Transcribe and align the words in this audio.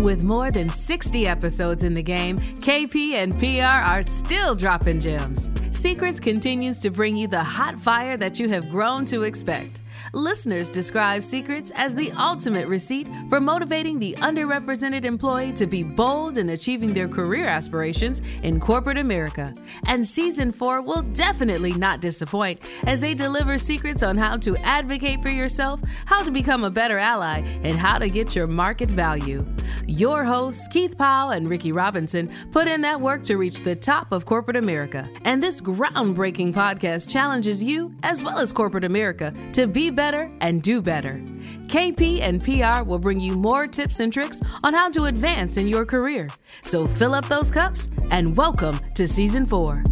With 0.00 0.24
more 0.24 0.50
than 0.50 0.70
60 0.70 1.26
episodes 1.26 1.84
in 1.84 1.92
the 1.92 2.02
game, 2.02 2.38
KP 2.38 3.16
and 3.16 3.38
PR 3.38 3.84
are 3.84 4.02
still 4.02 4.54
dropping 4.54 4.98
gems. 4.98 5.50
Secrets 5.72 6.18
continues 6.18 6.80
to 6.80 6.90
bring 6.90 7.16
you 7.16 7.28
the 7.28 7.44
hot 7.44 7.78
fire 7.78 8.16
that 8.16 8.40
you 8.40 8.48
have 8.48 8.70
grown 8.70 9.04
to 9.04 9.24
expect. 9.24 9.82
Listeners 10.12 10.68
describe 10.68 11.22
Secrets 11.22 11.70
as 11.76 11.94
the 11.94 12.10
ultimate 12.12 12.66
receipt 12.66 13.06
for 13.28 13.40
motivating 13.40 13.98
the 13.98 14.14
underrepresented 14.20 15.04
employee 15.04 15.52
to 15.52 15.66
be 15.66 15.84
bold 15.84 16.36
in 16.36 16.50
achieving 16.50 16.92
their 16.92 17.06
career 17.06 17.46
aspirations 17.46 18.20
in 18.42 18.58
corporate 18.58 18.98
America. 18.98 19.54
And 19.86 20.06
season 20.06 20.50
four 20.50 20.82
will 20.82 21.02
definitely 21.02 21.72
not 21.74 22.00
disappoint 22.00 22.58
as 22.86 23.00
they 23.00 23.14
deliver 23.14 23.56
secrets 23.56 24.02
on 24.02 24.16
how 24.16 24.36
to 24.38 24.56
advocate 24.58 25.22
for 25.22 25.30
yourself, 25.30 25.80
how 26.06 26.22
to 26.24 26.32
become 26.32 26.64
a 26.64 26.70
better 26.70 26.98
ally, 26.98 27.46
and 27.62 27.76
how 27.76 27.98
to 27.98 28.08
get 28.08 28.34
your 28.34 28.48
market 28.48 28.90
value. 28.90 29.46
Your 29.86 30.24
hosts, 30.24 30.66
Keith 30.68 30.98
Powell 30.98 31.30
and 31.30 31.48
Ricky 31.48 31.70
Robinson, 31.70 32.30
put 32.50 32.66
in 32.66 32.80
that 32.80 33.00
work 33.00 33.22
to 33.24 33.36
reach 33.36 33.60
the 33.60 33.76
top 33.76 34.10
of 34.10 34.24
corporate 34.24 34.56
America. 34.56 35.08
And 35.24 35.40
this 35.40 35.60
groundbreaking 35.60 36.52
podcast 36.52 37.08
challenges 37.08 37.62
you, 37.62 37.94
as 38.02 38.24
well 38.24 38.38
as 38.38 38.52
corporate 38.52 38.84
America, 38.84 39.32
to 39.52 39.68
be 39.68 39.90
better 39.90 39.99
and 40.00 40.62
do 40.62 40.80
better. 40.80 41.22
KP 41.66 42.20
and 42.20 42.42
PR 42.42 42.82
will 42.88 42.98
bring 42.98 43.20
you 43.20 43.34
more 43.34 43.66
tips 43.66 44.00
and 44.00 44.10
tricks 44.12 44.40
on 44.64 44.72
how 44.72 44.88
to 44.90 45.04
advance 45.04 45.58
in 45.58 45.68
your 45.68 45.84
career. 45.84 46.28
So 46.62 46.86
fill 46.86 47.14
up 47.14 47.28
those 47.28 47.50
cups 47.50 47.90
and 48.10 48.34
welcome 48.36 48.80
to 48.94 49.06
season 49.06 49.46
four. 49.46 49.82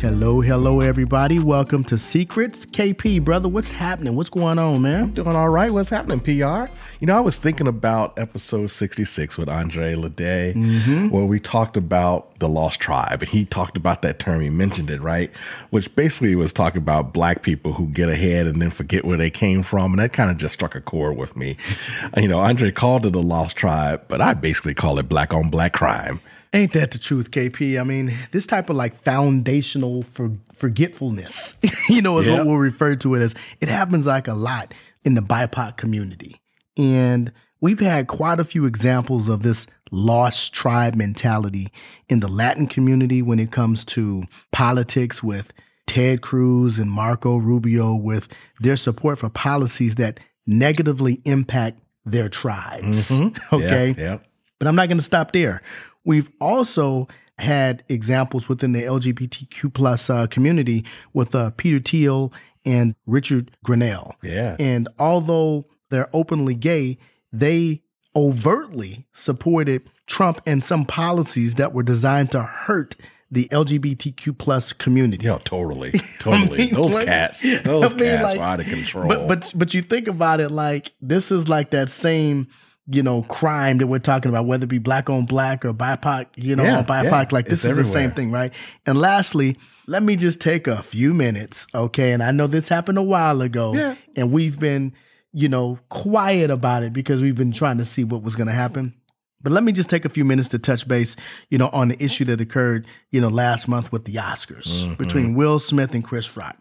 Hello, 0.00 0.40
hello, 0.40 0.78
everybody. 0.78 1.40
Welcome 1.40 1.82
to 1.86 1.98
Secrets. 1.98 2.64
KP, 2.64 3.24
brother, 3.24 3.48
what's 3.48 3.72
happening? 3.72 4.14
What's 4.14 4.30
going 4.30 4.56
on, 4.56 4.80
man? 4.80 5.02
I'm 5.02 5.10
Doing 5.10 5.34
all 5.34 5.48
right. 5.48 5.72
What's 5.72 5.88
happening, 5.88 6.20
PR? 6.20 6.70
You 7.00 7.08
know, 7.08 7.16
I 7.16 7.20
was 7.20 7.36
thinking 7.36 7.66
about 7.66 8.16
episode 8.16 8.68
66 8.68 9.36
with 9.36 9.48
Andre 9.48 9.96
Lede, 9.96 10.54
mm-hmm. 10.54 11.08
where 11.08 11.24
we 11.24 11.40
talked 11.40 11.76
about 11.76 12.38
the 12.38 12.48
Lost 12.48 12.78
Tribe, 12.78 13.22
and 13.22 13.28
he 13.28 13.44
talked 13.44 13.76
about 13.76 14.02
that 14.02 14.20
term. 14.20 14.40
He 14.40 14.50
mentioned 14.50 14.88
it, 14.88 15.00
right? 15.00 15.32
Which 15.70 15.92
basically 15.96 16.36
was 16.36 16.52
talking 16.52 16.80
about 16.80 17.12
black 17.12 17.42
people 17.42 17.72
who 17.72 17.88
get 17.88 18.08
ahead 18.08 18.46
and 18.46 18.62
then 18.62 18.70
forget 18.70 19.04
where 19.04 19.18
they 19.18 19.30
came 19.30 19.64
from. 19.64 19.90
And 19.92 19.98
that 19.98 20.12
kind 20.12 20.30
of 20.30 20.36
just 20.36 20.54
struck 20.54 20.76
a 20.76 20.80
chord 20.80 21.16
with 21.16 21.34
me. 21.36 21.56
you 22.16 22.28
know, 22.28 22.38
Andre 22.38 22.70
called 22.70 23.04
it 23.04 23.14
the 23.14 23.20
Lost 23.22 23.56
Tribe, 23.56 24.04
but 24.06 24.20
I 24.20 24.34
basically 24.34 24.74
call 24.74 25.00
it 25.00 25.08
black 25.08 25.34
on 25.34 25.50
black 25.50 25.72
crime. 25.72 26.20
Ain't 26.52 26.72
that 26.72 26.92
the 26.92 26.98
truth, 26.98 27.30
KP? 27.30 27.78
I 27.80 27.84
mean, 27.84 28.16
this 28.32 28.46
type 28.46 28.70
of 28.70 28.76
like 28.76 29.00
foundational 29.02 30.02
for 30.02 30.30
forgetfulness, 30.54 31.54
you 31.88 32.00
know, 32.02 32.18
is 32.18 32.28
what 32.28 32.46
we'll 32.46 32.56
refer 32.56 32.96
to 32.96 33.14
it 33.14 33.22
as. 33.22 33.34
It 33.60 33.68
happens 33.68 34.06
like 34.06 34.28
a 34.28 34.34
lot 34.34 34.72
in 35.04 35.14
the 35.14 35.20
BIPOC 35.20 35.76
community. 35.76 36.40
And 36.76 37.32
we've 37.60 37.80
had 37.80 38.06
quite 38.06 38.40
a 38.40 38.44
few 38.44 38.64
examples 38.64 39.28
of 39.28 39.42
this 39.42 39.66
lost 39.90 40.52
tribe 40.52 40.94
mentality 40.94 41.68
in 42.08 42.20
the 42.20 42.28
Latin 42.28 42.66
community 42.66 43.22
when 43.22 43.38
it 43.38 43.50
comes 43.50 43.84
to 43.86 44.24
politics 44.52 45.22
with 45.22 45.52
Ted 45.86 46.20
Cruz 46.20 46.78
and 46.78 46.90
Marco 46.90 47.36
Rubio 47.36 47.94
with 47.94 48.28
their 48.60 48.76
support 48.76 49.18
for 49.18 49.28
policies 49.28 49.96
that 49.96 50.20
negatively 50.46 51.20
impact 51.24 51.80
their 52.04 52.28
tribes. 52.28 53.10
Mm-hmm. 53.10 53.36
Okay. 53.56 53.94
Yeah, 53.98 54.04
yeah. 54.04 54.18
But 54.58 54.68
I'm 54.68 54.74
not 54.76 54.88
going 54.88 54.98
to 54.98 55.04
stop 55.04 55.32
there. 55.32 55.62
We've 56.08 56.30
also 56.40 57.06
had 57.38 57.84
examples 57.90 58.48
within 58.48 58.72
the 58.72 58.82
LGBTQ 58.82 59.74
plus 59.74 60.08
uh, 60.08 60.26
community 60.26 60.86
with 61.12 61.34
uh, 61.34 61.50
Peter 61.50 61.78
Thiel 61.80 62.32
and 62.64 62.94
Richard 63.06 63.50
Grenell. 63.62 64.14
Yeah. 64.22 64.56
And 64.58 64.88
although 64.98 65.66
they're 65.90 66.08
openly 66.14 66.54
gay, 66.54 66.96
they 67.30 67.82
overtly 68.16 69.06
supported 69.12 69.82
Trump 70.06 70.40
and 70.46 70.64
some 70.64 70.86
policies 70.86 71.56
that 71.56 71.74
were 71.74 71.82
designed 71.82 72.32
to 72.32 72.42
hurt 72.42 72.96
the 73.30 73.46
LGBTQ 73.48 74.38
plus 74.38 74.72
community. 74.72 75.26
Yeah, 75.26 75.36
totally, 75.44 75.90
totally. 76.20 76.62
I 76.62 76.64
mean, 76.64 76.74
those 76.74 76.94
like, 76.94 77.06
cats, 77.06 77.42
those 77.42 77.92
I 77.92 77.96
mean, 77.96 77.98
cats 77.98 78.22
like, 78.22 78.38
were 78.38 78.44
out 78.44 78.60
of 78.60 78.66
control. 78.66 79.08
But 79.08 79.28
but 79.28 79.52
but 79.54 79.74
you 79.74 79.82
think 79.82 80.08
about 80.08 80.40
it, 80.40 80.50
like 80.50 80.92
this 81.02 81.30
is 81.30 81.50
like 81.50 81.68
that 81.72 81.90
same 81.90 82.48
you 82.90 83.02
know, 83.02 83.22
crime 83.22 83.78
that 83.78 83.86
we're 83.86 83.98
talking 83.98 84.30
about, 84.30 84.46
whether 84.46 84.64
it 84.64 84.68
be 84.68 84.78
black 84.78 85.10
on 85.10 85.26
black 85.26 85.64
or 85.64 85.74
BIPOC, 85.74 86.26
you 86.36 86.56
know, 86.56 86.64
yeah, 86.64 86.82
BIPOC, 86.82 87.04
yeah, 87.04 87.28
like 87.32 87.46
this 87.46 87.60
is 87.60 87.66
everywhere. 87.66 87.84
the 87.84 87.90
same 87.90 88.12
thing, 88.12 88.30
right? 88.30 88.52
And 88.86 88.98
lastly, 88.98 89.56
let 89.86 90.02
me 90.02 90.16
just 90.16 90.40
take 90.40 90.66
a 90.66 90.82
few 90.82 91.12
minutes, 91.12 91.66
okay? 91.74 92.12
And 92.12 92.22
I 92.22 92.30
know 92.30 92.46
this 92.46 92.68
happened 92.68 92.98
a 92.98 93.02
while 93.02 93.42
ago, 93.42 93.74
yeah. 93.74 93.94
and 94.16 94.32
we've 94.32 94.58
been, 94.58 94.94
you 95.32 95.48
know, 95.48 95.78
quiet 95.90 96.50
about 96.50 96.82
it 96.82 96.94
because 96.94 97.20
we've 97.20 97.36
been 97.36 97.52
trying 97.52 97.78
to 97.78 97.84
see 97.84 98.04
what 98.04 98.22
was 98.22 98.36
going 98.36 98.46
to 98.48 98.54
happen. 98.54 98.94
But 99.42 99.52
let 99.52 99.64
me 99.64 99.72
just 99.72 99.90
take 99.90 100.04
a 100.04 100.08
few 100.08 100.24
minutes 100.24 100.48
to 100.50 100.58
touch 100.58 100.88
base, 100.88 101.14
you 101.50 101.58
know, 101.58 101.68
on 101.68 101.88
the 101.88 102.02
issue 102.02 102.24
that 102.24 102.40
occurred, 102.40 102.86
you 103.10 103.20
know, 103.20 103.28
last 103.28 103.68
month 103.68 103.92
with 103.92 104.04
the 104.04 104.14
Oscars 104.14 104.66
mm-hmm. 104.66 104.94
between 104.94 105.34
Will 105.34 105.58
Smith 105.58 105.94
and 105.94 106.02
Chris 106.02 106.36
Rock 106.36 106.56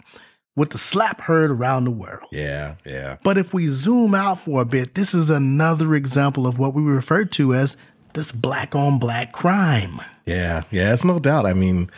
with 0.58 0.72
the 0.72 0.78
slap 0.78 1.22
heard 1.22 1.52
around 1.52 1.86
the 1.86 1.92
world. 1.92 2.28
Yeah, 2.32 2.76
yeah. 2.84 3.18
But 3.24 3.38
if 3.38 3.54
we 3.54 3.70
zoom 3.70 4.14
out 4.14 4.42
for 4.42 4.62
a 4.62 4.66
bit, 4.66 4.96
this 4.96 5.14
is 5.14 5.30
another 5.30 5.96
example 5.96 6.46
of 6.46 6.60
what 6.60 6.74
we 6.74 6.82
refer 6.82 7.24
to 7.24 7.54
as 7.54 7.78
this 8.14 8.32
black 8.34 8.76
on 8.76 8.98
black 8.98 9.32
crime. 9.32 10.02
Yeah, 10.26 10.64
yeah, 10.72 10.94
it's 10.94 11.06
no 11.06 11.20
doubt. 11.20 11.46
I 11.46 11.54
mean, 11.54 11.92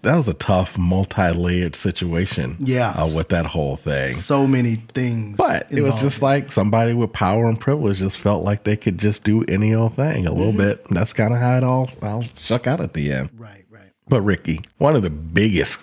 that 0.00 0.16
was 0.16 0.28
a 0.28 0.34
tough, 0.34 0.78
multi 0.78 1.30
layered 1.30 1.76
situation. 1.76 2.56
Yeah. 2.58 2.90
Uh, 2.90 3.10
with 3.14 3.28
that 3.28 3.44
whole 3.44 3.76
thing. 3.76 4.14
So 4.14 4.46
many 4.46 4.76
things. 4.94 5.36
But 5.36 5.70
it 5.70 5.82
was 5.82 6.00
just 6.00 6.22
like 6.22 6.50
somebody 6.50 6.94
with 6.94 7.12
power 7.12 7.44
and 7.44 7.60
privilege 7.60 7.98
just 7.98 8.16
felt 8.16 8.42
like 8.42 8.64
they 8.64 8.76
could 8.76 8.96
just 8.96 9.24
do 9.24 9.44
any 9.44 9.74
old 9.74 9.94
thing 9.94 10.26
a 10.26 10.32
little 10.32 10.52
mm-hmm. 10.52 10.58
bit. 10.58 10.86
That's 10.90 11.12
kind 11.12 11.34
of 11.34 11.38
how 11.38 11.58
it 11.58 11.64
all, 11.64 11.90
all 12.00 12.22
shook 12.22 12.66
out 12.66 12.80
at 12.80 12.94
the 12.94 13.12
end. 13.12 13.28
Right, 13.36 13.66
right. 13.68 13.92
But 14.08 14.22
Ricky, 14.22 14.62
one 14.78 14.96
of 14.96 15.02
the 15.02 15.10
biggest 15.10 15.80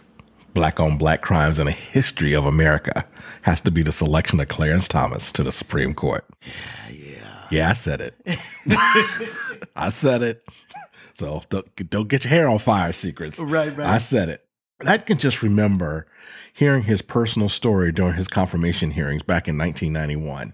black 0.54 0.80
on 0.80 0.98
black 0.98 1.22
crimes 1.22 1.60
in 1.60 1.66
the 1.66 1.72
history 1.72 2.34
of 2.34 2.46
America 2.46 3.06
has 3.42 3.62
to 3.62 3.72
be 3.72 3.84
the 3.84 3.92
selection 3.92 4.40
of 4.40 4.48
Clarence 4.48 4.88
Thomas 4.88 5.32
to 5.34 5.44
the 5.44 5.52
Supreme 5.52 5.94
Court. 5.94 6.26
Yeah, 6.42 6.90
yeah. 6.90 7.48
Yeah, 7.52 7.70
I 7.70 7.74
said 7.74 8.02
it. 8.02 8.16
I 9.76 9.90
said 9.90 10.24
it. 10.24 10.48
So 11.16 11.44
don't, 11.50 11.90
don't 11.90 12.08
get 12.08 12.24
your 12.24 12.30
hair 12.30 12.48
on 12.48 12.60
fire, 12.60 12.94
secrets. 12.94 13.38
Right, 13.38 13.76
right. 13.78 13.88
I 13.88 13.98
said 14.00 14.30
it. 14.30 14.43
I 14.88 14.98
can 14.98 15.18
just 15.18 15.42
remember 15.42 16.08
hearing 16.56 16.84
his 16.84 17.02
personal 17.02 17.50
story 17.50 17.92
during 17.92 18.14
his 18.14 18.28
confirmation 18.28 18.92
hearings 18.92 19.24
back 19.24 19.48
in 19.48 19.58
1991. 19.58 20.54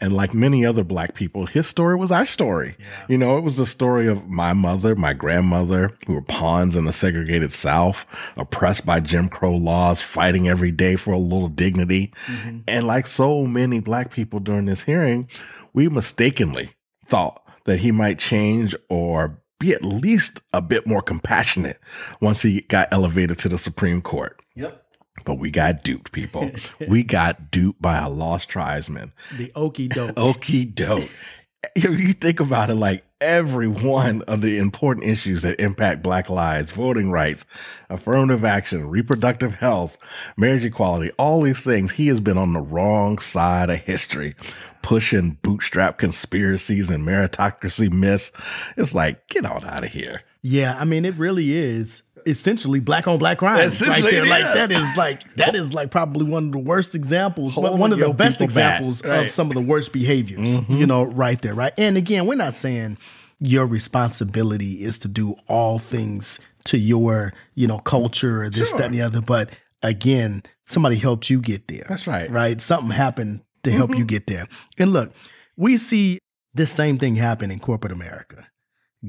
And 0.00 0.12
like 0.12 0.34
many 0.34 0.66
other 0.66 0.82
black 0.82 1.14
people, 1.14 1.46
his 1.46 1.68
story 1.68 1.94
was 1.94 2.10
our 2.10 2.26
story. 2.26 2.76
Yeah. 2.78 2.86
You 3.08 3.18
know, 3.18 3.38
it 3.38 3.42
was 3.42 3.56
the 3.56 3.64
story 3.64 4.08
of 4.08 4.26
my 4.28 4.52
mother, 4.52 4.96
my 4.96 5.12
grandmother, 5.12 5.92
who 6.06 6.14
were 6.14 6.22
pawns 6.22 6.74
in 6.74 6.84
the 6.84 6.92
segregated 6.92 7.52
South, 7.52 8.04
oppressed 8.36 8.84
by 8.84 8.98
Jim 8.98 9.28
Crow 9.28 9.54
laws, 9.54 10.02
fighting 10.02 10.48
every 10.48 10.72
day 10.72 10.96
for 10.96 11.12
a 11.12 11.18
little 11.18 11.48
dignity. 11.48 12.12
Mm-hmm. 12.26 12.58
And 12.66 12.86
like 12.86 13.06
so 13.06 13.46
many 13.46 13.78
black 13.78 14.10
people 14.10 14.40
during 14.40 14.66
this 14.66 14.82
hearing, 14.82 15.28
we 15.72 15.88
mistakenly 15.88 16.70
thought 17.06 17.40
that 17.66 17.78
he 17.78 17.92
might 17.92 18.18
change 18.18 18.74
or 18.88 19.40
be 19.58 19.72
at 19.72 19.84
least 19.84 20.40
a 20.52 20.60
bit 20.60 20.86
more 20.86 21.02
compassionate 21.02 21.80
once 22.20 22.42
he 22.42 22.62
got 22.62 22.88
elevated 22.92 23.38
to 23.40 23.48
the 23.48 23.58
Supreme 23.58 24.02
Court. 24.02 24.40
Yep. 24.54 24.82
But 25.24 25.34
we 25.34 25.50
got 25.50 25.82
duped, 25.82 26.12
people. 26.12 26.50
we 26.88 27.02
got 27.02 27.50
duped 27.50 27.80
by 27.80 27.98
a 27.98 28.08
lost 28.08 28.48
tribesman. 28.48 29.12
The 29.36 29.50
okey 29.56 29.88
doke. 29.88 30.16
Okey 30.16 30.64
doke. 30.66 31.08
you 31.76 32.12
think 32.12 32.40
about 32.40 32.70
it 32.70 32.74
like 32.74 33.04
every 33.20 33.68
one 33.68 34.22
of 34.22 34.42
the 34.42 34.58
important 34.58 35.06
issues 35.06 35.42
that 35.42 35.60
impact 35.60 36.02
black 36.02 36.28
lives, 36.28 36.70
voting 36.70 37.10
rights, 37.10 37.46
affirmative 37.88 38.44
action, 38.44 38.88
reproductive 38.88 39.54
health, 39.54 39.96
marriage 40.36 40.64
equality, 40.64 41.10
all 41.18 41.42
these 41.42 41.62
things, 41.62 41.92
he 41.92 42.08
has 42.08 42.20
been 42.20 42.38
on 42.38 42.52
the 42.52 42.60
wrong 42.60 43.18
side 43.18 43.70
of 43.70 43.78
history, 43.78 44.34
pushing 44.82 45.38
bootstrap 45.42 45.98
conspiracies 45.98 46.90
and 46.90 47.06
meritocracy 47.06 47.90
myths. 47.90 48.30
It's 48.76 48.94
like, 48.94 49.26
get 49.28 49.46
on 49.46 49.64
out 49.64 49.84
of 49.84 49.92
here. 49.92 50.22
Yeah, 50.42 50.76
I 50.78 50.84
mean, 50.84 51.04
it 51.04 51.14
really 51.14 51.56
is 51.56 52.02
essentially 52.26 52.80
black 52.80 53.06
on 53.06 53.18
black 53.18 53.38
crime 53.38 53.58
right 53.58 54.02
there. 54.02 54.26
Like 54.26 54.54
that 54.54 54.70
is 54.70 54.96
like 54.96 55.34
that 55.34 55.54
is 55.54 55.72
like 55.72 55.90
probably 55.90 56.26
one 56.26 56.46
of 56.46 56.52
the 56.52 56.58
worst 56.58 56.94
examples, 56.94 57.54
Holding 57.54 57.78
one 57.78 57.92
of 57.92 57.98
the 57.98 58.12
best 58.12 58.40
examples 58.40 59.02
right. 59.04 59.26
of 59.26 59.32
some 59.32 59.48
of 59.48 59.54
the 59.54 59.62
worst 59.62 59.92
behaviors. 59.92 60.48
Mm-hmm. 60.48 60.74
You 60.74 60.86
know, 60.86 61.04
right 61.04 61.40
there, 61.40 61.54
right. 61.54 61.72
And 61.78 61.96
again, 61.96 62.26
we're 62.26 62.34
not 62.34 62.54
saying 62.54 62.98
your 63.38 63.66
responsibility 63.66 64.82
is 64.82 64.98
to 65.00 65.08
do 65.08 65.36
all 65.46 65.78
things 65.78 66.38
to 66.64 66.78
your 66.78 67.32
you 67.54 67.66
know 67.66 67.78
culture 67.78 68.42
or 68.42 68.50
this 68.50 68.70
sure. 68.70 68.78
that 68.78 68.86
and 68.86 68.94
the 68.94 69.02
other, 69.02 69.20
but 69.20 69.50
again, 69.82 70.42
somebody 70.64 70.96
helped 70.96 71.30
you 71.30 71.40
get 71.40 71.68
there. 71.68 71.86
That's 71.88 72.06
right. 72.06 72.30
Right. 72.30 72.60
Something 72.60 72.90
happened 72.90 73.42
to 73.62 73.72
help 73.72 73.90
mm-hmm. 73.90 74.00
you 74.00 74.04
get 74.04 74.26
there. 74.26 74.48
And 74.78 74.92
look, 74.92 75.12
we 75.56 75.76
see 75.76 76.18
this 76.54 76.72
same 76.72 76.98
thing 76.98 77.16
happen 77.16 77.50
in 77.50 77.60
corporate 77.60 77.92
America, 77.92 78.48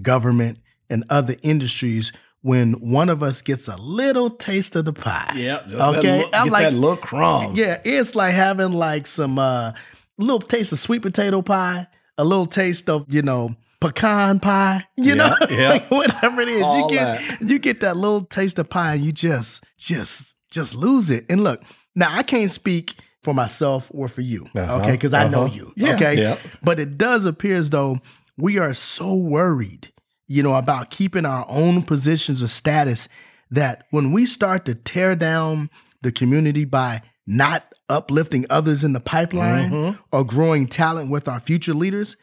government, 0.02 0.60
and 0.90 1.04
other 1.10 1.36
industries 1.42 2.12
when 2.42 2.74
one 2.74 3.10
of 3.10 3.24
us 3.24 3.42
gets 3.42 3.68
a 3.68 3.76
little 3.78 4.30
taste 4.30 4.76
of 4.76 4.86
the 4.86 4.94
pie. 4.94 5.34
Yeah, 5.36 5.62
okay. 5.70 6.24
That, 6.24 6.30
I'm 6.34 6.50
like 6.50 6.64
that 6.64 6.74
little 6.74 6.98
crumb. 6.98 7.56
Yeah, 7.56 7.82
it's 7.84 8.16
like 8.16 8.34
having 8.34 8.72
like 8.72 9.08
some 9.08 9.40
uh 9.40 9.74
little 10.18 10.40
taste 10.40 10.72
of 10.72 10.80
sweet 10.80 11.02
potato 11.02 11.42
pie, 11.42 11.88
a 12.18 12.24
little 12.24 12.46
taste 12.46 12.90
of, 12.90 13.06
you 13.14 13.22
know, 13.22 13.56
pecan 13.80 14.40
pie, 14.40 14.86
you 14.96 15.10
yeah, 15.10 15.14
know, 15.16 15.36
yeah. 15.50 15.70
like 15.70 15.92
whatever 15.92 16.42
it 16.42 16.50
is. 16.50 16.64
All 16.64 16.90
you 16.90 16.96
get 16.96 17.20
that. 17.20 17.42
you 17.42 17.60
get 17.60 17.82
that 17.82 17.98
little 17.98 18.26
taste 18.26 18.60
of 18.60 18.70
pie 18.70 18.96
and 18.96 19.06
you 19.06 19.12
just 19.12 19.64
just 19.78 20.34
just 20.52 20.74
lose 20.74 21.12
it. 21.12 21.26
And 21.30 21.44
look, 21.44 21.62
now 21.96 22.10
I 22.12 22.24
can't 22.24 22.52
speak 22.52 22.96
for 23.24 23.34
myself 23.34 23.92
or 23.94 24.08
for 24.08 24.22
you, 24.22 24.48
uh-huh, 24.56 24.78
okay? 24.78 24.92
Because 24.92 25.14
I 25.14 25.26
uh-huh. 25.26 25.30
know 25.30 25.46
you, 25.46 25.74
yeah, 25.76 25.96
okay? 25.96 26.38
But 26.64 26.80
it 26.80 26.98
does 26.98 27.26
appear 27.26 27.56
as 27.56 27.70
though 27.70 28.00
we 28.38 28.58
are 28.58 28.74
so 28.74 29.14
worried, 29.14 29.92
you 30.28 30.44
know, 30.44 30.56
about 30.56 30.90
keeping 30.90 31.26
our 31.26 31.46
own 31.50 31.84
positions 31.84 32.42
of 32.42 32.52
status 32.52 33.08
that 33.50 33.86
when 33.92 34.12
we 34.12 34.26
start 34.26 34.66
to 34.66 34.76
tear 34.76 35.16
down 35.16 35.70
the 36.02 36.12
community 36.12 36.66
by 36.66 37.02
not 37.26 37.74
uplifting 37.90 38.46
others 38.50 38.84
in 38.84 38.94
the 38.94 39.00
pipeline 39.00 39.72
mm-hmm. 39.72 40.02
or 40.12 40.24
growing 40.24 40.68
talent 40.68 41.10
with 41.10 41.28
our 41.28 41.40
future 41.40 41.74
leaders, 41.74 42.18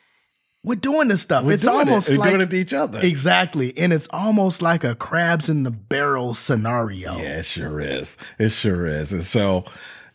we're 0.62 0.74
doing 0.74 1.08
this 1.08 1.22
stuff. 1.22 1.44
We're 1.44 1.52
it's 1.52 1.66
almost 1.66 2.10
it. 2.10 2.18
like 2.18 2.30
doing 2.30 2.42
it 2.42 2.50
to 2.50 2.56
each 2.56 2.72
other. 2.72 3.00
Exactly. 3.00 3.76
And 3.76 3.92
it's 3.92 4.08
almost 4.10 4.62
like 4.62 4.82
a 4.82 4.94
crabs 4.94 5.48
in 5.48 5.62
the 5.62 5.70
barrel 5.70 6.34
scenario. 6.34 7.16
Yeah, 7.16 7.38
it 7.38 7.46
sure 7.46 7.80
is. 7.80 8.16
It 8.38 8.50
sure 8.50 8.86
is. 8.86 9.12
And 9.12 9.24
so, 9.24 9.64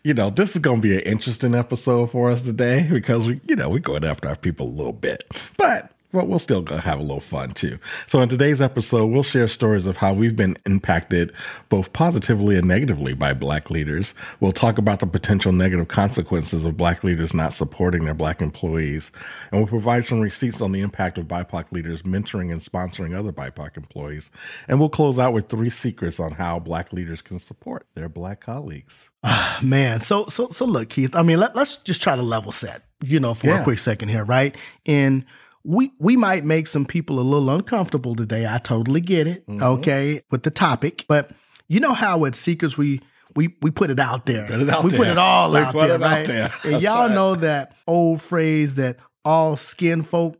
you 0.04 0.14
know, 0.14 0.32
this 0.32 0.56
is 0.56 0.62
going 0.62 0.78
to 0.78 0.88
be 0.88 0.96
an 0.96 1.02
interesting 1.02 1.54
episode 1.54 2.12
for 2.12 2.32
us 2.32 2.42
today 2.42 2.88
because 2.92 3.28
we, 3.28 3.40
you 3.48 3.56
know, 3.56 3.70
we're 3.70 3.80
going 3.80 4.04
after 4.04 4.28
our 4.28 4.36
people 4.36 4.68
a 4.68 4.74
little 4.74 4.94
bit. 4.94 5.24
But 5.58 5.92
but 6.12 6.28
we'll 6.28 6.40
still 6.40 6.66
have 6.66 7.00
a 7.00 7.04
little 7.04 7.20
fun 7.20 7.54
too. 7.54 7.78
So, 8.08 8.22
in 8.22 8.30
today's 8.30 8.62
episode, 8.62 9.08
we'll 9.08 9.24
share 9.24 9.48
stories 9.48 9.86
of 9.86 9.98
how 9.98 10.14
we've 10.14 10.36
been 10.36 10.58
impacted 10.66 11.32
both 11.70 11.94
positively 11.94 12.58
and 12.58 12.68
negatively 12.68 13.14
by 13.14 13.34
Black 13.34 13.70
leaders. 13.70 14.14
We'll 14.40 14.52
talk 14.52 14.78
about 14.78 15.00
the 15.00 15.08
potential 15.08 15.52
negative 15.52 15.88
consequences 15.88 16.66
of 16.66 16.78
Black 16.78 17.04
leaders 17.04 17.34
not 17.34 17.54
supporting 17.54 18.06
their 18.06 18.14
Black 18.14 18.42
employees. 18.42 19.12
And 19.52 19.60
we'll 19.60 19.68
provide 19.68 20.06
some 20.06 20.20
receipts 20.20 20.62
on 20.62 20.72
the 20.72 20.82
impact 20.82 21.18
of 21.18 21.28
BIPOC 21.28 21.72
leaders 21.72 22.02
mentoring 22.02 22.52
and 22.52 22.62
sponsoring 22.62 23.18
other 23.18 23.32
BIPOC 23.32 23.78
employees. 23.78 24.32
And 24.68 24.80
we'll 24.80 24.90
close 24.90 25.20
out 25.20 25.34
with 25.34 25.48
three 25.48 25.70
secrets 25.70 26.20
on 26.20 26.32
how 26.32 26.60
Black 26.60 26.92
leaders 26.92 27.22
can 27.22 27.40
support 27.40 27.86
their 27.94 28.10
Black 28.10 28.42
colleagues. 28.42 29.10
Ah, 29.24 29.60
man, 29.62 30.00
so 30.00 30.28
so 30.28 30.50
so 30.50 30.66
look, 30.66 30.90
Keith. 30.90 31.14
I 31.14 31.24
mean, 31.24 31.40
let, 31.40 31.56
us 31.58 31.78
just 31.78 32.02
try 32.02 32.16
to 32.16 32.22
level 32.22 32.54
set, 32.54 32.84
you 33.04 33.20
know, 33.20 33.34
for 33.34 33.48
yeah. 33.48 33.62
a 33.62 33.64
quick 33.64 33.80
second 33.80 34.08
here, 34.08 34.24
right? 34.24 34.56
And 34.86 35.26
we 35.64 35.92
we 36.00 36.16
might 36.16 36.46
make 36.46 36.68
some 36.68 36.86
people 36.86 37.20
a 37.20 37.22
little 37.22 37.50
uncomfortable 37.50 38.16
today. 38.16 38.48
I 38.48 38.60
totally 38.60 39.02
get 39.02 39.28
it. 39.28 39.46
Mm-hmm. 39.48 39.62
Okay, 39.64 40.22
with 40.32 40.44
the 40.44 40.52
topic, 40.52 41.06
but 41.08 41.32
you 41.68 41.80
know 41.80 41.94
how 41.94 42.26
at 42.26 42.36
Secrets 42.36 42.78
we 42.78 43.02
we 43.36 43.56
we 43.62 43.72
put 43.72 43.92
it 43.92 44.00
out 44.00 44.26
there. 44.26 44.48
Put 44.48 44.62
it 44.62 44.70
out 44.70 44.84
we 44.84 44.90
there. 44.90 45.00
put 45.00 45.08
it 45.08 45.18
all 45.18 45.52
we 45.54 45.60
out, 45.60 45.74
there, 45.74 46.00
right? 46.00 46.22
out 46.22 46.26
there, 46.28 46.54
And 46.64 46.82
y'all 46.82 47.08
right. 47.08 47.16
know 47.16 47.36
that 47.36 47.76
old 47.88 48.22
phrase 48.22 48.76
that 48.76 48.98
all 49.26 49.56
skin 49.56 50.04
folk 50.04 50.38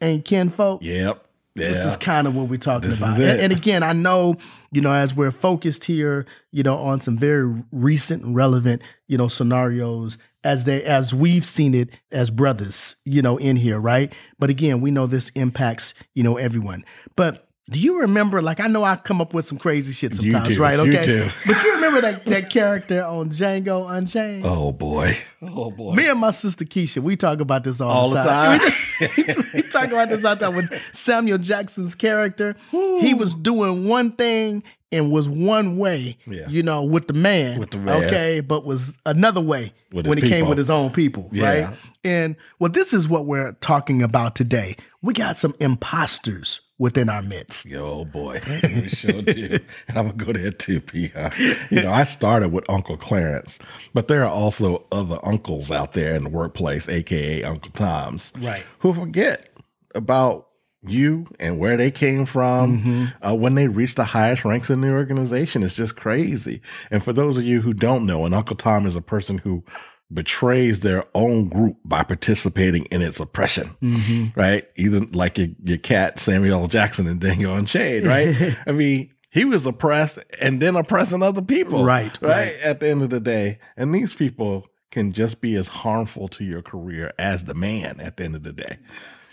ain't 0.00 0.24
kin 0.24 0.50
folk. 0.50 0.82
Yep. 0.82 1.22
Yeah. 1.54 1.68
This 1.68 1.86
is 1.86 1.96
kind 1.96 2.26
of 2.26 2.36
what 2.36 2.48
we're 2.48 2.58
talking 2.58 2.90
this 2.90 2.98
about. 2.98 3.18
And, 3.18 3.40
and, 3.40 3.52
again, 3.52 3.82
I 3.82 3.94
know, 3.94 4.36
you 4.72 4.82
know, 4.82 4.92
as 4.92 5.14
we're 5.14 5.30
focused 5.30 5.84
here, 5.84 6.26
you 6.52 6.62
know, 6.62 6.76
on 6.76 7.00
some 7.00 7.16
very 7.16 7.64
recent 7.72 8.22
and 8.22 8.36
relevant, 8.36 8.82
you 9.06 9.16
know, 9.16 9.26
scenarios 9.26 10.18
as 10.46 10.64
they 10.64 10.82
as 10.84 11.12
we've 11.12 11.44
seen 11.44 11.74
it 11.74 11.90
as 12.12 12.30
brothers, 12.30 12.94
you 13.04 13.20
know, 13.20 13.36
in 13.36 13.56
here, 13.56 13.80
right? 13.80 14.12
But 14.38 14.48
again, 14.48 14.80
we 14.80 14.92
know 14.92 15.06
this 15.06 15.30
impacts, 15.30 15.92
you 16.14 16.22
know, 16.22 16.36
everyone. 16.36 16.84
But 17.16 17.48
do 17.68 17.80
you 17.80 18.00
remember? 18.00 18.40
Like, 18.40 18.60
I 18.60 18.68
know 18.68 18.84
I 18.84 18.94
come 18.94 19.20
up 19.20 19.34
with 19.34 19.44
some 19.44 19.58
crazy 19.58 19.92
shit 19.92 20.14
sometimes, 20.14 20.56
right? 20.56 20.78
Okay, 20.78 21.24
you 21.24 21.30
but 21.46 21.64
you 21.64 21.74
remember 21.74 22.00
that 22.00 22.24
that 22.26 22.48
character 22.48 23.04
on 23.04 23.30
Django 23.30 23.90
Unchained? 23.90 24.46
Oh 24.46 24.70
boy, 24.70 25.16
oh 25.42 25.72
boy. 25.72 25.94
Me 25.94 26.08
and 26.08 26.20
my 26.20 26.30
sister 26.30 26.64
Keisha, 26.64 27.02
we 27.02 27.16
talk 27.16 27.40
about 27.40 27.64
this 27.64 27.80
all, 27.80 27.90
all 27.90 28.10
the 28.10 28.20
time. 28.20 28.60
time. 28.60 29.44
we 29.54 29.62
talk 29.62 29.88
about 29.88 30.10
this 30.10 30.24
all 30.24 30.36
the 30.36 30.46
time 30.46 30.54
with 30.54 30.72
Samuel 30.94 31.38
Jackson's 31.38 31.96
character. 31.96 32.54
Ooh. 32.72 33.00
He 33.00 33.14
was 33.14 33.34
doing 33.34 33.88
one 33.88 34.12
thing 34.12 34.62
and 34.92 35.10
was 35.10 35.28
one 35.28 35.76
way, 35.76 36.16
yeah. 36.26 36.48
you 36.48 36.62
know, 36.62 36.82
with 36.82 37.06
the 37.08 37.12
man, 37.12 37.58
with 37.58 37.70
the 37.70 37.78
man, 37.78 38.04
okay, 38.04 38.40
but 38.40 38.64
was 38.64 38.96
another 39.04 39.40
way 39.40 39.72
when 39.90 40.04
he 40.06 40.14
people. 40.14 40.28
came 40.28 40.48
with 40.48 40.58
his 40.58 40.70
own 40.70 40.90
people, 40.90 41.28
yeah. 41.32 41.44
right? 41.44 41.76
And 42.04 42.36
well, 42.58 42.70
this 42.70 42.92
is 42.92 43.08
what 43.08 43.26
we're 43.26 43.52
talking 43.54 44.02
about 44.02 44.36
today. 44.36 44.76
We 45.02 45.12
got 45.12 45.36
some 45.38 45.54
imposters 45.60 46.60
within 46.78 47.08
our 47.08 47.22
midst. 47.22 47.66
Oh 47.72 48.04
boy, 48.04 48.40
we 48.62 48.88
sure 48.88 49.22
do. 49.22 49.58
and 49.88 49.98
I'm 49.98 50.10
gonna 50.10 50.24
go 50.24 50.32
there 50.32 50.50
too, 50.50 50.80
PR. 50.80 51.28
You 51.70 51.82
know, 51.82 51.90
I 51.90 52.04
started 52.04 52.52
with 52.52 52.68
Uncle 52.70 52.96
Clarence, 52.96 53.58
but 53.92 54.08
there 54.08 54.22
are 54.22 54.30
also 54.30 54.86
other 54.92 55.18
uncles 55.24 55.70
out 55.70 55.94
there 55.94 56.14
in 56.14 56.24
the 56.24 56.30
workplace, 56.30 56.88
aka 56.88 57.42
Uncle 57.42 57.72
Toms, 57.72 58.32
right, 58.38 58.64
who 58.78 58.94
forget 58.94 59.48
about 59.94 60.45
you 60.88 61.26
and 61.38 61.58
where 61.58 61.76
they 61.76 61.90
came 61.90 62.26
from 62.26 62.82
mm-hmm. 62.82 63.26
uh, 63.26 63.34
when 63.34 63.54
they 63.54 63.66
reached 63.66 63.96
the 63.96 64.04
highest 64.04 64.44
ranks 64.44 64.70
in 64.70 64.80
the 64.80 64.90
organization. 64.90 65.62
It's 65.62 65.74
just 65.74 65.96
crazy. 65.96 66.60
And 66.90 67.02
for 67.02 67.12
those 67.12 67.38
of 67.38 67.44
you 67.44 67.60
who 67.60 67.72
don't 67.72 68.06
know, 68.06 68.24
an 68.24 68.34
Uncle 68.34 68.56
Tom 68.56 68.86
is 68.86 68.96
a 68.96 69.00
person 69.00 69.38
who 69.38 69.64
betrays 70.12 70.80
their 70.80 71.04
own 71.14 71.48
group 71.48 71.76
by 71.84 72.02
participating 72.02 72.84
in 72.86 73.02
its 73.02 73.18
oppression, 73.18 73.74
mm-hmm. 73.82 74.38
right? 74.38 74.68
Either 74.76 75.00
like 75.12 75.38
your, 75.38 75.48
your 75.64 75.78
cat 75.78 76.20
Samuel 76.20 76.68
Jackson 76.68 77.06
and 77.06 77.20
Django 77.20 77.58
Unchained, 77.58 78.06
right? 78.06 78.56
I 78.66 78.72
mean, 78.72 79.10
he 79.30 79.44
was 79.44 79.66
oppressed 79.66 80.18
and 80.40 80.62
then 80.62 80.76
oppressing 80.76 81.22
other 81.22 81.42
people, 81.42 81.84
right, 81.84 82.16
right? 82.22 82.30
Right. 82.30 82.56
At 82.60 82.80
the 82.80 82.88
end 82.88 83.02
of 83.02 83.10
the 83.10 83.20
day, 83.20 83.58
and 83.76 83.94
these 83.94 84.14
people 84.14 84.66
can 84.90 85.12
just 85.12 85.40
be 85.40 85.56
as 85.56 85.68
harmful 85.68 86.28
to 86.28 86.44
your 86.44 86.62
career 86.62 87.12
as 87.18 87.44
the 87.44 87.52
man 87.52 88.00
at 88.00 88.16
the 88.16 88.24
end 88.24 88.34
of 88.34 88.44
the 88.44 88.52
day. 88.52 88.78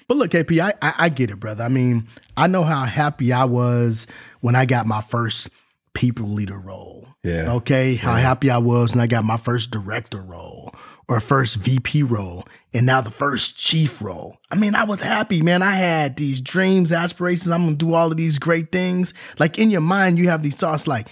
But 0.07 0.17
look, 0.17 0.31
KP, 0.31 0.59
I, 0.59 0.73
I, 0.81 0.93
I 1.05 1.09
get 1.09 1.31
it, 1.31 1.39
brother. 1.39 1.63
I 1.63 1.69
mean, 1.69 2.07
I 2.37 2.47
know 2.47 2.63
how 2.63 2.83
happy 2.85 3.31
I 3.31 3.45
was 3.45 4.07
when 4.41 4.55
I 4.55 4.65
got 4.65 4.85
my 4.85 5.01
first 5.01 5.49
people 5.93 6.27
leader 6.27 6.57
role. 6.57 7.07
Yeah. 7.23 7.53
Okay. 7.53 7.95
How 7.95 8.15
yeah. 8.15 8.21
happy 8.21 8.49
I 8.49 8.57
was 8.57 8.91
when 8.91 9.01
I 9.01 9.07
got 9.07 9.23
my 9.23 9.37
first 9.37 9.71
director 9.71 10.21
role 10.21 10.73
or 11.07 11.19
first 11.19 11.55
VP 11.57 12.03
role 12.03 12.45
and 12.73 12.85
now 12.85 13.01
the 13.01 13.11
first 13.11 13.57
chief 13.57 14.01
role. 14.01 14.37
I 14.51 14.55
mean, 14.55 14.75
I 14.75 14.83
was 14.83 15.01
happy, 15.01 15.41
man. 15.41 15.61
I 15.61 15.75
had 15.75 16.15
these 16.15 16.41
dreams, 16.41 16.91
aspirations. 16.91 17.49
I'm 17.49 17.63
going 17.63 17.77
to 17.77 17.85
do 17.85 17.93
all 17.93 18.11
of 18.11 18.17
these 18.17 18.39
great 18.39 18.71
things. 18.71 19.13
Like 19.39 19.59
in 19.59 19.69
your 19.69 19.81
mind, 19.81 20.17
you 20.17 20.29
have 20.29 20.43
these 20.43 20.55
thoughts 20.55 20.87
like, 20.87 21.07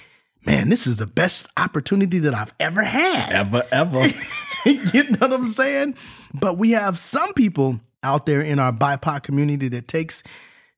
man, 0.45 0.69
this 0.69 0.87
is 0.87 0.97
the 0.97 1.05
best 1.05 1.47
opportunity 1.57 2.19
that 2.19 2.33
I've 2.33 2.53
ever 2.59 2.83
had. 2.83 3.31
Ever, 3.31 3.63
ever. 3.71 4.07
you 4.65 5.03
know 5.03 5.17
what 5.19 5.33
I'm 5.33 5.45
saying? 5.45 5.95
But 6.33 6.57
we 6.57 6.71
have 6.71 6.97
some 6.97 7.33
people 7.33 7.79
out 8.03 8.25
there 8.25 8.41
in 8.41 8.59
our 8.59 8.71
BIPOC 8.71 9.23
community 9.23 9.67
that 9.69 9.87
takes, 9.87 10.23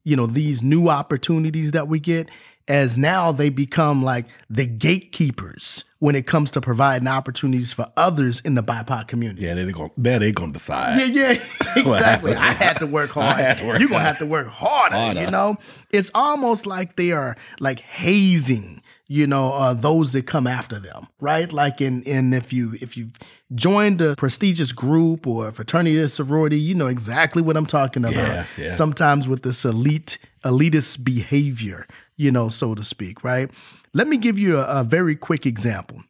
you 0.03 0.15
know, 0.15 0.25
these 0.27 0.61
new 0.61 0.89
opportunities 0.89 1.71
that 1.71 1.87
we 1.87 1.99
get 1.99 2.29
as 2.67 2.97
now 2.97 3.31
they 3.31 3.49
become 3.49 4.03
like 4.03 4.25
the 4.49 4.65
gatekeepers 4.65 5.83
when 5.99 6.15
it 6.15 6.27
comes 6.27 6.51
to 6.51 6.61
providing 6.61 7.07
opportunities 7.07 7.73
for 7.73 7.85
others 7.97 8.41
in 8.41 8.55
the 8.55 8.63
BIPOC 8.63 9.07
community. 9.07 9.43
Yeah, 9.43 9.53
they're 9.53 9.71
gonna 9.71 9.89
they're, 9.97 10.19
they 10.19 10.31
to 10.31 10.51
decide. 10.51 10.99
Yeah, 10.99 11.05
yeah, 11.05 11.29
exactly. 11.75 12.35
I 12.35 12.53
had 12.53 12.79
to 12.79 12.87
work 12.87 13.11
hard. 13.11 13.59
You're 13.59 13.89
to 13.89 13.99
have 13.99 14.19
to 14.19 14.25
work 14.25 14.47
harder, 14.47 14.95
harder, 14.95 15.21
you 15.21 15.31
know? 15.31 15.57
It's 15.89 16.11
almost 16.13 16.65
like 16.65 16.95
they 16.95 17.11
are 17.11 17.35
like 17.59 17.79
hazing 17.79 18.81
you 19.13 19.27
know 19.27 19.53
uh, 19.53 19.75
those 19.75 20.12
that 20.13 20.25
come 20.25 20.48
after 20.48 20.79
them 20.79 21.08
right? 21.20 21.53
Like 21.53 21.79
in 21.79 22.01
in 22.03 22.34
if 22.34 22.51
you 22.51 22.75
if 22.82 22.98
you 22.98 23.12
joined 23.53 24.01
a 24.01 24.15
prestigious 24.15 24.72
group 24.72 25.27
or 25.27 25.50
a 25.50 25.53
fraternity 25.53 26.00
or 26.00 26.08
sorority 26.08 26.60
you 26.60 26.74
know 26.74 26.88
exactly 26.88 27.41
what 27.41 27.55
i'm 27.55 27.67
talking 27.67 28.03
about. 28.03 28.15
Yeah, 28.15 28.46
yeah. 28.58 28.75
sometimes 28.75 29.27
with 29.27 29.43
this 29.43 29.63
elite 29.65 30.17
elitist 30.43 31.03
behavior 31.03 31.86
you 32.17 32.32
know 32.32 32.50
so 32.50 32.74
to 32.74 32.84
speak 32.84 33.24
right? 33.24 33.51
Let 33.93 34.08
me 34.08 34.17
give 34.17 34.39
you 34.39 34.58
a, 34.58 34.79
a 34.79 34.84
very 34.84 35.15
quick 35.15 35.46
example. 35.46 36.03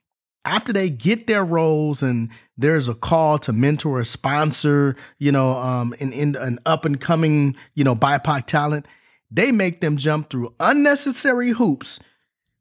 After 0.45 0.71
they 0.71 0.89
get 0.89 1.27
their 1.27 1.43
roles 1.43 2.01
and 2.01 2.29
there's 2.57 2.87
a 2.87 2.95
call 2.95 3.37
to 3.39 3.51
mentor 3.51 3.99
or 3.99 4.03
sponsor, 4.05 4.95
you 5.17 5.31
know, 5.31 5.53
um, 5.57 5.93
in, 5.99 6.13
in 6.13 6.35
an 6.35 6.59
up 6.65 6.85
and 6.85 6.99
coming, 6.99 7.55
you 7.75 7.83
know, 7.83 7.95
BIPOC 7.95 8.45
talent, 8.45 8.85
they 9.31 9.51
make 9.51 9.81
them 9.81 9.97
jump 9.97 10.29
through 10.29 10.53
unnecessary 10.59 11.51
hoops 11.51 11.99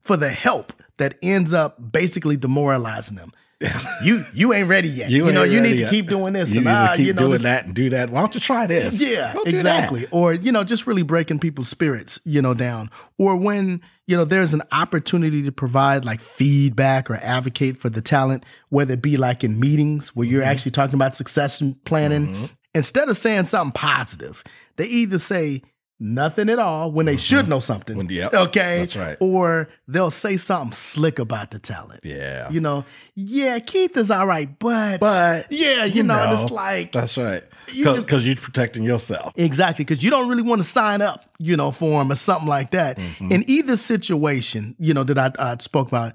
for 0.02 0.16
the 0.16 0.30
help 0.30 0.72
that 0.98 1.16
ends 1.22 1.54
up 1.54 1.92
basically 1.92 2.36
demoralizing 2.36 3.16
them. 3.16 3.32
you 4.02 4.24
you 4.32 4.52
ain't 4.52 4.68
ready 4.68 4.88
yet. 4.88 5.10
You, 5.10 5.26
you 5.26 5.32
know, 5.32 5.44
you 5.44 5.60
need 5.60 5.78
yet. 5.78 5.86
to 5.86 5.90
keep 5.90 6.08
doing 6.08 6.32
this. 6.32 6.50
You 6.50 6.58
and 6.58 6.66
need 6.66 6.72
to 6.72 6.96
keep 6.96 7.06
you 7.06 7.12
know, 7.12 7.18
doing 7.18 7.32
this, 7.32 7.42
that 7.42 7.66
and 7.66 7.74
do 7.74 7.90
that. 7.90 8.10
Why 8.10 8.20
don't 8.20 8.34
you 8.34 8.40
try 8.40 8.66
this? 8.66 9.00
Yeah, 9.00 9.34
exactly. 9.46 10.06
Or 10.10 10.32
you 10.32 10.52
know, 10.52 10.64
just 10.64 10.86
really 10.86 11.02
breaking 11.02 11.38
people's 11.38 11.68
spirits, 11.68 12.20
you 12.24 12.42
know, 12.42 12.54
down. 12.54 12.90
Or 13.18 13.36
when 13.36 13.80
you 14.06 14.16
know 14.16 14.24
there's 14.24 14.54
an 14.54 14.62
opportunity 14.72 15.42
to 15.42 15.52
provide 15.52 16.04
like 16.04 16.20
feedback 16.20 17.10
or 17.10 17.16
advocate 17.16 17.76
for 17.78 17.88
the 17.88 18.00
talent, 18.00 18.44
whether 18.70 18.94
it 18.94 19.02
be 19.02 19.16
like 19.16 19.44
in 19.44 19.60
meetings 19.60 20.14
where 20.16 20.26
you're 20.26 20.42
mm-hmm. 20.42 20.50
actually 20.50 20.72
talking 20.72 20.94
about 20.94 21.14
succession 21.14 21.76
planning. 21.84 22.28
Mm-hmm. 22.28 22.44
Instead 22.74 23.10
of 23.10 23.18
saying 23.18 23.44
something 23.44 23.72
positive, 23.72 24.42
they 24.76 24.86
either 24.86 25.18
say, 25.18 25.62
nothing 26.02 26.50
at 26.50 26.58
all 26.58 26.90
when 26.90 27.06
they 27.06 27.14
mm-hmm. 27.14 27.20
should 27.20 27.48
know 27.48 27.60
something. 27.60 27.96
When, 27.96 28.08
yep, 28.08 28.34
okay. 28.34 28.80
That's 28.80 28.96
right. 28.96 29.16
Or 29.20 29.68
they'll 29.86 30.10
say 30.10 30.36
something 30.36 30.72
slick 30.72 31.18
about 31.18 31.52
the 31.52 31.58
talent. 31.58 32.00
Yeah. 32.04 32.50
You 32.50 32.60
know, 32.60 32.84
yeah, 33.14 33.58
Keith 33.60 33.96
is 33.96 34.10
all 34.10 34.26
right, 34.26 34.58
but 34.58 35.00
but 35.00 35.50
yeah, 35.50 35.84
you, 35.84 35.94
you 35.94 36.02
know, 36.02 36.26
know, 36.26 36.42
it's 36.42 36.50
like 36.50 36.92
that's 36.92 37.16
right. 37.16 37.44
Because 37.66 38.26
you 38.26 38.32
are 38.32 38.36
protecting 38.36 38.82
yourself. 38.82 39.32
Exactly. 39.36 39.84
Because 39.84 40.02
you 40.02 40.10
don't 40.10 40.28
really 40.28 40.42
want 40.42 40.60
to 40.60 40.66
sign 40.66 41.00
up, 41.00 41.24
you 41.38 41.56
know, 41.56 41.70
for 41.70 42.02
him 42.02 42.10
or 42.10 42.16
something 42.16 42.48
like 42.48 42.72
that. 42.72 42.98
Mm-hmm. 42.98 43.32
In 43.32 43.44
either 43.48 43.76
situation, 43.76 44.74
you 44.78 44.92
know, 44.92 45.04
that 45.04 45.18
I, 45.18 45.52
I 45.52 45.56
spoke 45.58 45.88
about, 45.88 46.14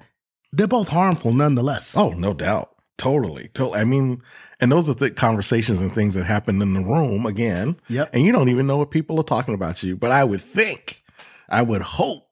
they're 0.51 0.67
both 0.67 0.89
harmful 0.89 1.33
nonetheless. 1.33 1.95
Oh, 1.95 2.09
no 2.09 2.33
doubt. 2.33 2.73
Totally. 2.97 3.49
Totally. 3.53 3.79
I 3.79 3.83
mean, 3.83 4.21
and 4.59 4.71
those 4.71 4.89
are 4.89 4.93
the 4.93 5.11
conversations 5.11 5.81
and 5.81 5.93
things 5.93 6.15
that 6.15 6.23
happen 6.25 6.61
in 6.61 6.73
the 6.73 6.81
room 6.81 7.25
again. 7.25 7.79
Yep. 7.89 8.09
And 8.13 8.23
you 8.23 8.31
don't 8.31 8.49
even 8.49 8.67
know 8.67 8.77
what 8.77 8.91
people 8.91 9.19
are 9.19 9.23
talking 9.23 9.53
about 9.53 9.83
you. 9.83 9.95
But 9.95 10.11
I 10.11 10.23
would 10.23 10.41
think, 10.41 11.03
I 11.47 11.61
would 11.61 11.81
hope 11.81 12.27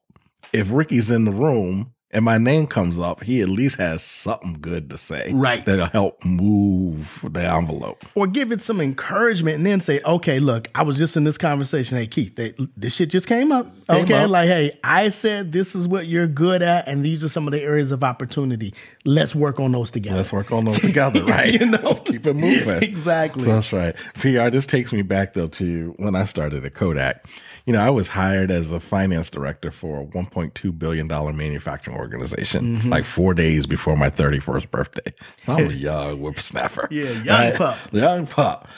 if 0.52 0.70
Ricky's 0.70 1.10
in 1.10 1.24
the 1.24 1.32
room 1.32 1.92
and 2.12 2.24
my 2.24 2.38
name 2.38 2.66
comes 2.66 2.98
up, 2.98 3.22
he 3.24 3.40
at 3.40 3.48
least 3.48 3.76
has 3.76 4.02
something 4.02 4.58
good 4.60 4.90
to 4.90 4.98
say. 4.98 5.32
Right. 5.34 5.64
That'll 5.66 5.86
help 5.86 6.24
move 6.24 7.24
the 7.28 7.40
envelope. 7.40 8.04
Or 8.14 8.28
give 8.28 8.52
it 8.52 8.62
some 8.62 8.80
encouragement 8.80 9.56
and 9.56 9.66
then 9.66 9.80
say, 9.80 10.00
okay, 10.04 10.38
look, 10.38 10.68
I 10.74 10.84
was 10.84 10.98
just 10.98 11.16
in 11.16 11.24
this 11.24 11.36
conversation. 11.36 11.98
Hey, 11.98 12.06
Keith, 12.06 12.36
they, 12.36 12.54
this 12.76 12.94
shit 12.94 13.10
just 13.10 13.26
came 13.26 13.50
up. 13.50 13.72
Came 13.88 14.04
okay. 14.04 14.22
Up. 14.22 14.30
Like, 14.30 14.48
hey, 14.48 14.78
I 14.84 15.08
said 15.08 15.50
this 15.50 15.74
is 15.74 15.88
what 15.88 16.06
you're 16.06 16.28
good 16.28 16.62
at, 16.62 16.86
and 16.86 17.04
these 17.04 17.24
are 17.24 17.28
some 17.28 17.48
of 17.48 17.52
the 17.52 17.60
areas 17.60 17.90
of 17.90 18.04
opportunity. 18.04 18.72
Let's 19.04 19.34
work 19.34 19.58
on 19.58 19.72
those 19.72 19.90
together. 19.90 20.16
Let's 20.16 20.32
work 20.32 20.52
on 20.52 20.64
those 20.64 20.78
together, 20.80 21.24
right? 21.26 21.52
you 21.52 21.66
know? 21.66 21.80
Let's 21.82 22.00
keep 22.00 22.24
it 22.24 22.34
moving. 22.34 22.82
exactly. 22.82 23.44
That's 23.44 23.72
right. 23.72 23.96
PR, 24.14 24.50
this 24.50 24.66
takes 24.66 24.92
me 24.92 25.02
back 25.02 25.34
though 25.34 25.48
to 25.48 25.92
when 25.96 26.14
I 26.14 26.24
started 26.24 26.64
at 26.64 26.74
Kodak 26.74 27.26
you 27.66 27.72
know, 27.72 27.80
I 27.80 27.90
was 27.90 28.08
hired 28.08 28.50
as 28.50 28.70
a 28.70 28.80
finance 28.80 29.28
director 29.28 29.70
for 29.70 30.02
a 30.02 30.06
$1.2 30.06 30.78
billion 30.78 31.08
manufacturing 31.08 31.96
organization 31.96 32.78
mm-hmm. 32.78 32.88
like 32.88 33.04
four 33.04 33.34
days 33.34 33.66
before 33.66 33.96
my 33.96 34.08
31st 34.08 34.70
birthday. 34.70 35.12
So 35.42 35.54
I'm 35.54 35.70
a 35.70 35.72
young 35.74 36.18
whippersnapper. 36.18 36.88
Yeah, 36.90 37.10
young 37.10 37.26
right? 37.26 37.54
pup. 37.56 37.78
Young 37.92 38.26
pup. 38.26 38.68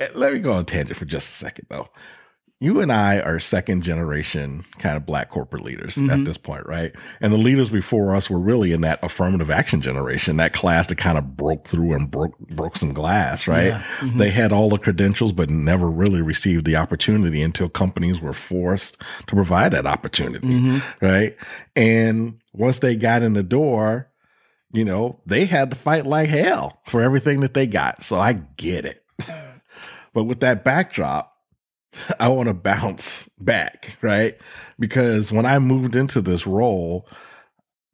Eh, 0.00 0.08
let 0.14 0.32
me 0.32 0.40
go 0.40 0.52
on 0.52 0.66
tangent 0.66 0.98
for 0.98 1.04
just 1.04 1.28
a 1.28 1.32
second, 1.32 1.66
though 1.70 1.88
you 2.62 2.80
and 2.80 2.92
I 2.92 3.18
are 3.18 3.40
second 3.40 3.82
generation 3.82 4.64
kind 4.78 4.96
of 4.96 5.04
black 5.04 5.30
corporate 5.30 5.64
leaders 5.64 5.96
mm-hmm. 5.96 6.10
at 6.10 6.24
this 6.24 6.36
point, 6.36 6.64
right? 6.64 6.94
And 7.20 7.32
the 7.32 7.36
leaders 7.36 7.70
before 7.70 8.14
us 8.14 8.30
were 8.30 8.38
really 8.38 8.72
in 8.72 8.82
that 8.82 9.00
affirmative 9.02 9.50
action 9.50 9.80
generation, 9.80 10.36
that 10.36 10.52
class 10.52 10.86
that 10.86 10.94
kind 10.94 11.18
of 11.18 11.36
broke 11.36 11.66
through 11.66 11.92
and 11.92 12.08
broke 12.08 12.38
broke 12.38 12.76
some 12.76 12.92
glass, 12.92 13.48
right? 13.48 13.66
Yeah. 13.66 13.82
Mm-hmm. 13.98 14.18
They 14.18 14.30
had 14.30 14.52
all 14.52 14.68
the 14.68 14.78
credentials 14.78 15.32
but 15.32 15.50
never 15.50 15.90
really 15.90 16.22
received 16.22 16.64
the 16.64 16.76
opportunity 16.76 17.42
until 17.42 17.68
companies 17.68 18.20
were 18.20 18.32
forced 18.32 18.96
to 19.26 19.34
provide 19.34 19.72
that 19.72 19.86
opportunity, 19.86 20.46
mm-hmm. 20.46 21.04
right? 21.04 21.36
And 21.74 22.38
once 22.52 22.78
they 22.78 22.94
got 22.94 23.22
in 23.22 23.32
the 23.32 23.42
door, 23.42 24.08
you 24.70 24.84
know, 24.84 25.18
they 25.26 25.46
had 25.46 25.70
to 25.70 25.76
fight 25.76 26.06
like 26.06 26.28
hell 26.28 26.80
for 26.86 27.02
everything 27.02 27.40
that 27.40 27.54
they 27.54 27.66
got. 27.66 28.04
So 28.04 28.20
I 28.20 28.34
get 28.34 28.84
it. 28.84 29.04
but 30.14 30.24
with 30.24 30.38
that 30.40 30.62
backdrop, 30.62 31.31
I 32.18 32.28
want 32.28 32.48
to 32.48 32.54
bounce 32.54 33.28
back, 33.38 33.96
right? 34.02 34.36
Because 34.78 35.30
when 35.30 35.46
I 35.46 35.58
moved 35.58 35.96
into 35.96 36.20
this 36.20 36.46
role, 36.46 37.08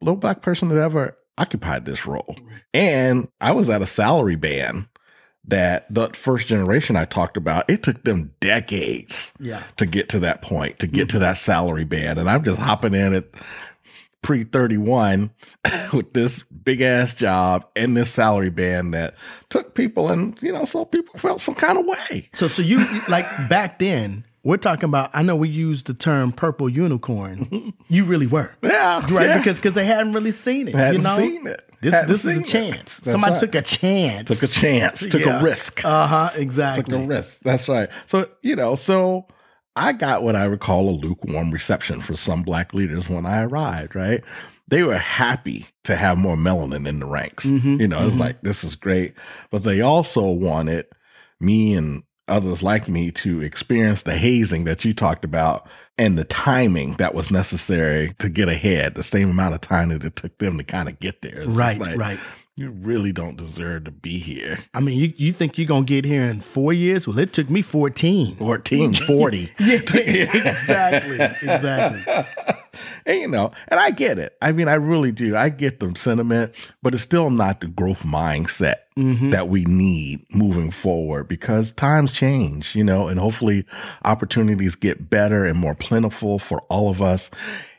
no 0.01 0.15
black 0.15 0.41
person 0.41 0.69
had 0.69 0.77
ever 0.77 1.17
occupied 1.37 1.85
this 1.85 2.05
role. 2.05 2.35
And 2.73 3.29
I 3.41 3.51
was 3.51 3.69
at 3.69 3.81
a 3.81 3.87
salary 3.87 4.35
band 4.35 4.87
that 5.45 5.91
the 5.93 6.09
first 6.09 6.47
generation 6.47 6.95
I 6.95 7.05
talked 7.05 7.37
about, 7.37 7.69
it 7.69 7.81
took 7.83 8.03
them 8.03 8.33
decades 8.39 9.31
yeah. 9.39 9.63
to 9.77 9.85
get 9.85 10.09
to 10.09 10.19
that 10.19 10.41
point, 10.41 10.79
to 10.79 10.87
get 10.87 11.07
mm-hmm. 11.07 11.17
to 11.17 11.19
that 11.19 11.37
salary 11.37 11.85
band. 11.85 12.19
And 12.19 12.29
I'm 12.29 12.43
just 12.43 12.59
hopping 12.59 12.93
in 12.93 13.13
at 13.13 13.25
pre 14.21 14.43
31 14.43 15.31
with 15.93 16.13
this 16.13 16.43
big 16.43 16.81
ass 16.81 17.13
job 17.13 17.65
and 17.75 17.95
this 17.95 18.11
salary 18.11 18.49
band 18.49 18.93
that 18.93 19.15
took 19.49 19.75
people 19.75 20.09
and 20.09 20.41
you 20.41 20.51
know 20.51 20.65
so 20.65 20.85
people 20.85 21.17
felt 21.19 21.41
some 21.41 21.55
kind 21.55 21.77
of 21.77 21.85
way 21.85 22.29
so 22.33 22.47
so 22.47 22.61
you 22.61 22.85
like 23.07 23.25
back 23.49 23.79
then 23.79 24.25
we're 24.43 24.57
talking 24.57 24.85
about 24.85 25.09
i 25.13 25.21
know 25.21 25.35
we 25.35 25.49
used 25.49 25.87
the 25.87 25.93
term 25.93 26.31
purple 26.31 26.69
unicorn 26.69 27.73
you 27.87 28.03
really 28.05 28.27
were 28.27 28.53
yeah 28.61 28.99
right 29.13 29.27
yeah. 29.27 29.37
because 29.37 29.57
because 29.57 29.73
they 29.73 29.85
hadn't 29.85 30.13
really 30.13 30.31
seen 30.31 30.67
it 30.67 30.75
hadn't 30.75 30.95
you 30.95 31.01
know 31.01 31.17
seen 31.17 31.47
it 31.47 31.69
this 31.81 32.03
this 32.05 32.25
is 32.25 32.39
a 32.39 32.43
chance. 32.43 32.99
Somebody 33.03 33.33
right. 33.33 33.39
took 33.39 33.55
a 33.55 33.61
chance. 33.61 34.27
Took 34.27 34.49
a 34.49 34.51
chance. 34.51 35.07
Took 35.07 35.21
yeah. 35.21 35.39
a 35.39 35.43
risk. 35.43 35.85
Uh 35.85 36.07
huh. 36.07 36.31
Exactly. 36.35 36.83
Took 36.83 37.05
a 37.05 37.07
risk. 37.07 37.39
That's 37.41 37.69
right. 37.69 37.89
So 38.05 38.27
you 38.41 38.55
know. 38.55 38.75
So 38.75 39.27
I 39.75 39.93
got 39.93 40.23
what 40.23 40.35
I 40.35 40.47
would 40.47 40.59
call 40.59 40.89
a 40.89 40.91
lukewarm 40.91 41.51
reception 41.51 42.01
for 42.01 42.15
some 42.15 42.43
black 42.43 42.73
leaders 42.73 43.07
when 43.07 43.25
I 43.25 43.43
arrived, 43.43 43.95
right? 43.95 44.23
They 44.67 44.83
were 44.83 44.97
happy 44.97 45.65
to 45.85 45.95
have 45.95 46.17
more 46.17 46.35
melanin 46.35 46.87
in 46.87 46.99
the 46.99 47.05
ranks. 47.05 47.45
Mm-hmm, 47.45 47.81
you 47.81 47.87
know, 47.87 47.99
mm-hmm. 47.99 48.07
it's 48.09 48.17
like, 48.17 48.41
this 48.41 48.63
is 48.63 48.75
great. 48.75 49.13
But 49.51 49.63
they 49.63 49.81
also 49.81 50.29
wanted 50.29 50.85
me 51.39 51.73
and 51.75 52.03
others 52.27 52.61
like 52.61 52.87
me 52.87 53.09
to 53.09 53.41
experience 53.41 54.03
the 54.03 54.15
hazing 54.15 54.65
that 54.65 54.85
you 54.85 54.93
talked 54.93 55.25
about 55.25 55.67
and 55.97 56.17
the 56.17 56.25
timing 56.25 56.93
that 56.93 57.15
was 57.15 57.31
necessary 57.31 58.13
to 58.19 58.29
get 58.29 58.47
ahead, 58.47 58.93
the 58.93 59.03
same 59.03 59.31
amount 59.31 59.55
of 59.55 59.61
time 59.61 59.89
that 59.89 60.03
it 60.03 60.15
took 60.15 60.37
them 60.37 60.57
to 60.57 60.63
kind 60.63 60.87
of 60.87 60.99
get 60.99 61.21
there. 61.21 61.41
It's 61.41 61.49
right, 61.49 61.79
like, 61.79 61.97
right 61.97 62.19
you 62.59 62.71
really 62.71 63.13
don't 63.13 63.37
deserve 63.37 63.85
to 63.85 63.91
be 63.91 64.19
here. 64.19 64.59
I 64.73 64.81
mean, 64.81 64.99
you, 64.99 65.13
you 65.15 65.31
think 65.31 65.57
you're 65.57 65.65
going 65.65 65.85
to 65.85 65.93
get 65.93 66.03
here 66.03 66.25
in 66.25 66.41
four 66.41 66.73
years? 66.73 67.07
Well, 67.07 67.17
it 67.17 67.31
took 67.31 67.49
me 67.49 67.61
14. 67.61 68.35
14, 68.35 68.93
40. 68.95 69.37
yeah, 69.59 69.75
exactly. 69.87 71.19
Exactly. 71.19 72.25
and, 73.05 73.19
you 73.21 73.27
know, 73.29 73.53
and 73.69 73.79
I 73.79 73.91
get 73.91 74.19
it. 74.19 74.35
I 74.41 74.51
mean, 74.51 74.67
I 74.67 74.73
really 74.73 75.13
do. 75.13 75.37
I 75.37 75.47
get 75.47 75.79
the 75.79 75.93
sentiment, 75.97 76.53
but 76.83 76.93
it's 76.93 77.01
still 77.01 77.29
not 77.29 77.61
the 77.61 77.67
growth 77.67 78.03
mindset 78.03 78.75
mm-hmm. 78.97 79.29
that 79.29 79.47
we 79.47 79.63
need 79.63 80.25
moving 80.35 80.69
forward 80.69 81.29
because 81.29 81.71
times 81.71 82.11
change, 82.11 82.75
you 82.75 82.83
know, 82.83 83.07
and 83.07 83.21
hopefully 83.21 83.65
opportunities 84.03 84.75
get 84.75 85.09
better 85.09 85.45
and 85.45 85.57
more 85.57 85.75
plentiful 85.75 86.39
for 86.39 86.59
all 86.63 86.89
of 86.89 87.01
us. 87.01 87.31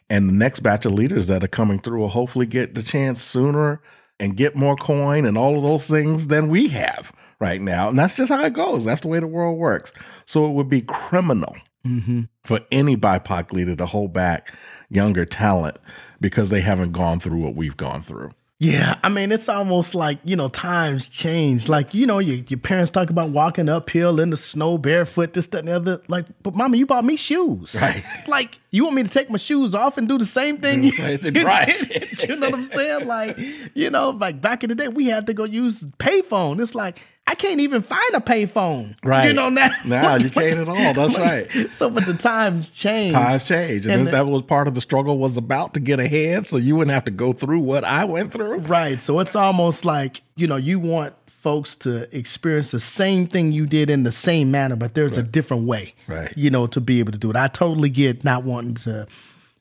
And 0.09 0.27
the 0.27 0.33
next 0.33 0.61
batch 0.61 0.87
of 0.87 0.93
leaders 0.93 1.29
that 1.29 1.45
are 1.45 1.49
coming 1.49 1.81
through 1.81 2.01
will 2.01 2.09
hopefully 2.09 2.47
get 2.47 2.75
the 2.75 2.83
chance 2.83 3.23
sooner 3.23 3.83
and 4.21 4.37
get 4.37 4.55
more 4.55 4.77
coin 4.77 5.27
and 5.27 5.37
all 5.37 5.57
of 5.57 5.63
those 5.65 5.87
things 5.87 6.29
than 6.29 6.49
we 6.49 6.69
have 6.69 7.13
right 7.41 7.61
now. 7.61 7.89
And 7.89 7.99
that's 7.99 8.15
just 8.15 8.31
how 8.31 8.45
it 8.45 8.53
goes. 8.53 8.85
That's 8.85 9.01
the 9.01 9.09
way 9.09 9.19
the 9.19 9.27
world 9.27 9.59
works. 9.59 9.93
So 10.27 10.47
it 10.47 10.53
would 10.53 10.69
be 10.69 10.83
criminal 10.83 11.57
mm-hmm. 11.85 12.23
for 12.45 12.61
any 12.71 12.97
BIPOC 12.97 13.53
leader 13.53 13.75
to 13.75 13.87
hold 13.87 14.13
back 14.13 14.55
younger 14.91 15.25
talent 15.25 15.79
because 16.21 16.51
they 16.51 16.61
haven't 16.61 16.93
gone 16.93 17.19
through 17.19 17.39
what 17.39 17.57
we've 17.57 17.77
gone 17.77 18.03
through. 18.03 18.31
Yeah, 18.63 18.99
I 19.03 19.09
mean, 19.09 19.33
it's 19.33 19.49
almost 19.49 19.95
like, 19.95 20.19
you 20.23 20.37
know, 20.37 20.51
times 20.51 21.09
change. 21.09 21.67
Like, 21.67 21.95
you 21.95 22.07
know, 22.07 22.19
your, 22.19 22.45
your 22.47 22.61
parents 22.61 22.91
talk 22.91 23.09
about 23.09 23.31
walking 23.31 23.71
uphill 23.71 24.21
in 24.21 24.29
the 24.29 24.37
snow 24.37 24.77
barefoot, 24.77 25.33
this, 25.33 25.47
that, 25.47 25.61
and 25.61 25.69
the 25.69 25.73
other. 25.73 26.03
Like, 26.09 26.27
but 26.43 26.55
mama, 26.55 26.77
you 26.77 26.85
bought 26.85 27.07
me 27.07 27.17
shoes. 27.17 27.75
Right. 27.75 28.05
Like, 28.29 28.59
you 28.71 28.85
want 28.85 28.97
me 28.97 29.03
to 29.03 29.09
take 29.09 29.31
my 29.31 29.39
shoes 29.39 29.75
off 29.75 29.97
and 29.97 30.07
do 30.07 30.19
the 30.19 30.27
same 30.27 30.59
thing? 30.59 30.85
You, 31.01 31.43
right. 31.43 32.23
you 32.29 32.37
know 32.37 32.51
what 32.51 32.55
I'm 32.55 32.65
saying? 32.65 33.07
Like, 33.07 33.39
you 33.75 33.89
know, 33.89 34.11
like 34.11 34.41
back 34.41 34.63
in 34.63 34.69
the 34.69 34.75
day, 34.75 34.89
we 34.89 35.07
had 35.07 35.27
to 35.29 35.35
go 35.35 35.45
use 35.45 35.83
payphone. 35.99 36.61
It's 36.61 36.75
like, 36.75 37.01
I 37.31 37.37
can't 37.37 37.61
even 37.61 37.83
find 37.83 38.13
a 38.15 38.19
payphone. 38.19 38.97
Right. 39.05 39.29
You 39.29 39.33
know 39.35 39.51
now. 39.51 39.71
Nah, 39.85 40.17
you 40.17 40.31
can't 40.31 40.59
at 40.59 40.69
all. 40.69 40.75
That's 40.75 41.17
right. 41.17 41.49
So, 41.71 41.89
but 41.89 42.05
the 42.05 42.15
times 42.15 42.71
change. 42.71 43.13
Times 43.13 43.45
change, 43.45 43.87
and, 43.87 43.93
and 43.93 44.07
the, 44.07 44.11
that 44.11 44.27
was 44.27 44.43
part 44.43 44.67
of 44.67 44.75
the 44.75 44.81
struggle 44.81 45.19
was 45.19 45.37
about 45.37 45.75
to 45.75 45.81
get 45.81 46.01
ahead, 46.01 46.45
so 46.47 46.57
you 46.57 46.75
wouldn't 46.75 46.93
have 46.93 47.05
to 47.05 47.13
go 47.13 47.33
through 47.33 47.61
what 47.61 47.85
I 47.85 48.05
went 48.05 48.33
through. 48.33 48.59
Right. 48.59 49.01
So 49.01 49.21
it's 49.21 49.37
almost 49.37 49.85
like 49.85 50.23
you 50.35 50.49
know 50.49 50.57
you 50.57 50.81
want 50.81 51.15
folks 51.27 51.77
to 51.77 52.15
experience 52.17 52.73
the 52.73 52.81
same 52.81 53.29
thing 53.29 53.53
you 53.53 53.67
did 53.67 53.91
in 53.91 54.03
the 54.03 54.13
same 54.13 54.51
manner, 54.51 54.75
but 54.75 54.95
there's 54.95 55.13
right. 55.13 55.21
a 55.21 55.23
different 55.23 55.67
way. 55.67 55.95
Right. 56.09 56.37
You 56.37 56.51
know 56.51 56.67
to 56.67 56.81
be 56.81 56.99
able 56.99 57.13
to 57.13 57.19
do 57.19 57.31
it. 57.31 57.37
I 57.37 57.47
totally 57.47 57.91
get 57.91 58.25
not 58.25 58.43
wanting 58.43 58.75
to 58.75 59.07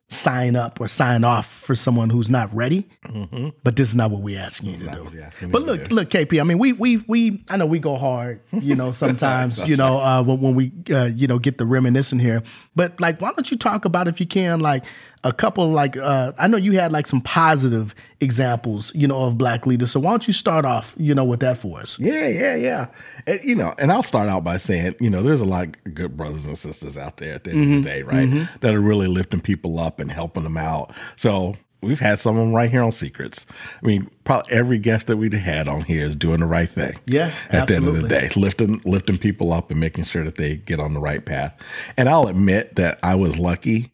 sign 0.09 0.55
up 0.55 0.81
or 0.81 0.87
sign 0.87 1.23
off 1.23 1.47
for 1.47 1.75
someone 1.75 2.09
who's 2.09 2.29
not 2.29 2.53
ready. 2.53 2.89
Mm-hmm. 3.05 3.49
But 3.63 3.75
this 3.75 3.89
is 3.89 3.95
not 3.95 4.09
what 4.11 4.21
we're 4.21 4.39
asking 4.39 4.71
you 4.71 4.77
to 4.79 4.91
do. 4.91 5.47
But 5.47 5.61
look, 5.63 5.87
do. 5.87 5.95
look, 5.95 6.09
KP. 6.09 6.41
I 6.41 6.43
mean, 6.43 6.57
we 6.57 6.73
we 6.73 6.97
we. 7.07 7.43
I 7.49 7.57
know 7.57 7.65
we 7.65 7.79
go 7.79 7.95
hard. 7.95 8.41
You 8.51 8.75
know, 8.75 8.91
sometimes 9.03 9.59
you 9.67 9.77
know 9.77 9.99
uh, 9.99 10.23
when 10.23 10.41
when 10.41 10.55
we 10.55 10.71
uh, 10.91 11.05
you 11.05 11.27
know 11.27 11.39
get 11.39 11.57
the 11.57 11.65
reminiscing 11.65 12.19
here. 12.19 12.43
But 12.75 12.99
like, 12.99 13.21
why 13.21 13.31
don't 13.31 13.49
you 13.49 13.57
talk 13.57 13.85
about 13.85 14.07
if 14.07 14.19
you 14.19 14.25
can 14.25 14.59
like 14.59 14.83
a 15.23 15.33
couple 15.33 15.67
like 15.69 15.97
uh, 15.97 16.31
I 16.37 16.47
know 16.47 16.57
you 16.57 16.79
had 16.79 16.91
like 16.91 17.07
some 17.07 17.21
positive 17.21 17.93
examples, 18.21 18.93
you 18.95 19.07
know, 19.07 19.23
of 19.23 19.37
black 19.37 19.65
leaders. 19.65 19.91
So 19.91 19.99
why 19.99 20.11
don't 20.11 20.27
you 20.27 20.33
start 20.33 20.65
off, 20.65 20.95
you 20.97 21.13
know, 21.13 21.25
with 21.25 21.39
that 21.41 21.57
for 21.57 21.79
us? 21.79 21.97
Yeah, 21.99 22.27
yeah, 22.27 22.55
yeah. 22.55 22.87
And, 23.27 23.39
you 23.43 23.55
know, 23.55 23.73
and 23.77 23.91
I'll 23.91 24.03
start 24.03 24.29
out 24.29 24.43
by 24.43 24.57
saying, 24.57 24.95
you 24.99 25.09
know, 25.09 25.21
there's 25.21 25.41
a 25.41 25.45
lot 25.45 25.65
of 25.65 25.93
good 25.93 26.15
brothers 26.15 26.45
and 26.45 26.57
sisters 26.57 26.97
out 26.97 27.17
there 27.17 27.35
at 27.35 27.43
the 27.43 27.51
end 27.51 27.59
mm-hmm, 27.59 27.77
of 27.77 27.83
the 27.83 27.89
mm-hmm. 27.89 27.97
day, 27.97 28.03
right? 28.03 28.29
Mm-hmm. 28.29 28.57
That 28.61 28.73
are 28.73 28.81
really 28.81 29.07
lifting 29.07 29.41
people 29.41 29.79
up 29.79 29.99
and 29.99 30.11
helping 30.11 30.43
them 30.43 30.57
out. 30.57 30.93
So 31.15 31.55
we've 31.81 31.99
had 31.99 32.19
some 32.19 32.37
of 32.37 32.41
them 32.41 32.53
right 32.53 32.69
here 32.69 32.81
on 32.81 32.91
Secrets. 32.91 33.45
I 33.81 33.85
mean, 33.85 34.09
probably 34.23 34.51
every 34.53 34.79
guest 34.79 35.07
that 35.07 35.17
we've 35.17 35.33
had 35.33 35.67
on 35.67 35.81
here 35.81 36.05
is 36.05 36.15
doing 36.15 36.39
the 36.39 36.45
right 36.45 36.69
thing. 36.69 36.93
Yeah, 37.05 37.33
at 37.49 37.63
absolutely. 37.63 37.65
the 37.65 37.75
end 37.75 37.87
of 37.97 38.01
the 38.03 38.07
day, 38.07 38.29
lifting 38.39 38.81
lifting 38.85 39.17
people 39.17 39.53
up 39.53 39.71
and 39.71 39.79
making 39.79 40.05
sure 40.05 40.23
that 40.23 40.35
they 40.35 40.57
get 40.57 40.79
on 40.79 40.93
the 40.93 40.99
right 40.99 41.25
path. 41.25 41.53
And 41.97 42.09
I'll 42.09 42.27
admit 42.27 42.75
that 42.75 42.99
I 43.03 43.15
was 43.15 43.37
lucky 43.37 43.91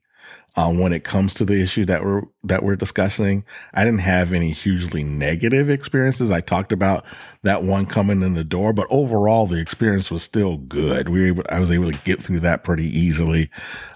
um, 0.57 0.79
when 0.79 0.93
it 0.93 1.03
comes 1.03 1.33
to 1.35 1.45
the 1.45 1.61
issue 1.61 1.85
that 1.85 2.03
we're 2.03 2.21
that 2.43 2.63
we're 2.63 2.75
discussing. 2.75 3.43
I 3.73 3.83
didn't 3.83 3.99
have 3.99 4.31
any 4.31 4.51
hugely 4.51 5.03
negative 5.03 5.69
experiences. 5.69 6.31
I 6.31 6.41
talked 6.41 6.71
about 6.71 7.05
that 7.43 7.63
one 7.63 7.85
coming 7.85 8.21
in 8.21 8.33
the 8.33 8.43
door, 8.43 8.73
but 8.73 8.87
overall 8.89 9.47
the 9.47 9.59
experience 9.59 10.09
was 10.09 10.23
still 10.23 10.57
good. 10.57 11.09
We 11.09 11.21
were 11.21 11.27
able, 11.27 11.43
I 11.49 11.59
was 11.59 11.71
able 11.71 11.91
to 11.91 11.97
get 11.99 12.21
through 12.21 12.39
that 12.41 12.63
pretty 12.63 12.87
easily, 12.87 13.49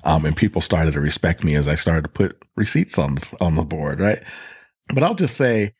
um, 0.04 0.26
and 0.26 0.36
people 0.36 0.62
started 0.62 0.94
to 0.94 1.00
respect 1.00 1.44
me 1.44 1.56
as 1.56 1.68
I 1.68 1.76
started 1.76 2.04
to 2.04 2.10
put 2.10 2.42
receipts 2.56 2.98
on 2.98 3.20
on 3.40 3.56
the 3.56 3.64
board. 3.64 4.00
Right, 4.00 4.22
but 4.94 5.04
I'll 5.04 5.16
just 5.16 5.38
say. 5.38 5.74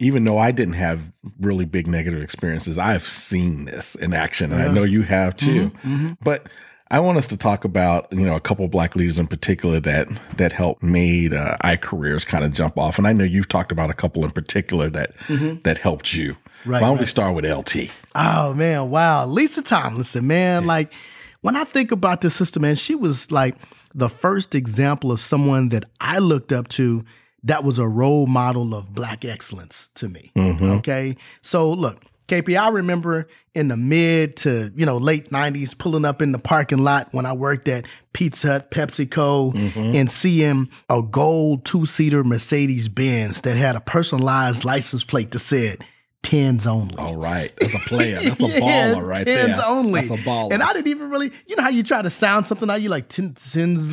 Even 0.00 0.24
though 0.24 0.38
I 0.38 0.50
didn't 0.50 0.74
have 0.74 1.12
really 1.38 1.64
big 1.64 1.86
negative 1.86 2.20
experiences, 2.20 2.78
I've 2.78 3.06
seen 3.06 3.66
this 3.66 3.94
in 3.94 4.12
action, 4.12 4.50
and 4.50 4.60
yeah. 4.60 4.68
I 4.68 4.72
know 4.72 4.82
you 4.82 5.02
have 5.02 5.36
too. 5.36 5.70
Mm-hmm, 5.70 5.94
mm-hmm. 5.94 6.12
But 6.20 6.48
I 6.90 7.00
want 7.00 7.16
us 7.16 7.26
to 7.28 7.36
talk 7.36 7.64
about 7.64 8.12
you 8.12 8.24
know 8.24 8.36
a 8.36 8.40
couple 8.40 8.66
black 8.68 8.94
leaders 8.94 9.18
in 9.18 9.26
particular 9.26 9.80
that 9.80 10.08
that 10.36 10.52
helped 10.52 10.82
made 10.82 11.32
uh, 11.32 11.56
careers 11.80 12.24
kind 12.24 12.44
of 12.44 12.52
jump 12.52 12.78
off, 12.78 12.98
and 12.98 13.06
I 13.06 13.12
know 13.12 13.24
you've 13.24 13.48
talked 13.48 13.72
about 13.72 13.90
a 13.90 13.94
couple 13.94 14.24
in 14.24 14.30
particular 14.30 14.90
that 14.90 15.16
mm-hmm. 15.26 15.60
that 15.62 15.78
helped 15.78 16.12
you. 16.12 16.36
Right, 16.66 16.80
Why 16.80 16.88
don't 16.88 16.96
right. 16.96 17.00
we 17.00 17.06
start 17.06 17.34
with 17.34 17.44
LT? 17.44 17.90
Oh 18.14 18.54
man, 18.54 18.90
wow, 18.90 19.26
Lisa 19.26 19.62
Tomlinson, 19.62 20.26
man, 20.26 20.62
yeah. 20.62 20.68
like 20.68 20.92
when 21.40 21.56
I 21.56 21.64
think 21.64 21.90
about 21.90 22.20
this 22.20 22.36
sister, 22.36 22.60
man, 22.60 22.76
she 22.76 22.94
was 22.94 23.30
like 23.30 23.56
the 23.94 24.08
first 24.08 24.54
example 24.54 25.10
of 25.10 25.20
someone 25.20 25.68
that 25.68 25.84
I 26.00 26.18
looked 26.18 26.52
up 26.52 26.68
to 26.68 27.04
that 27.44 27.64
was 27.64 27.78
a 27.78 27.86
role 27.86 28.26
model 28.26 28.74
of 28.74 28.94
black 28.94 29.24
excellence 29.24 29.90
to 29.94 30.08
me. 30.08 30.32
Mm-hmm. 30.36 30.70
Okay, 30.70 31.16
so 31.42 31.70
look 31.70 32.02
KP, 32.28 32.58
I 32.58 32.68
remember 32.68 33.28
in 33.54 33.68
the 33.68 33.76
mid 33.76 34.36
to 34.38 34.72
you 34.74 34.86
know 34.86 34.96
late 34.96 35.30
'90s 35.30 35.76
pulling 35.76 36.04
up 36.04 36.22
in 36.22 36.32
the 36.32 36.38
parking 36.38 36.78
lot 36.78 37.08
when 37.12 37.26
I 37.26 37.32
worked 37.32 37.68
at 37.68 37.86
Pizza 38.12 38.48
Hut, 38.48 38.70
PepsiCo, 38.70 39.54
mm-hmm. 39.54 39.94
and 39.94 40.10
seeing 40.10 40.68
a 40.88 41.02
gold 41.02 41.64
two-seater 41.64 42.24
Mercedes 42.24 42.88
Benz 42.88 43.42
that 43.42 43.56
had 43.56 43.76
a 43.76 43.80
personalized 43.80 44.64
license 44.64 45.04
plate 45.04 45.32
that 45.32 45.40
said 45.40 45.84
tens 46.24 46.66
only. 46.66 46.96
All 46.96 47.16
right. 47.16 47.52
That's 47.60 47.74
a 47.74 47.78
player. 47.78 48.20
That's 48.20 48.40
a 48.40 48.46
yeah, 48.48 48.58
baller 48.58 49.06
right 49.06 49.26
tens 49.26 49.26
there. 49.26 49.46
Tens 49.48 49.62
only. 49.64 50.06
That's 50.06 50.20
a 50.20 50.24
baller. 50.24 50.52
And 50.52 50.62
I 50.62 50.72
didn't 50.72 50.88
even 50.88 51.10
really, 51.10 51.30
you 51.46 51.54
know 51.54 51.62
how 51.62 51.68
you 51.68 51.82
try 51.82 52.02
to 52.02 52.10
sound 52.10 52.46
something 52.46 52.68
out, 52.68 52.80
you 52.80 52.88
like 52.88 53.08
tens, 53.08 53.52
tens, 53.52 53.92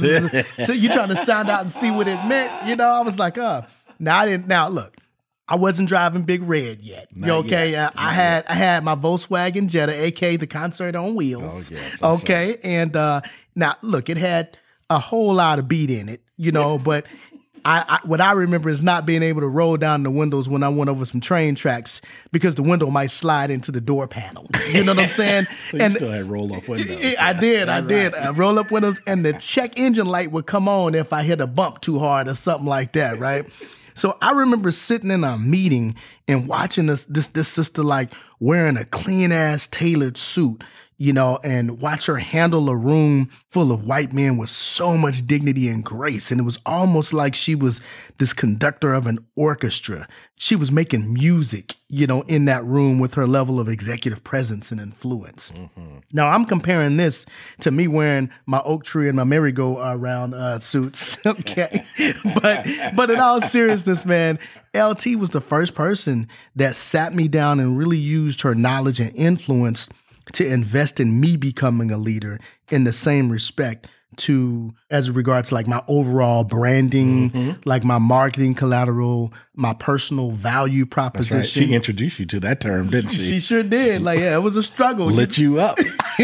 so 0.65 0.71
you 0.71 0.89
trying 0.89 1.09
to 1.09 1.17
sound 1.17 1.49
out 1.49 1.61
and 1.61 1.71
see 1.71 1.91
what 1.91 2.07
it 2.07 2.25
meant. 2.25 2.67
You 2.67 2.75
know, 2.75 2.87
I 2.87 3.01
was 3.01 3.19
like, 3.19 3.37
uh, 3.37 3.63
now 3.99 4.19
I 4.19 4.25
didn't, 4.25 4.47
now 4.47 4.69
look, 4.69 4.95
I 5.51 5.55
wasn't 5.55 5.89
driving 5.89 6.21
Big 6.21 6.41
Red 6.43 6.79
yet. 6.79 7.13
Not 7.13 7.45
okay, 7.45 7.71
yet. 7.71 7.91
I, 7.97 8.11
I 8.11 8.13
had 8.13 8.45
I 8.47 8.53
had 8.53 8.85
my 8.85 8.95
Volkswagen 8.95 9.67
Jetta, 9.67 9.91
aka 9.91 10.37
the 10.37 10.47
concert 10.47 10.95
on 10.95 11.13
wheels. 11.13 11.69
Oh, 11.69 11.75
yes, 11.75 12.01
okay, 12.01 12.51
right. 12.51 12.59
and 12.63 12.95
uh, 12.95 13.19
now 13.53 13.75
look, 13.81 14.09
it 14.09 14.17
had 14.17 14.57
a 14.89 14.97
whole 14.97 15.33
lot 15.33 15.59
of 15.59 15.67
beat 15.67 15.91
in 15.91 16.07
it, 16.07 16.21
you 16.37 16.53
know, 16.53 16.77
but 16.77 17.05
I, 17.65 17.83
I, 17.87 18.07
what 18.07 18.21
I 18.21 18.31
remember 18.31 18.69
is 18.69 18.81
not 18.81 19.05
being 19.05 19.23
able 19.23 19.41
to 19.41 19.47
roll 19.47 19.75
down 19.75 20.03
the 20.03 20.09
windows 20.09 20.47
when 20.47 20.63
I 20.63 20.69
went 20.69 20.89
over 20.89 21.03
some 21.03 21.19
train 21.19 21.55
tracks 21.55 21.99
because 22.31 22.55
the 22.55 22.63
window 22.63 22.89
might 22.89 23.11
slide 23.11 23.51
into 23.51 23.73
the 23.73 23.81
door 23.81 24.07
panel. 24.07 24.47
You 24.71 24.85
know 24.85 24.93
what 24.93 25.03
I'm 25.03 25.09
saying? 25.09 25.47
so 25.69 25.79
and 25.79 25.93
still 25.93 26.11
had 26.11 26.29
roll 26.29 26.55
up 26.55 26.65
windows. 26.65 27.15
I 27.19 27.33
did, 27.33 27.67
I 27.67 27.81
did. 27.81 28.15
I 28.15 28.31
roll 28.31 28.57
up 28.57 28.71
windows, 28.71 29.01
and 29.05 29.25
the 29.25 29.33
check 29.33 29.77
engine 29.77 30.07
light 30.07 30.31
would 30.31 30.45
come 30.45 30.69
on 30.69 30.95
if 30.95 31.11
I 31.11 31.23
hit 31.23 31.41
a 31.41 31.47
bump 31.47 31.81
too 31.81 31.99
hard 31.99 32.29
or 32.29 32.35
something 32.35 32.67
like 32.67 32.93
that, 32.93 33.19
right? 33.19 33.45
So 34.01 34.17
I 34.19 34.31
remember 34.31 34.71
sitting 34.71 35.11
in 35.11 35.23
a 35.23 35.37
meeting 35.37 35.93
and 36.27 36.47
watching 36.47 36.87
this 36.87 37.05
this 37.05 37.27
this 37.27 37.47
sister 37.47 37.83
like 37.83 38.11
wearing 38.39 38.75
a 38.75 38.83
clean 38.83 39.31
ass 39.31 39.67
tailored 39.67 40.17
suit 40.17 40.63
you 41.01 41.11
know, 41.11 41.39
and 41.43 41.81
watch 41.81 42.05
her 42.05 42.17
handle 42.17 42.69
a 42.69 42.75
room 42.75 43.27
full 43.49 43.71
of 43.71 43.87
white 43.87 44.13
men 44.13 44.37
with 44.37 44.51
so 44.51 44.95
much 44.95 45.25
dignity 45.25 45.67
and 45.67 45.83
grace. 45.83 46.29
And 46.29 46.39
it 46.39 46.43
was 46.43 46.59
almost 46.63 47.11
like 47.11 47.33
she 47.33 47.55
was 47.55 47.81
this 48.19 48.33
conductor 48.33 48.93
of 48.93 49.07
an 49.07 49.17
orchestra. 49.35 50.07
She 50.35 50.55
was 50.55 50.71
making 50.71 51.11
music, 51.11 51.73
you 51.93 52.07
know, 52.07 52.21
in 52.21 52.45
that 52.45 52.63
room 52.63 52.99
with 52.99 53.15
her 53.15 53.27
level 53.27 53.59
of 53.59 53.67
executive 53.67 54.23
presence 54.23 54.71
and 54.71 54.79
influence. 54.79 55.51
Mm-hmm. 55.51 55.97
Now, 56.13 56.29
I'm 56.29 56.45
comparing 56.45 56.95
this 56.95 57.25
to 57.59 57.69
me 57.69 57.89
wearing 57.89 58.29
my 58.45 58.61
oak 58.63 58.85
tree 58.85 59.09
and 59.09 59.17
my 59.17 59.25
merry-go-round 59.25 60.33
uh, 60.33 60.59
suits. 60.59 61.17
okay. 61.25 61.83
but, 62.41 62.65
but 62.95 63.11
in 63.11 63.19
all 63.19 63.41
seriousness, 63.41 64.05
man, 64.05 64.39
LT 64.73 65.17
was 65.17 65.31
the 65.31 65.41
first 65.41 65.75
person 65.75 66.29
that 66.55 66.77
sat 66.77 67.13
me 67.13 67.27
down 67.27 67.59
and 67.59 67.77
really 67.77 67.97
used 67.97 68.39
her 68.39 68.55
knowledge 68.55 69.01
and 69.01 69.13
influence 69.13 69.89
to 70.31 70.47
invest 70.47 71.01
in 71.01 71.19
me 71.19 71.35
becoming 71.35 71.91
a 71.91 71.97
leader 71.97 72.39
in 72.69 72.85
the 72.85 72.93
same 72.93 73.29
respect 73.29 73.87
to 74.17 74.73
as 74.89 75.09
regards 75.09 75.49
to 75.49 75.55
like 75.55 75.67
my 75.67 75.83
overall 75.87 76.43
branding, 76.43 77.31
mm-hmm. 77.31 77.61
like 77.65 77.83
my 77.83 77.97
marketing 77.97 78.53
collateral, 78.53 79.33
my 79.55 79.73
personal 79.73 80.31
value 80.31 80.85
proposition. 80.85 81.37
Right. 81.37 81.47
She 81.47 81.73
introduced 81.73 82.19
you 82.19 82.25
to 82.27 82.39
that 82.41 82.61
term, 82.61 82.89
didn't 82.89 83.11
she? 83.11 83.21
she 83.21 83.39
sure 83.41 83.63
did. 83.63 84.01
Like, 84.01 84.19
yeah, 84.19 84.35
it 84.35 84.41
was 84.41 84.55
a 84.55 84.63
struggle. 84.63 85.07
Lit 85.07 85.37
you 85.37 85.59
up. 85.59 85.77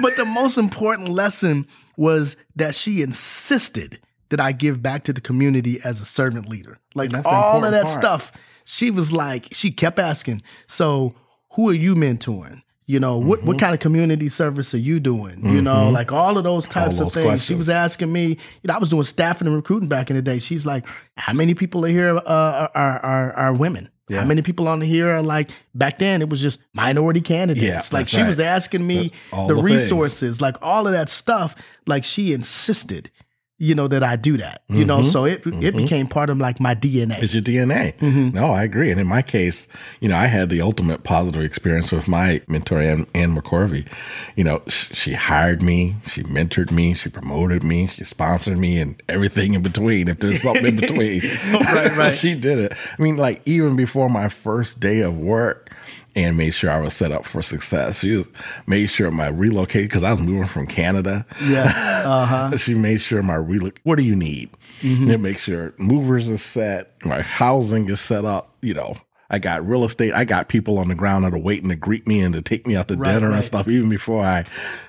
but 0.00 0.16
the 0.16 0.24
most 0.24 0.58
important 0.58 1.08
lesson 1.08 1.66
was 1.96 2.36
that 2.56 2.74
she 2.74 3.02
insisted 3.02 4.00
that 4.30 4.40
I 4.40 4.52
give 4.52 4.82
back 4.82 5.04
to 5.04 5.12
the 5.12 5.20
community 5.20 5.80
as 5.84 6.00
a 6.00 6.04
servant 6.04 6.48
leader. 6.48 6.78
Like 6.94 7.12
all 7.26 7.64
of 7.64 7.72
that 7.72 7.84
part. 7.84 7.98
stuff. 7.98 8.32
She 8.64 8.90
was 8.90 9.12
like, 9.12 9.48
she 9.52 9.70
kept 9.70 9.98
asking, 9.98 10.42
so 10.66 11.14
who 11.52 11.68
are 11.68 11.74
you 11.74 11.94
mentoring? 11.94 12.62
You 12.86 12.98
know, 12.98 13.16
what, 13.16 13.38
mm-hmm. 13.38 13.48
what 13.48 13.58
kind 13.58 13.74
of 13.74 13.80
community 13.80 14.28
service 14.28 14.74
are 14.74 14.78
you 14.78 14.98
doing? 14.98 15.36
Mm-hmm. 15.36 15.54
You 15.54 15.62
know, 15.62 15.74
mm-hmm. 15.74 15.94
like 15.94 16.12
all 16.12 16.36
of 16.36 16.44
those 16.44 16.66
types 16.66 16.98
those 16.98 17.08
of 17.08 17.12
things. 17.12 17.24
Questions. 17.26 17.46
She 17.46 17.54
was 17.54 17.68
asking 17.68 18.12
me, 18.12 18.26
you 18.26 18.36
know, 18.64 18.74
I 18.74 18.78
was 18.78 18.88
doing 18.88 19.04
staffing 19.04 19.46
and 19.46 19.54
recruiting 19.54 19.88
back 19.88 20.10
in 20.10 20.16
the 20.16 20.22
day. 20.22 20.38
She's 20.38 20.66
like, 20.66 20.86
how 21.16 21.32
many 21.32 21.54
people 21.54 21.84
are 21.86 21.88
here 21.88 22.16
uh, 22.16 22.68
are, 22.74 22.98
are, 23.04 23.32
are 23.34 23.54
women? 23.54 23.88
Yeah. 24.08 24.20
How 24.20 24.26
many 24.26 24.42
people 24.42 24.68
on 24.68 24.80
here 24.80 25.08
are 25.08 25.22
like 25.22 25.50
back 25.74 25.98
then 25.98 26.20
it 26.20 26.28
was 26.28 26.42
just 26.42 26.60
minority 26.74 27.20
candidates. 27.20 27.64
Yeah, 27.64 27.96
like 27.96 28.08
she 28.08 28.18
right. 28.18 28.26
was 28.26 28.40
asking 28.40 28.86
me 28.86 29.12
the, 29.30 29.46
the, 29.46 29.54
the 29.54 29.62
resources, 29.62 30.40
like 30.40 30.56
all 30.60 30.86
of 30.86 30.92
that 30.92 31.08
stuff. 31.08 31.54
Like 31.86 32.04
she 32.04 32.32
insisted 32.32 33.10
you 33.58 33.76
know 33.76 33.86
that 33.86 34.02
I 34.02 34.16
do 34.16 34.36
that. 34.38 34.62
You 34.68 34.78
mm-hmm. 34.78 34.86
know, 34.88 35.02
so 35.02 35.24
it 35.24 35.44
mm-hmm. 35.44 35.62
it 35.62 35.76
became 35.76 36.08
part 36.08 36.30
of 36.30 36.38
like 36.38 36.58
my 36.58 36.74
DNA. 36.74 37.22
It's 37.22 37.32
your 37.32 37.42
DNA. 37.42 37.96
Mm-hmm. 37.98 38.30
No, 38.30 38.50
I 38.50 38.64
agree. 38.64 38.90
And 38.90 39.00
in 39.00 39.06
my 39.06 39.22
case, 39.22 39.68
you 40.00 40.08
know, 40.08 40.16
I 40.16 40.26
had 40.26 40.48
the 40.48 40.60
ultimate 40.60 41.04
positive 41.04 41.42
experience 41.42 41.92
with 41.92 42.08
my 42.08 42.42
mentor 42.48 42.80
Ann, 42.80 43.06
Ann 43.14 43.36
McCorvey. 43.36 43.86
You 44.34 44.44
know, 44.44 44.62
sh- 44.66 44.88
she 44.92 45.12
hired 45.12 45.62
me, 45.62 45.94
she 46.10 46.24
mentored 46.24 46.72
me, 46.72 46.94
she 46.94 47.08
promoted 47.08 47.62
me, 47.62 47.86
she 47.86 48.02
sponsored 48.04 48.58
me, 48.58 48.80
and 48.80 49.00
everything 49.08 49.54
in 49.54 49.62
between. 49.62 50.08
If 50.08 50.18
there's 50.18 50.42
something 50.42 50.66
in 50.66 50.76
between, 50.76 51.20
right, 51.52 51.96
right. 51.96 52.12
she 52.16 52.34
did 52.34 52.58
it. 52.58 52.72
I 52.98 53.02
mean, 53.02 53.16
like 53.16 53.42
even 53.46 53.76
before 53.76 54.08
my 54.08 54.28
first 54.28 54.80
day 54.80 55.00
of 55.00 55.16
work 55.16 55.70
and 56.14 56.36
made 56.36 56.50
sure 56.50 56.70
I 56.70 56.80
was 56.80 56.94
set 56.94 57.12
up 57.12 57.24
for 57.24 57.42
success. 57.42 58.00
She 58.00 58.16
was, 58.16 58.26
made 58.66 58.86
sure 58.86 59.10
my 59.10 59.28
relocate 59.28 59.88
because 59.88 60.02
I 60.02 60.10
was 60.10 60.20
moving 60.20 60.48
from 60.48 60.66
Canada. 60.66 61.26
Yeah. 61.42 62.00
Uh-huh. 62.12 62.56
she 62.56 62.74
made 62.74 63.00
sure 63.00 63.22
my 63.22 63.36
relocate. 63.36 63.80
What 63.84 63.96
do 63.96 64.02
you 64.02 64.16
need? 64.16 64.50
Mm-hmm. 64.80 65.10
And 65.10 65.22
make 65.22 65.38
sure 65.38 65.72
movers 65.78 66.28
are 66.28 66.36
set, 66.36 66.92
my 67.04 67.22
housing 67.22 67.88
is 67.88 68.00
set 68.00 68.24
up. 68.24 68.54
You 68.60 68.74
know, 68.74 68.96
I 69.30 69.38
got 69.38 69.66
real 69.66 69.84
estate. 69.84 70.12
I 70.12 70.24
got 70.24 70.48
people 70.48 70.78
on 70.78 70.88
the 70.88 70.94
ground 70.96 71.24
that 71.24 71.32
are 71.32 71.38
waiting 71.38 71.68
to 71.68 71.76
greet 71.76 72.06
me 72.08 72.20
and 72.20 72.34
to 72.34 72.42
take 72.42 72.66
me 72.66 72.74
out 72.74 72.88
to 72.88 72.96
right, 72.96 73.12
dinner 73.12 73.28
right. 73.28 73.36
and 73.36 73.44
stuff, 73.44 73.68
even 73.68 73.88
before 73.88 74.24
I 74.24 74.44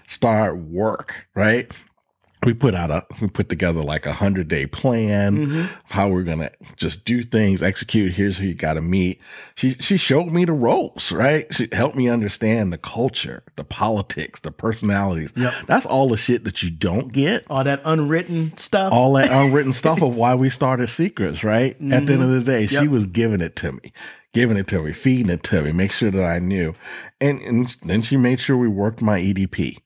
start 0.07 0.57
work. 0.57 1.27
Right 1.36 1.71
we 2.45 2.53
put 2.53 2.75
out 2.75 2.91
a 2.91 3.06
we 3.21 3.27
put 3.27 3.49
together 3.49 3.82
like 3.82 4.06
a 4.06 4.13
hundred 4.13 4.47
day 4.47 4.65
plan 4.65 5.38
mm-hmm. 5.38 5.60
of 5.60 5.91
how 5.91 6.10
we're 6.10 6.23
gonna 6.23 6.51
just 6.75 7.06
do 7.06 7.23
things, 7.23 7.62
execute. 7.62 8.13
Here's 8.13 8.38
who 8.38 8.45
you 8.45 8.53
got 8.53 8.73
to 8.73 8.82
meet. 8.82 9.19
She 9.56 9.75
she 9.79 9.97
showed 9.97 10.27
me 10.27 10.45
the 10.45 10.53
ropes, 10.53 11.12
right? 11.12 11.45
She 11.53 11.67
helped 11.71 11.95
me 11.95 12.10
understand 12.10 12.73
the 12.73 12.77
culture, 12.77 13.43
the 13.56 13.63
politics, 13.63 14.39
the 14.39 14.51
personalities. 14.51 15.32
Yep. 15.36 15.53
That's 15.67 15.86
all 15.86 16.10
the 16.10 16.17
shit 16.17 16.43
that 16.43 16.63
you 16.63 16.69
don't 16.69 17.12
get. 17.12 17.45
All 17.49 17.63
that 17.63 17.82
unwritten 17.86 18.56
stuff. 18.58 18.93
All 18.93 19.13
that 19.13 19.32
unwritten 19.32 19.73
stuff 19.73 20.01
of 20.01 20.15
why 20.15 20.36
we 20.36 20.49
started 20.49 20.89
Secrets, 20.89 21.43
right? 21.43 21.75
Mm-hmm. 21.75 21.93
At 21.93 22.06
the 22.06 22.13
end 22.13 22.23
of 22.23 22.29
the 22.29 22.41
day, 22.41 22.65
yep. 22.65 22.84
she 22.84 22.88
was 22.88 23.06
giving 23.06 23.41
it 23.41 23.56
to 23.58 23.71
me 23.73 23.93
giving 24.34 24.58
it 24.58 24.65
to 24.65 24.82
me, 24.82 24.91
feeding 24.91 25.29
it 25.29 25.43
to 25.43 25.62
me, 25.62 25.71
make 25.71 25.91
sure 25.91 26.10
that 26.10 26.25
I 26.25 26.39
knew. 26.39 26.73
And, 27.21 27.39
and 27.41 27.77
then 27.84 28.01
she 28.01 28.17
made 28.17 28.39
sure 28.39 28.58
we 28.58 28.67
worked 28.67 28.99
my 28.99 29.19
EDP 29.19 29.77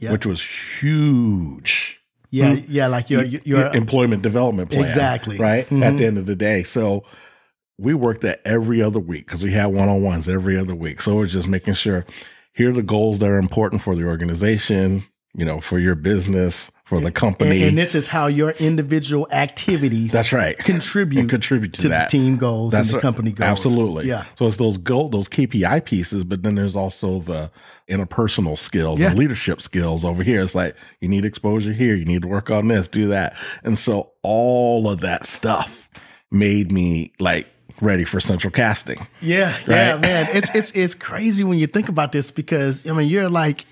yep. 0.00 0.12
which 0.12 0.26
was 0.26 0.44
huge. 0.80 1.95
Yeah, 2.30 2.56
mm. 2.56 2.64
yeah, 2.68 2.86
like 2.86 3.10
your 3.10 3.24
your 3.24 3.74
employment 3.74 4.22
development 4.22 4.70
plan. 4.70 4.84
Exactly. 4.84 5.38
Right? 5.38 5.64
Mm-hmm. 5.66 5.82
At 5.82 5.96
the 5.96 6.06
end 6.06 6.18
of 6.18 6.26
the 6.26 6.36
day. 6.36 6.62
So 6.62 7.04
we 7.78 7.94
worked 7.94 8.22
that 8.22 8.40
every 8.44 8.82
other 8.82 9.00
week 9.00 9.26
because 9.26 9.42
we 9.42 9.52
had 9.52 9.66
one 9.66 9.88
on 9.88 10.02
ones 10.02 10.28
every 10.28 10.58
other 10.58 10.74
week. 10.74 11.00
So 11.00 11.22
it's 11.22 11.32
just 11.32 11.48
making 11.48 11.74
sure 11.74 12.06
here 12.52 12.70
are 12.70 12.74
the 12.74 12.82
goals 12.82 13.18
that 13.18 13.28
are 13.28 13.38
important 13.38 13.82
for 13.82 13.94
the 13.94 14.04
organization, 14.04 15.04
you 15.34 15.44
know, 15.44 15.60
for 15.60 15.78
your 15.78 15.94
business, 15.94 16.70
for 16.86 17.00
the 17.00 17.10
company. 17.10 17.62
And, 17.62 17.70
and, 17.70 17.78
this 17.78 17.96
is 17.96 18.06
how 18.06 18.28
your 18.28 18.50
individual 18.50 19.26
activities 19.32 20.12
that's 20.12 20.32
right 20.32 20.56
contribute 20.58 21.18
and 21.18 21.28
contribute 21.28 21.72
to, 21.74 21.82
to 21.82 21.88
the 21.88 22.06
team 22.08 22.36
goals 22.36 22.72
that's 22.72 22.86
and 22.86 22.92
the 22.92 22.96
right. 22.98 23.02
company 23.02 23.32
goals. 23.32 23.50
Absolutely. 23.50 24.06
Yeah. 24.06 24.24
So 24.38 24.46
it's 24.46 24.56
those 24.56 24.78
goal 24.78 25.08
those 25.08 25.28
KPI 25.28 25.84
pieces, 25.84 26.22
but 26.22 26.44
then 26.44 26.54
there's 26.54 26.76
also 26.76 27.18
the 27.18 27.50
interpersonal 27.90 28.56
skills 28.56 29.00
yeah. 29.00 29.08
and 29.08 29.18
leadership 29.18 29.60
skills 29.60 30.04
over 30.04 30.22
here. 30.22 30.40
It's 30.40 30.54
like 30.54 30.76
you 31.00 31.08
need 31.08 31.24
exposure 31.24 31.72
here, 31.72 31.96
you 31.96 32.04
need 32.04 32.22
to 32.22 32.28
work 32.28 32.52
on 32.52 32.68
this, 32.68 32.86
do 32.86 33.08
that. 33.08 33.36
And 33.64 33.76
so 33.76 34.12
all 34.22 34.88
of 34.88 35.00
that 35.00 35.26
stuff 35.26 35.90
made 36.30 36.70
me 36.70 37.12
like 37.18 37.48
ready 37.80 38.04
for 38.04 38.20
central 38.20 38.52
casting. 38.52 39.04
Yeah, 39.20 39.50
right? 39.66 39.68
yeah, 39.68 39.96
man. 39.96 40.28
It's 40.32 40.54
it's 40.54 40.70
it's 40.70 40.94
crazy 40.94 41.42
when 41.42 41.58
you 41.58 41.66
think 41.66 41.88
about 41.88 42.12
this 42.12 42.30
because 42.30 42.86
I 42.86 42.92
mean 42.92 43.08
you're 43.08 43.28
like 43.28 43.66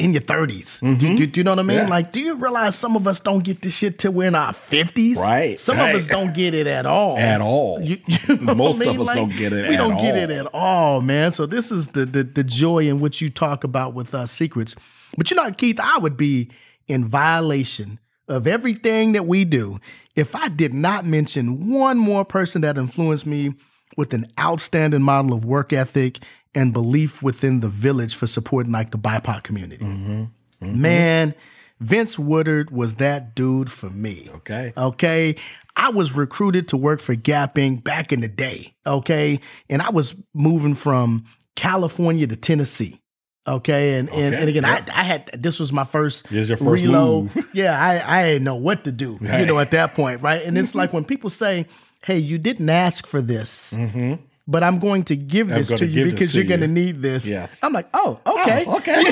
in 0.00 0.14
your 0.14 0.22
30s. 0.22 0.80
Mm-hmm. 0.80 0.94
Do, 0.94 1.16
do, 1.16 1.26
do, 1.26 1.40
you 1.40 1.44
know 1.44 1.52
what 1.52 1.58
I 1.58 1.62
mean? 1.62 1.76
Yeah. 1.76 1.88
Like, 1.88 2.10
do 2.10 2.20
you 2.20 2.36
realize 2.36 2.74
some 2.74 2.96
of 2.96 3.06
us 3.06 3.20
don't 3.20 3.44
get 3.44 3.60
this 3.60 3.74
shit 3.74 3.98
till 3.98 4.12
we're 4.12 4.28
in 4.28 4.34
our 4.34 4.54
50s? 4.54 5.16
Right. 5.16 5.60
Some 5.60 5.76
right. 5.76 5.94
of 5.94 6.00
us 6.00 6.06
don't 6.06 6.32
get 6.34 6.54
it 6.54 6.66
at 6.66 6.86
all. 6.86 7.18
At 7.18 7.42
all. 7.42 7.80
You, 7.80 7.98
you 8.06 8.36
know 8.38 8.54
Most 8.54 8.76
I 8.76 8.86
mean? 8.86 8.88
of 8.88 9.00
us 9.02 9.06
like, 9.08 9.16
don't 9.16 9.36
get 9.36 9.52
it 9.52 9.68
we 9.68 9.76
don't 9.76 9.92
all. 9.92 10.02
get 10.02 10.16
it 10.16 10.30
at 10.30 10.46
all, 10.54 11.02
man. 11.02 11.32
So 11.32 11.44
this 11.44 11.70
is 11.70 11.88
the, 11.88 12.06
the 12.06 12.24
the 12.24 12.42
joy 12.42 12.88
in 12.88 12.98
which 12.98 13.20
you 13.20 13.28
talk 13.28 13.62
about 13.62 13.94
with 13.94 14.14
us 14.14 14.32
secrets. 14.32 14.74
But 15.16 15.30
you 15.30 15.36
know, 15.36 15.50
Keith, 15.50 15.78
I 15.78 15.98
would 15.98 16.16
be 16.16 16.50
in 16.88 17.04
violation 17.04 18.00
of 18.26 18.46
everything 18.46 19.12
that 19.12 19.26
we 19.26 19.44
do 19.44 19.80
if 20.16 20.34
I 20.34 20.48
did 20.48 20.72
not 20.72 21.04
mention 21.04 21.68
one 21.68 21.98
more 21.98 22.24
person 22.24 22.62
that 22.62 22.78
influenced 22.78 23.26
me 23.26 23.52
with 23.96 24.14
an 24.14 24.26
outstanding 24.38 25.02
model 25.02 25.34
of 25.34 25.44
work 25.44 25.72
ethic 25.72 26.18
and 26.54 26.72
belief 26.72 27.22
within 27.22 27.60
the 27.60 27.68
village 27.68 28.14
for 28.14 28.26
supporting 28.26 28.72
like 28.72 28.90
the 28.90 28.98
BIPOC 28.98 29.42
community. 29.42 29.84
Mm-hmm. 29.84 30.24
Mm-hmm. 30.64 30.80
Man, 30.80 31.34
Vince 31.80 32.18
Woodard 32.18 32.70
was 32.70 32.96
that 32.96 33.34
dude 33.34 33.70
for 33.70 33.90
me. 33.90 34.28
Okay. 34.36 34.72
Okay. 34.76 35.36
I 35.76 35.90
was 35.90 36.12
recruited 36.12 36.68
to 36.68 36.76
work 36.76 37.00
for 37.00 37.14
Gap 37.14 37.54
Inc. 37.54 37.82
back 37.82 38.12
in 38.12 38.20
the 38.20 38.28
day. 38.28 38.74
Okay. 38.86 39.40
And 39.68 39.80
I 39.80 39.90
was 39.90 40.14
moving 40.34 40.74
from 40.74 41.24
California 41.56 42.26
to 42.26 42.36
Tennessee. 42.36 43.00
Okay. 43.46 43.94
And 43.94 44.10
okay. 44.10 44.22
and, 44.22 44.34
and 44.34 44.48
again, 44.48 44.64
yep. 44.64 44.90
I, 44.90 45.00
I 45.00 45.02
had 45.04 45.30
this 45.32 45.58
was 45.58 45.72
my 45.72 45.84
first, 45.84 46.30
your 46.30 46.44
first 46.44 46.60
reload. 46.60 47.30
yeah, 47.54 47.80
I, 47.80 48.20
I 48.20 48.22
didn't 48.24 48.44
know 48.44 48.56
what 48.56 48.84
to 48.84 48.92
do, 48.92 49.16
right. 49.20 49.40
you 49.40 49.46
know, 49.46 49.58
at 49.58 49.70
that 49.70 49.94
point, 49.94 50.20
right? 50.22 50.42
And 50.42 50.58
it's 50.58 50.74
like 50.74 50.92
when 50.92 51.04
people 51.04 51.30
say, 51.30 51.66
Hey, 52.02 52.18
you 52.18 52.38
didn't 52.38 52.68
ask 52.68 53.06
for 53.06 53.22
this. 53.22 53.72
Mm-hmm 53.72 54.24
but 54.50 54.64
I'm 54.64 54.80
going 54.80 55.04
to 55.04 55.16
give 55.16 55.48
this 55.48 55.68
to 55.68 55.86
you 55.86 56.10
because 56.10 56.34
you're 56.34 56.44
going 56.44 56.60
to 56.60 56.68
need 56.68 57.00
this. 57.00 57.24
Yes. 57.24 57.56
I'm 57.62 57.72
like, 57.72 57.86
oh, 57.94 58.20
okay. 58.26 58.64
Oh, 58.66 58.78
okay. 58.78 59.00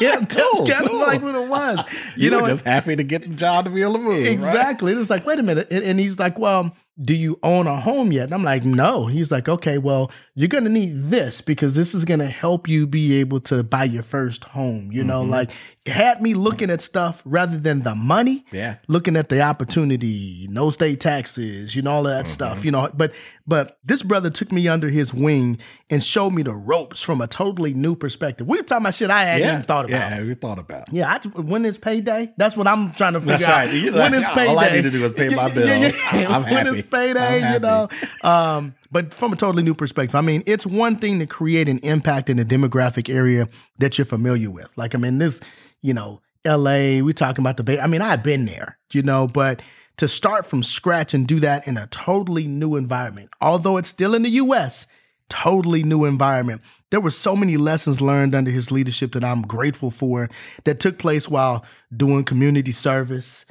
yeah, 0.00 0.20
that's 0.20 0.34
cool, 0.34 0.66
kind 0.66 0.88
cool. 0.88 1.02
of 1.02 1.06
like 1.06 1.20
what 1.20 1.34
it 1.34 1.48
was. 1.48 1.78
You, 2.16 2.24
you 2.24 2.30
know, 2.30 2.46
just 2.46 2.64
happy 2.64 2.96
to 2.96 3.04
get 3.04 3.22
the 3.22 3.28
job 3.28 3.66
to 3.66 3.70
be 3.70 3.82
able 3.82 3.92
to 3.94 3.98
move. 3.98 4.26
Exactly. 4.26 4.92
Right? 4.92 4.96
It 4.96 5.00
was 5.00 5.10
like, 5.10 5.26
wait 5.26 5.38
a 5.38 5.42
minute. 5.42 5.68
And, 5.70 5.84
and 5.84 6.00
he's 6.00 6.18
like, 6.18 6.38
well, 6.38 6.74
do 7.00 7.14
you 7.14 7.38
own 7.42 7.66
a 7.66 7.80
home 7.80 8.10
yet? 8.10 8.24
And 8.24 8.34
I'm 8.34 8.42
like, 8.42 8.64
no. 8.64 9.06
He's 9.06 9.30
like, 9.30 9.48
okay, 9.48 9.78
well, 9.78 10.10
you're 10.34 10.48
going 10.48 10.64
to 10.64 10.70
need 10.70 11.10
this 11.10 11.40
because 11.40 11.74
this 11.74 11.94
is 11.94 12.04
going 12.04 12.20
to 12.20 12.26
help 12.26 12.68
you 12.68 12.86
be 12.86 13.20
able 13.20 13.40
to 13.42 13.62
buy 13.62 13.84
your 13.84 14.02
first 14.02 14.44
home. 14.44 14.90
You 14.90 15.04
know, 15.04 15.22
mm-hmm. 15.22 15.30
like 15.30 15.52
had 15.86 16.20
me 16.20 16.34
looking 16.34 16.70
at 16.70 16.82
stuff 16.82 17.22
rather 17.24 17.58
than 17.58 17.82
the 17.82 17.94
money. 17.94 18.44
Yeah. 18.52 18.76
Looking 18.88 19.16
at 19.16 19.28
the 19.28 19.40
opportunity, 19.40 20.48
no 20.50 20.70
state 20.70 21.00
taxes, 21.00 21.76
you 21.76 21.82
know, 21.82 21.92
all 21.92 22.06
of 22.06 22.12
that 22.12 22.24
mm-hmm. 22.24 22.32
stuff, 22.32 22.64
you 22.64 22.70
know. 22.70 22.90
But 22.92 23.14
but 23.46 23.78
this 23.84 24.02
brother 24.02 24.28
took 24.30 24.52
me 24.52 24.68
under 24.68 24.88
his 24.88 25.14
wing 25.14 25.58
and 25.90 26.02
showed 26.02 26.30
me 26.30 26.42
the 26.42 26.54
ropes 26.54 27.00
from 27.00 27.20
a 27.20 27.26
totally 27.26 27.74
new 27.74 27.94
perspective. 27.94 28.46
We 28.46 28.58
were 28.58 28.64
talking 28.64 28.82
about 28.82 28.94
shit 28.94 29.10
I 29.10 29.20
hadn't 29.22 29.42
yeah. 29.42 29.52
even 29.54 29.62
thought 29.62 29.84
about. 29.86 30.10
Yeah, 30.10 30.22
we 30.22 30.34
thought 30.34 30.58
about. 30.58 30.92
Yeah, 30.92 31.12
I, 31.12 31.28
when 31.40 31.64
is 31.64 31.78
payday? 31.78 32.32
That's 32.36 32.56
what 32.56 32.66
I'm 32.66 32.92
trying 32.92 33.14
to 33.14 33.20
figure 33.20 33.38
That's 33.38 33.44
out. 33.44 33.68
Right. 33.68 33.92
When 33.94 34.14
is 34.14 34.26
payday? 34.26 34.46
All 34.48 34.58
I 34.58 34.70
need 34.70 34.82
to 34.82 34.90
do 34.90 35.06
is 35.06 35.12
pay 35.14 35.28
my 35.28 35.48
bills. 35.48 35.68
yeah, 36.12 36.16
yeah. 36.20 36.36
I'm 36.36 36.42
happy. 36.42 36.87
Payday? 36.90 37.52
You 37.54 37.58
know. 37.60 37.88
Um, 38.22 38.74
but 38.90 39.12
from 39.14 39.32
a 39.32 39.36
totally 39.36 39.62
new 39.62 39.74
perspective, 39.74 40.14
I 40.14 40.20
mean, 40.20 40.42
it's 40.46 40.66
one 40.66 40.96
thing 40.96 41.18
to 41.18 41.26
create 41.26 41.68
an 41.68 41.78
impact 41.78 42.30
in 42.30 42.38
a 42.38 42.44
demographic 42.44 43.12
area 43.12 43.48
that 43.78 43.98
you're 43.98 44.04
familiar 44.04 44.50
with. 44.50 44.68
Like, 44.76 44.94
I 44.94 44.98
mean, 44.98 45.18
this, 45.18 45.40
you 45.82 45.94
know, 45.94 46.20
LA, 46.44 47.00
we 47.00 47.12
talking 47.12 47.42
about 47.42 47.56
the 47.56 47.62
Bay. 47.62 47.78
I 47.78 47.86
mean, 47.86 48.02
I've 48.02 48.22
been 48.22 48.46
there, 48.46 48.78
you 48.92 49.02
know, 49.02 49.26
but 49.26 49.60
to 49.98 50.08
start 50.08 50.46
from 50.46 50.62
scratch 50.62 51.12
and 51.12 51.26
do 51.26 51.40
that 51.40 51.66
in 51.66 51.76
a 51.76 51.86
totally 51.88 52.46
new 52.46 52.76
environment, 52.76 53.30
although 53.40 53.76
it's 53.76 53.88
still 53.88 54.14
in 54.14 54.22
the 54.22 54.30
US, 54.30 54.86
totally 55.28 55.82
new 55.82 56.04
environment. 56.04 56.62
There 56.90 57.00
were 57.00 57.10
so 57.10 57.36
many 57.36 57.56
lessons 57.56 58.00
learned 58.00 58.34
under 58.34 58.50
his 58.50 58.70
leadership 58.70 59.12
that 59.12 59.24
I'm 59.24 59.42
grateful 59.42 59.90
for 59.90 60.30
that 60.64 60.80
took 60.80 60.98
place 60.98 61.28
while 61.28 61.64
doing 61.94 62.24
community 62.24 62.72
service, 62.72 63.44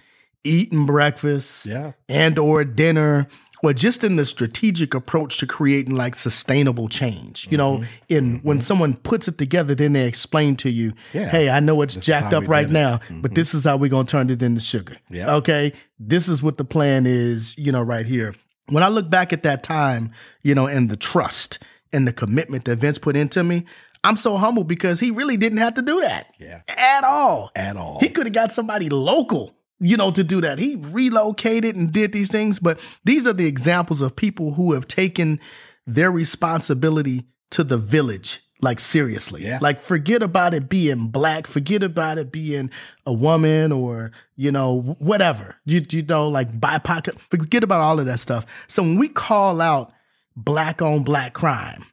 eating 0.48 0.86
breakfast, 0.86 1.66
yeah. 1.66 1.94
and 2.08 2.40
or 2.40 2.64
dinner 2.64 3.28
or 3.64 3.74
just 3.74 4.04
in 4.04 4.18
the 4.18 4.26
strategic 4.26 4.94
approach 4.94 5.38
to 5.40 5.48
creating 5.48 5.96
like 5.96 6.16
sustainable 6.16 6.88
change. 6.88 7.48
You 7.50 7.58
know, 7.58 7.78
mm-hmm. 7.78 7.86
in 8.10 8.38
mm-hmm. 8.38 8.48
when 8.48 8.62
someone 8.62 8.96
puts 8.96 9.28
it 9.28 9.38
together, 9.38 9.76
then 9.76 9.94
they 9.94 10.08
explain 10.08 10.56
to 10.58 10.70
you, 10.70 10.94
yeah. 11.14 11.28
hey, 11.30 11.50
I 11.50 11.60
know 11.60 11.82
it's 11.82 11.96
this 11.96 12.06
jacked 12.06 12.34
up 12.34 12.48
right 12.48 12.70
now, 12.70 12.98
mm-hmm. 12.98 13.22
but 13.22 13.36
this 13.36 13.54
is 13.54 13.66
how 13.66 13.78
we're 13.78 13.90
gonna 13.90 14.08
turn 14.08 14.30
it 14.30 14.42
into 14.42 14.62
sugar. 14.62 14.98
Yeah. 15.10 15.36
Okay. 15.36 15.74
This 16.00 16.30
is 16.30 16.44
what 16.44 16.58
the 16.58 16.66
plan 16.66 17.06
is, 17.06 17.58
you 17.58 17.72
know, 17.72 17.82
right 17.82 18.06
here. 18.06 18.36
When 18.68 18.84
I 18.84 18.90
look 18.90 19.10
back 19.10 19.32
at 19.32 19.44
that 19.44 19.64
time, 19.64 20.12
you 20.44 20.54
know, 20.54 20.68
and 20.68 20.90
the 20.90 20.98
trust 20.98 21.60
and 21.94 22.08
the 22.08 22.14
commitment 22.14 22.66
that 22.66 22.76
Vince 22.76 22.98
put 22.98 23.16
into 23.16 23.44
me, 23.44 23.66
I'm 24.04 24.18
so 24.18 24.38
humble 24.38 24.64
because 24.64 25.00
he 25.00 25.10
really 25.10 25.38
didn't 25.38 25.58
have 25.60 25.74
to 25.76 25.82
do 25.82 26.02
that. 26.02 26.34
Yeah. 26.38 26.62
At 26.68 27.04
all. 27.04 27.52
At 27.56 27.78
all. 27.78 28.00
He 28.00 28.10
could 28.10 28.26
have 28.26 28.34
got 28.34 28.52
somebody 28.52 28.90
local 28.90 29.57
you 29.80 29.98
know, 29.98 30.12
to 30.12 30.24
do 30.24 30.42
that. 30.42 30.60
He 30.60 30.76
relocated 30.76 31.76
and 31.76 31.92
did 31.92 32.12
these 32.12 32.32
things, 32.32 32.60
but 32.60 32.80
these 33.04 33.28
are 33.28 33.34
the 33.34 33.46
examples 33.46 34.02
of 34.02 34.16
people 34.16 34.54
who 34.54 34.74
have 34.74 34.88
taken 34.88 35.40
their 35.86 36.12
responsibility 36.12 37.26
to 37.52 37.64
the 37.64 37.78
village 37.78 38.42
like 38.62 38.80
seriously. 38.80 39.46
Yeah. 39.46 39.60
Like 39.62 39.80
forget 39.80 40.24
about 40.24 40.54
it 40.54 40.70
being 40.70 41.08
black, 41.08 41.48
forget 41.48 41.84
about 41.84 42.18
it 42.18 42.32
being 42.32 42.72
a 43.06 43.14
woman 43.14 43.72
or, 43.72 44.12
you 44.36 44.52
know, 44.52 44.96
whatever. 45.00 45.56
You, 45.66 45.86
you 45.90 46.04
know, 46.04 46.28
like 46.28 46.52
BIPOC, 46.60 47.20
forget 47.30 47.64
about 47.64 47.82
all 47.82 48.00
of 48.00 48.06
that 48.08 48.20
stuff. 48.20 48.46
So 48.68 48.82
when 48.82 48.98
we 48.98 49.10
call 49.10 49.62
out 49.62 49.94
black 50.36 50.82
on 50.82 51.04
black 51.04 51.34
crime, 51.34 51.86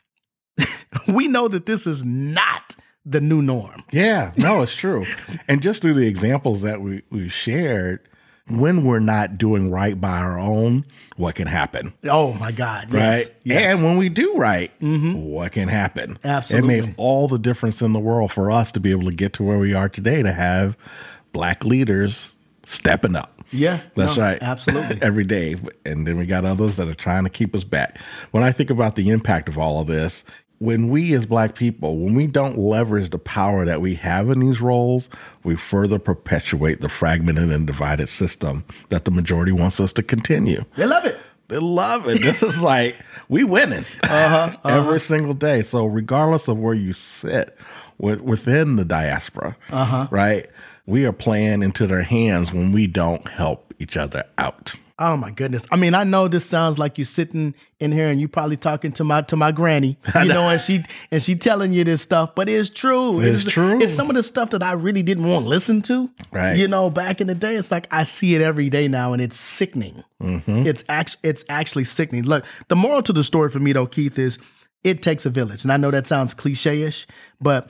we 1.08 1.28
know 1.28 1.48
that 1.48 1.66
this 1.66 1.86
is 1.86 2.02
not 2.02 2.76
the 3.06 3.20
new 3.20 3.42
norm. 3.42 3.84
Yeah, 3.90 4.32
no, 4.36 4.62
it's 4.62 4.74
true. 4.74 5.04
and 5.48 5.62
just 5.62 5.82
through 5.82 5.94
the 5.94 6.06
examples 6.06 6.62
that 6.62 6.80
we, 6.80 7.02
we 7.10 7.28
shared, 7.28 8.00
when 8.48 8.84
we're 8.84 9.00
not 9.00 9.38
doing 9.38 9.70
right 9.70 9.98
by 9.98 10.18
our 10.18 10.38
own, 10.38 10.84
what 11.16 11.34
can 11.34 11.46
happen? 11.46 11.94
Oh 12.04 12.34
my 12.34 12.52
God. 12.52 12.88
Yes, 12.92 13.26
right. 13.26 13.36
Yes. 13.44 13.74
And 13.74 13.84
when 13.84 13.96
we 13.96 14.08
do 14.08 14.34
right, 14.36 14.70
mm-hmm. 14.80 15.14
what 15.14 15.52
can 15.52 15.68
happen? 15.68 16.18
Absolutely. 16.24 16.78
It 16.78 16.86
made 16.86 16.94
all 16.98 17.26
the 17.26 17.38
difference 17.38 17.80
in 17.80 17.92
the 17.92 18.00
world 18.00 18.32
for 18.32 18.50
us 18.50 18.70
to 18.72 18.80
be 18.80 18.90
able 18.90 19.04
to 19.04 19.14
get 19.14 19.32
to 19.34 19.42
where 19.42 19.58
we 19.58 19.72
are 19.72 19.88
today 19.88 20.22
to 20.22 20.32
have 20.32 20.76
black 21.32 21.64
leaders 21.64 22.34
stepping 22.66 23.16
up. 23.16 23.30
Yeah, 23.50 23.80
that's 23.94 24.16
no, 24.16 24.22
right. 24.22 24.42
Absolutely. 24.42 24.98
Every 25.02 25.24
day. 25.24 25.56
And 25.84 26.06
then 26.06 26.16
we 26.16 26.26
got 26.26 26.44
others 26.44 26.76
that 26.76 26.88
are 26.88 26.94
trying 26.94 27.24
to 27.24 27.30
keep 27.30 27.54
us 27.54 27.64
back. 27.64 27.98
When 28.32 28.42
I 28.42 28.52
think 28.52 28.68
about 28.68 28.96
the 28.96 29.10
impact 29.10 29.48
of 29.48 29.58
all 29.58 29.80
of 29.80 29.86
this, 29.86 30.24
when 30.58 30.88
we 30.88 31.12
as 31.14 31.26
black 31.26 31.54
people, 31.54 31.98
when 31.98 32.14
we 32.14 32.26
don't 32.26 32.58
leverage 32.58 33.10
the 33.10 33.18
power 33.18 33.64
that 33.64 33.80
we 33.80 33.94
have 33.96 34.30
in 34.30 34.40
these 34.40 34.60
roles, 34.60 35.08
we 35.42 35.56
further 35.56 35.98
perpetuate 35.98 36.80
the 36.80 36.88
fragmented 36.88 37.50
and 37.50 37.66
divided 37.66 38.08
system 38.08 38.64
that 38.88 39.04
the 39.04 39.10
majority 39.10 39.52
wants 39.52 39.80
us 39.80 39.92
to 39.94 40.02
continue. 40.02 40.64
They 40.76 40.86
love 40.86 41.04
it. 41.04 41.18
They 41.48 41.58
love 41.58 42.08
it. 42.08 42.22
This 42.22 42.42
is 42.42 42.60
like 42.60 42.96
we 43.28 43.44
winning 43.44 43.84
uh-huh, 44.02 44.56
uh-huh. 44.64 44.68
every 44.68 45.00
single 45.00 45.34
day. 45.34 45.62
So 45.62 45.86
regardless 45.86 46.48
of 46.48 46.58
where 46.58 46.74
you 46.74 46.92
sit 46.94 47.56
within 47.98 48.76
the 48.76 48.84
diaspora, 48.84 49.56
uh-huh. 49.70 50.08
right? 50.10 50.48
We 50.86 51.04
are 51.04 51.12
playing 51.12 51.62
into 51.62 51.86
their 51.86 52.02
hands 52.02 52.52
when 52.52 52.72
we 52.72 52.86
don't 52.86 53.26
help 53.28 53.74
each 53.78 53.96
other 53.96 54.24
out. 54.38 54.74
Oh 54.96 55.16
my 55.16 55.32
goodness! 55.32 55.66
I 55.72 55.76
mean, 55.76 55.92
I 55.92 56.04
know 56.04 56.28
this 56.28 56.44
sounds 56.44 56.78
like 56.78 56.98
you're 56.98 57.04
sitting 57.04 57.54
in 57.80 57.90
here 57.90 58.08
and 58.08 58.20
you 58.20 58.28
probably 58.28 58.56
talking 58.56 58.92
to 58.92 59.02
my 59.02 59.22
to 59.22 59.34
my 59.34 59.50
granny, 59.50 59.98
you 60.14 60.26
know, 60.26 60.48
and 60.48 60.60
she 60.60 60.84
and 61.10 61.20
she 61.20 61.34
telling 61.34 61.72
you 61.72 61.82
this 61.82 62.00
stuff, 62.00 62.36
but 62.36 62.48
it's 62.48 62.70
true. 62.70 63.18
It's, 63.18 63.44
it's 63.44 63.52
true. 63.52 63.80
It's 63.82 63.92
some 63.92 64.08
of 64.08 64.14
the 64.14 64.22
stuff 64.22 64.50
that 64.50 64.62
I 64.62 64.70
really 64.72 65.02
didn't 65.02 65.26
want 65.26 65.46
to 65.46 65.48
listen 65.48 65.82
to. 65.82 66.08
Right. 66.30 66.56
You 66.56 66.68
know, 66.68 66.90
back 66.90 67.20
in 67.20 67.26
the 67.26 67.34
day, 67.34 67.56
it's 67.56 67.72
like 67.72 67.88
I 67.90 68.04
see 68.04 68.36
it 68.36 68.40
every 68.40 68.70
day 68.70 68.86
now, 68.86 69.12
and 69.12 69.20
it's 69.20 69.36
sickening. 69.36 70.04
Mm-hmm. 70.22 70.64
It's 70.64 70.84
actually 70.88 71.28
it's 71.28 71.44
actually 71.48 71.84
sickening. 71.84 72.22
Look, 72.22 72.44
the 72.68 72.76
moral 72.76 73.02
to 73.02 73.12
the 73.12 73.24
story 73.24 73.50
for 73.50 73.58
me 73.58 73.72
though, 73.72 73.86
Keith, 73.86 74.16
is 74.16 74.38
it 74.84 75.02
takes 75.02 75.26
a 75.26 75.30
village, 75.30 75.64
and 75.64 75.72
I 75.72 75.76
know 75.76 75.90
that 75.90 76.06
sounds 76.06 76.34
cliche-ish, 76.34 77.08
but 77.40 77.68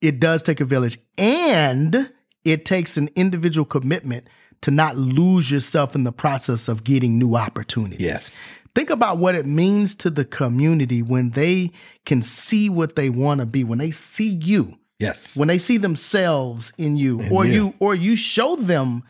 it 0.00 0.20
does 0.20 0.44
take 0.44 0.60
a 0.60 0.64
village, 0.64 1.00
and 1.18 2.12
it 2.44 2.64
takes 2.64 2.96
an 2.96 3.10
individual 3.16 3.64
commitment 3.64 4.28
to 4.62 4.70
not 4.70 4.96
lose 4.96 5.50
yourself 5.50 5.94
in 5.94 6.04
the 6.04 6.12
process 6.12 6.68
of 6.68 6.84
getting 6.84 7.18
new 7.18 7.34
opportunities. 7.34 8.00
Yes. 8.00 8.38
Think 8.74 8.90
about 8.90 9.18
what 9.18 9.34
it 9.34 9.46
means 9.46 9.94
to 9.96 10.10
the 10.10 10.24
community 10.24 11.02
when 11.02 11.30
they 11.30 11.72
can 12.06 12.22
see 12.22 12.68
what 12.68 12.94
they 12.94 13.10
want 13.10 13.40
to 13.40 13.46
be, 13.46 13.64
when 13.64 13.78
they 13.78 13.90
see 13.90 14.28
you 14.28 14.78
Yes. 15.00 15.34
When 15.34 15.48
they 15.48 15.58
see 15.58 15.78
themselves 15.78 16.72
in 16.76 16.96
you, 16.98 17.26
or 17.30 17.46
you. 17.46 17.52
you, 17.52 17.74
or 17.80 17.94
you 17.94 18.14
show 18.14 18.54
them 18.54 19.02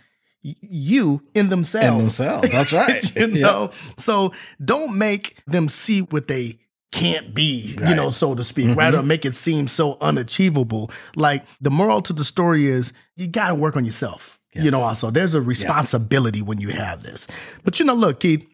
you 0.43 1.21
in 1.35 1.51
themselves. 1.51 1.89
In 1.89 1.99
themselves. 1.99 2.53
That's 2.53 2.73
right. 2.73 3.17
you 3.17 3.27
know, 3.27 3.73
so 3.99 4.33
don't 4.65 4.97
make 4.97 5.37
them 5.47 5.69
see 5.69 6.03
what 6.03 6.29
they 6.29 6.61
can't 6.93 7.35
be, 7.35 7.77
right. 7.77 7.91
you 7.91 7.95
know, 7.97 8.11
so 8.11 8.37
to 8.37 8.45
speak, 8.45 8.67
mm-hmm. 8.67 8.79
right? 8.79 8.95
Or 8.95 9.03
make 9.03 9.25
it 9.25 9.35
seem 9.35 9.67
so 9.67 9.99
unachievable. 10.01 10.93
Like 11.17 11.45
the 11.61 11.71
moral 11.71 12.03
to 12.03 12.13
the 12.13 12.25
story 12.25 12.67
is 12.67 12.93
you 13.17 13.27
got 13.27 13.49
to 13.49 13.55
work 13.57 13.77
on 13.77 13.85
yourself. 13.85 14.39
Yes. 14.53 14.65
You 14.65 14.71
know, 14.71 14.81
also 14.81 15.11
there's 15.11 15.35
a 15.35 15.41
responsibility 15.41 16.41
yeah. 16.41 16.45
when 16.45 16.61
you 16.61 16.71
have 16.71 17.03
this. 17.03 17.27
But 17.65 17.79
you 17.79 17.85
know, 17.85 17.95
look, 17.95 18.21
Keith, 18.21 18.47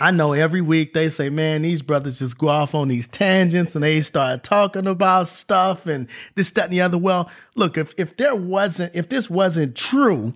I 0.00 0.10
know 0.10 0.32
every 0.32 0.60
week 0.60 0.94
they 0.94 1.08
say, 1.08 1.28
man, 1.28 1.62
these 1.62 1.82
brothers 1.82 2.20
just 2.20 2.38
go 2.38 2.48
off 2.48 2.74
on 2.74 2.88
these 2.88 3.08
tangents 3.08 3.74
and 3.74 3.82
they 3.82 4.00
start 4.00 4.44
talking 4.44 4.86
about 4.86 5.26
stuff 5.26 5.86
and 5.86 6.08
this, 6.36 6.50
that, 6.52 6.64
and 6.64 6.72
the 6.72 6.80
other. 6.80 6.98
Well, 6.98 7.30
look, 7.56 7.76
if 7.76 7.94
if 7.96 8.16
there 8.16 8.36
wasn't, 8.36 8.94
if 8.94 9.08
this 9.08 9.28
wasn't 9.28 9.74
true, 9.74 10.34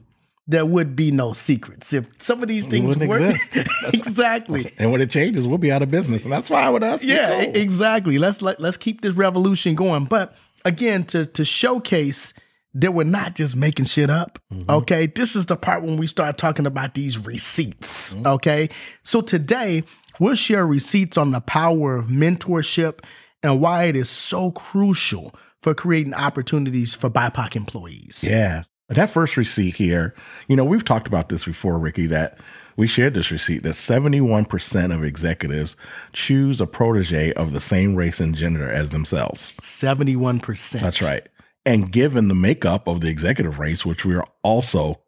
there 0.48 0.66
would 0.66 0.96
be 0.96 1.12
no 1.12 1.32
secrets. 1.32 1.92
If 1.92 2.06
some 2.20 2.42
of 2.42 2.48
these 2.48 2.66
things 2.66 2.96
weren't 2.96 3.38
exactly, 3.94 4.72
and 4.78 4.90
when 4.90 5.00
it 5.00 5.10
changes, 5.10 5.46
we'll 5.46 5.58
be 5.58 5.70
out 5.70 5.82
of 5.82 5.90
business, 5.90 6.24
and 6.24 6.32
that's 6.32 6.48
fine 6.48 6.72
with 6.72 6.82
us. 6.82 7.04
Yeah, 7.04 7.40
exactly. 7.40 8.18
Let's 8.18 8.42
let, 8.42 8.60
let's 8.60 8.76
keep 8.76 9.02
this 9.02 9.14
revolution 9.14 9.76
going. 9.76 10.06
But 10.06 10.36
again, 10.64 11.04
to 11.04 11.24
to 11.24 11.44
showcase 11.44 12.34
that 12.74 12.94
we're 12.94 13.04
not 13.04 13.34
just 13.34 13.54
making 13.54 13.84
shit 13.84 14.10
up. 14.10 14.38
Mm-hmm. 14.52 14.70
Okay, 14.70 15.06
this 15.06 15.36
is 15.36 15.46
the 15.46 15.56
part 15.56 15.82
when 15.82 15.96
we 15.96 16.06
start 16.06 16.38
talking 16.38 16.66
about 16.66 16.94
these 16.94 17.18
receipts. 17.18 18.14
Mm-hmm. 18.14 18.26
Okay, 18.26 18.70
so 19.02 19.20
today 19.20 19.84
we'll 20.18 20.34
share 20.34 20.66
receipts 20.66 21.16
on 21.16 21.32
the 21.32 21.40
power 21.40 21.96
of 21.96 22.06
mentorship 22.06 23.00
and 23.42 23.60
why 23.60 23.84
it 23.84 23.96
is 23.96 24.08
so 24.08 24.50
crucial 24.52 25.34
for 25.60 25.74
creating 25.74 26.14
opportunities 26.14 26.94
for 26.94 27.10
BIPOC 27.10 27.56
employees. 27.56 28.22
Yeah. 28.22 28.64
That 28.88 29.10
first 29.10 29.36
receipt 29.36 29.76
here, 29.76 30.14
you 30.48 30.56
know, 30.56 30.64
we've 30.64 30.84
talked 30.84 31.06
about 31.06 31.30
this 31.30 31.46
before, 31.46 31.78
Ricky, 31.78 32.06
that 32.08 32.38
we 32.76 32.86
shared 32.86 33.14
this 33.14 33.30
receipt 33.30 33.62
that 33.62 33.74
71% 33.74 34.94
of 34.94 35.04
executives 35.04 35.76
choose 36.12 36.60
a 36.60 36.66
protege 36.66 37.32
of 37.34 37.52
the 37.52 37.60
same 37.60 37.94
race 37.94 38.20
and 38.20 38.34
gender 38.34 38.70
as 38.70 38.90
themselves. 38.90 39.54
71%. 39.62 40.80
That's 40.80 41.00
right. 41.00 41.26
And 41.64 41.92
given 41.92 42.28
the 42.28 42.34
makeup 42.34 42.88
of 42.88 43.00
the 43.00 43.08
executive 43.08 43.58
race, 43.58 43.86
which 43.86 44.04
we 44.04 44.16
are 44.16 44.26
also 44.42 45.00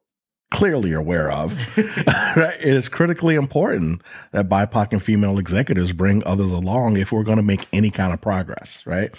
clearly 0.53 0.93
aware 0.93 1.33
of, 1.33 1.59
it 1.77 2.63
is 2.63 2.89
critically 2.89 3.35
important 3.35 4.03
that 4.31 4.49
BIPOC 4.49 4.93
and 4.93 5.03
female 5.03 5.39
executives 5.39 5.93
bring 5.93 6.23
others 6.25 6.53
along 6.53 6.97
if 6.97 7.11
we're 7.11 7.25
going 7.25 7.39
to 7.39 7.43
make 7.43 7.67
any 7.73 7.91
kind 7.91 8.13
of 8.13 8.21
progress, 8.21 8.81
right? 8.87 9.13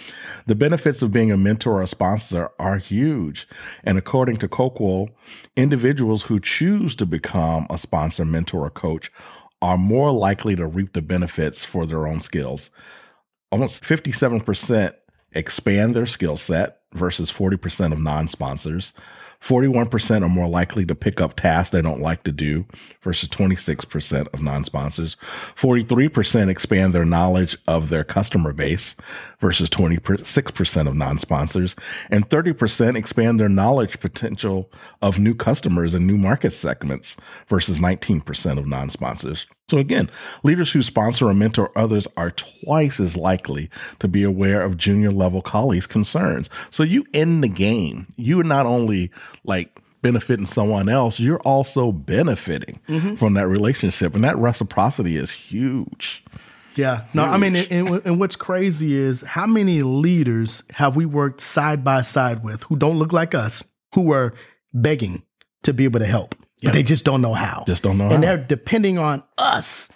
The 0.46 0.54
benefits 0.54 1.02
of 1.02 1.12
being 1.12 1.30
a 1.30 1.36
mentor 1.36 1.74
or 1.74 1.82
a 1.82 1.86
sponsor 1.86 2.48
are 2.58 2.78
huge. 2.78 3.46
And 3.84 3.98
according 3.98 4.38
to 4.38 4.48
Coqual, 4.48 5.10
individuals 5.56 6.22
who 6.22 6.40
choose 6.40 6.96
to 6.96 7.04
become 7.04 7.66
a 7.68 7.76
sponsor, 7.76 8.24
mentor, 8.24 8.64
or 8.64 8.70
coach 8.70 9.12
are 9.60 9.78
more 9.78 10.12
likely 10.12 10.56
to 10.56 10.66
reap 10.66 10.94
the 10.94 11.02
benefits 11.02 11.64
for 11.64 11.86
their 11.86 12.06
own 12.06 12.20
skills. 12.20 12.70
Almost 13.52 13.84
57% 13.84 14.94
expand 15.36 15.94
their 15.94 16.06
skill 16.06 16.36
set 16.36 16.80
versus 16.92 17.30
40% 17.30 17.92
of 17.92 17.98
non 18.00 18.28
sponsors. 18.28 18.92
41% 19.42 20.22
are 20.22 20.28
more 20.28 20.48
likely 20.48 20.84
to 20.86 20.94
pick 20.94 21.20
up 21.20 21.36
tasks 21.36 21.70
they 21.70 21.82
don't 21.82 22.00
like 22.00 22.24
to 22.24 22.32
do 22.32 22.64
versus 23.02 23.28
26% 23.28 24.32
of 24.32 24.42
non 24.42 24.64
sponsors. 24.64 25.16
43% 25.56 26.48
expand 26.48 26.94
their 26.94 27.04
knowledge 27.04 27.56
of 27.68 27.88
their 27.88 28.02
customer 28.02 28.52
base 28.52 28.96
versus 29.40 29.68
26% 29.68 30.88
of 30.88 30.96
non 30.96 31.18
sponsors. 31.18 31.76
And 32.10 32.28
30% 32.28 32.96
expand 32.96 33.38
their 33.38 33.48
knowledge 33.48 34.00
potential 34.00 34.70
of 35.02 35.18
new 35.18 35.34
customers 35.34 35.94
and 35.94 36.06
new 36.06 36.16
market 36.16 36.52
segments 36.52 37.16
versus 37.48 37.78
19% 37.78 38.58
of 38.58 38.66
non 38.66 38.90
sponsors. 38.90 39.46
So 39.68 39.78
again, 39.78 40.08
leaders 40.44 40.70
who 40.70 40.80
sponsor 40.80 41.28
or 41.28 41.34
mentor 41.34 41.72
others 41.76 42.06
are 42.16 42.30
twice 42.30 43.00
as 43.00 43.16
likely 43.16 43.68
to 43.98 44.06
be 44.06 44.22
aware 44.22 44.62
of 44.62 44.76
junior 44.76 45.10
level 45.10 45.42
colleagues' 45.42 45.88
concerns. 45.88 46.48
So 46.70 46.84
you 46.84 47.04
end 47.12 47.42
the 47.42 47.48
game. 47.48 48.06
You 48.16 48.38
are 48.40 48.44
not 48.44 48.66
only 48.66 49.10
like 49.44 49.80
benefiting 50.02 50.46
someone 50.46 50.88
else, 50.88 51.18
you're 51.18 51.40
also 51.40 51.90
benefiting 51.90 52.78
mm-hmm. 52.88 53.16
from 53.16 53.34
that 53.34 53.48
relationship. 53.48 54.14
And 54.14 54.22
that 54.22 54.38
reciprocity 54.38 55.16
is 55.16 55.32
huge. 55.32 56.22
Yeah. 56.76 57.02
No, 57.12 57.24
huge. 57.24 57.34
I 57.34 57.36
mean, 57.38 57.56
and, 57.56 58.02
and 58.04 58.20
what's 58.20 58.36
crazy 58.36 58.94
is 58.94 59.22
how 59.22 59.46
many 59.46 59.82
leaders 59.82 60.62
have 60.70 60.94
we 60.94 61.06
worked 61.06 61.40
side 61.40 61.82
by 61.82 62.02
side 62.02 62.44
with 62.44 62.62
who 62.64 62.76
don't 62.76 63.00
look 63.00 63.12
like 63.12 63.34
us, 63.34 63.64
who 63.94 64.12
are 64.12 64.32
begging 64.72 65.24
to 65.64 65.72
be 65.72 65.82
able 65.82 65.98
to 65.98 66.06
help? 66.06 66.36
Yep. 66.60 66.72
But 66.72 66.72
they 66.72 66.82
just 66.82 67.04
don't 67.04 67.20
know 67.20 67.34
how. 67.34 67.64
Just 67.66 67.82
don't 67.82 67.98
know 67.98 68.04
and 68.04 68.14
how. 68.14 68.20
they're 68.20 68.36
depending 68.38 68.98
on 68.98 69.22
us 69.36 69.88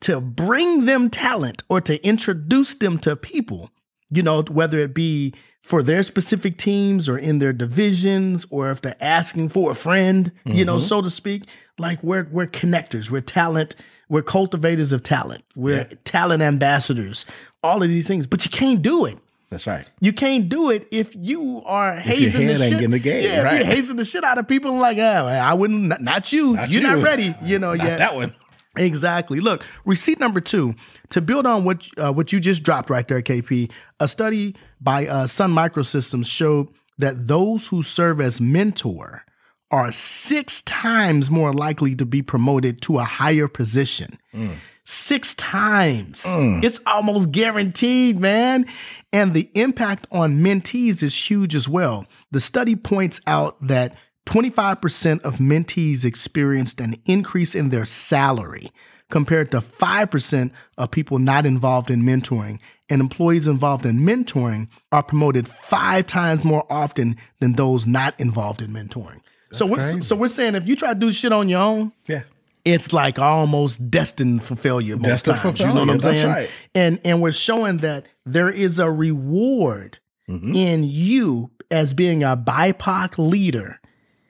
to 0.00 0.20
bring 0.20 0.86
them 0.86 1.10
talent 1.10 1.62
or 1.68 1.80
to 1.82 2.02
introduce 2.06 2.74
them 2.74 2.98
to 3.00 3.16
people, 3.16 3.70
you 4.10 4.22
know, 4.22 4.42
whether 4.42 4.78
it 4.78 4.94
be 4.94 5.34
for 5.62 5.82
their 5.82 6.02
specific 6.02 6.56
teams 6.58 7.08
or 7.08 7.18
in 7.18 7.38
their 7.38 7.52
divisions 7.52 8.46
or 8.50 8.70
if 8.70 8.80
they're 8.80 8.96
asking 9.00 9.48
for 9.48 9.72
a 9.72 9.74
friend, 9.74 10.32
mm-hmm. 10.46 10.56
you 10.56 10.64
know, 10.64 10.76
mm-hmm. 10.76 10.86
so 10.86 11.02
to 11.02 11.10
speak. 11.10 11.44
Like 11.78 12.02
we're 12.02 12.26
we're 12.30 12.46
connectors, 12.46 13.10
we're 13.10 13.20
talent, 13.20 13.76
we're 14.08 14.22
cultivators 14.22 14.92
of 14.92 15.02
talent, 15.02 15.44
we're 15.54 15.86
yeah. 15.90 15.96
talent 16.04 16.42
ambassadors, 16.42 17.26
all 17.62 17.82
of 17.82 17.88
these 17.90 18.06
things. 18.06 18.26
But 18.26 18.44
you 18.46 18.50
can't 18.50 18.80
do 18.80 19.04
it 19.04 19.18
that's 19.50 19.66
right. 19.66 19.86
You 20.00 20.12
can't 20.12 20.48
do 20.48 20.70
it 20.70 20.88
if 20.90 21.14
you 21.14 21.62
are 21.64 21.94
hazing 21.96 22.48
the 22.48 22.56
shit. 22.56 22.90
The 22.90 22.98
game, 22.98 23.22
yeah, 23.22 23.42
right. 23.42 23.58
you're 23.58 23.66
hazing 23.66 23.96
the 23.96 24.04
shit 24.04 24.24
out 24.24 24.38
of 24.38 24.48
people. 24.48 24.72
Like, 24.74 24.98
oh, 24.98 25.26
I 25.26 25.54
wouldn't. 25.54 25.82
Not, 25.82 26.02
not 26.02 26.32
you. 26.32 26.54
Not 26.54 26.70
you're 26.70 26.82
you. 26.82 26.88
not 26.88 27.02
ready. 27.02 27.34
You 27.42 27.58
know, 27.58 27.74
not 27.74 27.86
yet. 27.86 27.98
that 27.98 28.16
one. 28.16 28.34
Exactly. 28.76 29.40
Look, 29.40 29.64
receipt 29.84 30.18
number 30.18 30.40
two. 30.40 30.74
To 31.10 31.20
build 31.20 31.46
on 31.46 31.62
what 31.62 31.86
uh, 31.96 32.12
what 32.12 32.32
you 32.32 32.40
just 32.40 32.64
dropped 32.64 32.90
right 32.90 33.06
there, 33.06 33.22
KP. 33.22 33.70
A 34.00 34.08
study 34.08 34.56
by 34.80 35.06
uh, 35.06 35.26
Sun 35.28 35.54
Microsystems 35.54 36.26
showed 36.26 36.68
that 36.98 37.28
those 37.28 37.68
who 37.68 37.84
serve 37.84 38.20
as 38.20 38.40
mentor 38.40 39.24
are 39.70 39.92
six 39.92 40.62
times 40.62 41.30
more 41.30 41.52
likely 41.52 41.94
to 41.94 42.04
be 42.04 42.22
promoted 42.22 42.82
to 42.82 42.98
a 42.98 43.04
higher 43.04 43.46
position. 43.46 44.18
Mm 44.34 44.56
six 44.86 45.34
times. 45.34 46.22
Mm. 46.24 46.64
It's 46.64 46.80
almost 46.86 47.32
guaranteed, 47.32 48.18
man. 48.18 48.66
And 49.12 49.34
the 49.34 49.50
impact 49.54 50.06
on 50.10 50.38
mentees 50.38 51.02
is 51.02 51.14
huge 51.14 51.54
as 51.54 51.68
well. 51.68 52.06
The 52.30 52.40
study 52.40 52.76
points 52.76 53.20
out 53.26 53.56
that 53.66 53.96
25% 54.26 55.22
of 55.22 55.36
mentees 55.36 56.04
experienced 56.04 56.80
an 56.80 56.96
increase 57.04 57.54
in 57.54 57.70
their 57.70 57.84
salary 57.84 58.70
compared 59.10 59.50
to 59.52 59.60
5% 59.60 60.50
of 60.78 60.90
people 60.90 61.18
not 61.18 61.46
involved 61.46 61.90
in 61.90 62.02
mentoring. 62.02 62.58
And 62.88 63.00
employees 63.00 63.48
involved 63.48 63.84
in 63.84 63.98
mentoring 64.00 64.68
are 64.92 65.02
promoted 65.02 65.48
five 65.48 66.06
times 66.06 66.44
more 66.44 66.64
often 66.70 67.16
than 67.40 67.54
those 67.54 67.86
not 67.86 68.18
involved 68.20 68.62
in 68.62 68.70
mentoring. 68.70 69.20
That's 69.50 69.58
so 69.58 69.66
we're, 69.66 70.02
so 70.02 70.14
we're 70.14 70.28
saying 70.28 70.54
if 70.54 70.66
you 70.68 70.76
try 70.76 70.94
to 70.94 70.98
do 70.98 71.10
shit 71.10 71.32
on 71.32 71.48
your 71.48 71.60
own, 71.60 71.92
yeah, 72.08 72.22
it's 72.66 72.92
like 72.92 73.18
almost 73.18 73.90
destined 73.90 74.44
for 74.44 74.56
failure. 74.56 74.96
Destined 74.96 75.38
times, 75.38 75.58
failure. 75.58 75.70
You 75.70 75.74
know 75.74 75.92
what 75.92 75.94
I'm 75.94 76.00
saying? 76.00 76.28
Right. 76.28 76.50
And 76.74 77.00
and 77.04 77.22
we're 77.22 77.32
showing 77.32 77.78
that 77.78 78.06
there 78.26 78.50
is 78.50 78.78
a 78.80 78.90
reward 78.90 79.98
mm-hmm. 80.28 80.54
in 80.54 80.82
you 80.82 81.50
as 81.70 81.94
being 81.94 82.24
a 82.24 82.36
BIPOC 82.36 83.18
leader 83.18 83.80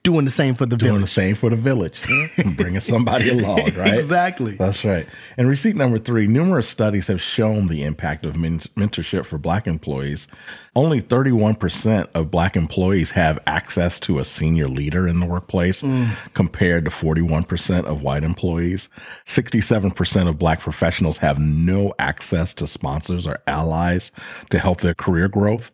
doing 0.06 0.24
the 0.24 0.30
same 0.30 0.54
for 0.54 0.66
the 0.66 0.76
doing 0.76 0.92
village. 0.92 1.02
the 1.02 1.08
same 1.08 1.34
for 1.34 1.50
the 1.50 1.56
village, 1.56 2.00
bringing 2.56 2.78
somebody 2.78 3.28
along, 3.28 3.74
right? 3.74 3.94
Exactly. 3.94 4.54
That's 4.54 4.84
right. 4.84 5.04
And 5.36 5.48
receipt 5.48 5.74
number 5.74 5.98
three: 5.98 6.28
numerous 6.28 6.68
studies 6.68 7.08
have 7.08 7.20
shown 7.20 7.66
the 7.66 7.82
impact 7.82 8.24
of 8.24 8.36
men- 8.36 8.60
mentorship 8.76 9.26
for 9.26 9.36
Black 9.36 9.66
employees. 9.66 10.28
Only 10.76 11.02
31% 11.02 12.08
of 12.14 12.30
Black 12.30 12.54
employees 12.54 13.10
have 13.12 13.38
access 13.46 13.98
to 14.00 14.20
a 14.20 14.24
senior 14.24 14.68
leader 14.68 15.08
in 15.08 15.18
the 15.18 15.26
workplace, 15.26 15.82
mm. 15.82 16.14
compared 16.34 16.84
to 16.84 16.90
41% 16.90 17.84
of 17.86 18.02
white 18.02 18.22
employees. 18.22 18.88
67% 19.24 20.28
of 20.28 20.38
Black 20.38 20.60
professionals 20.60 21.16
have 21.16 21.40
no 21.40 21.94
access 21.98 22.54
to 22.54 22.66
sponsors 22.66 23.26
or 23.26 23.40
allies 23.48 24.12
to 24.50 24.58
help 24.58 24.82
their 24.82 24.94
career 24.94 25.28
growth. 25.28 25.72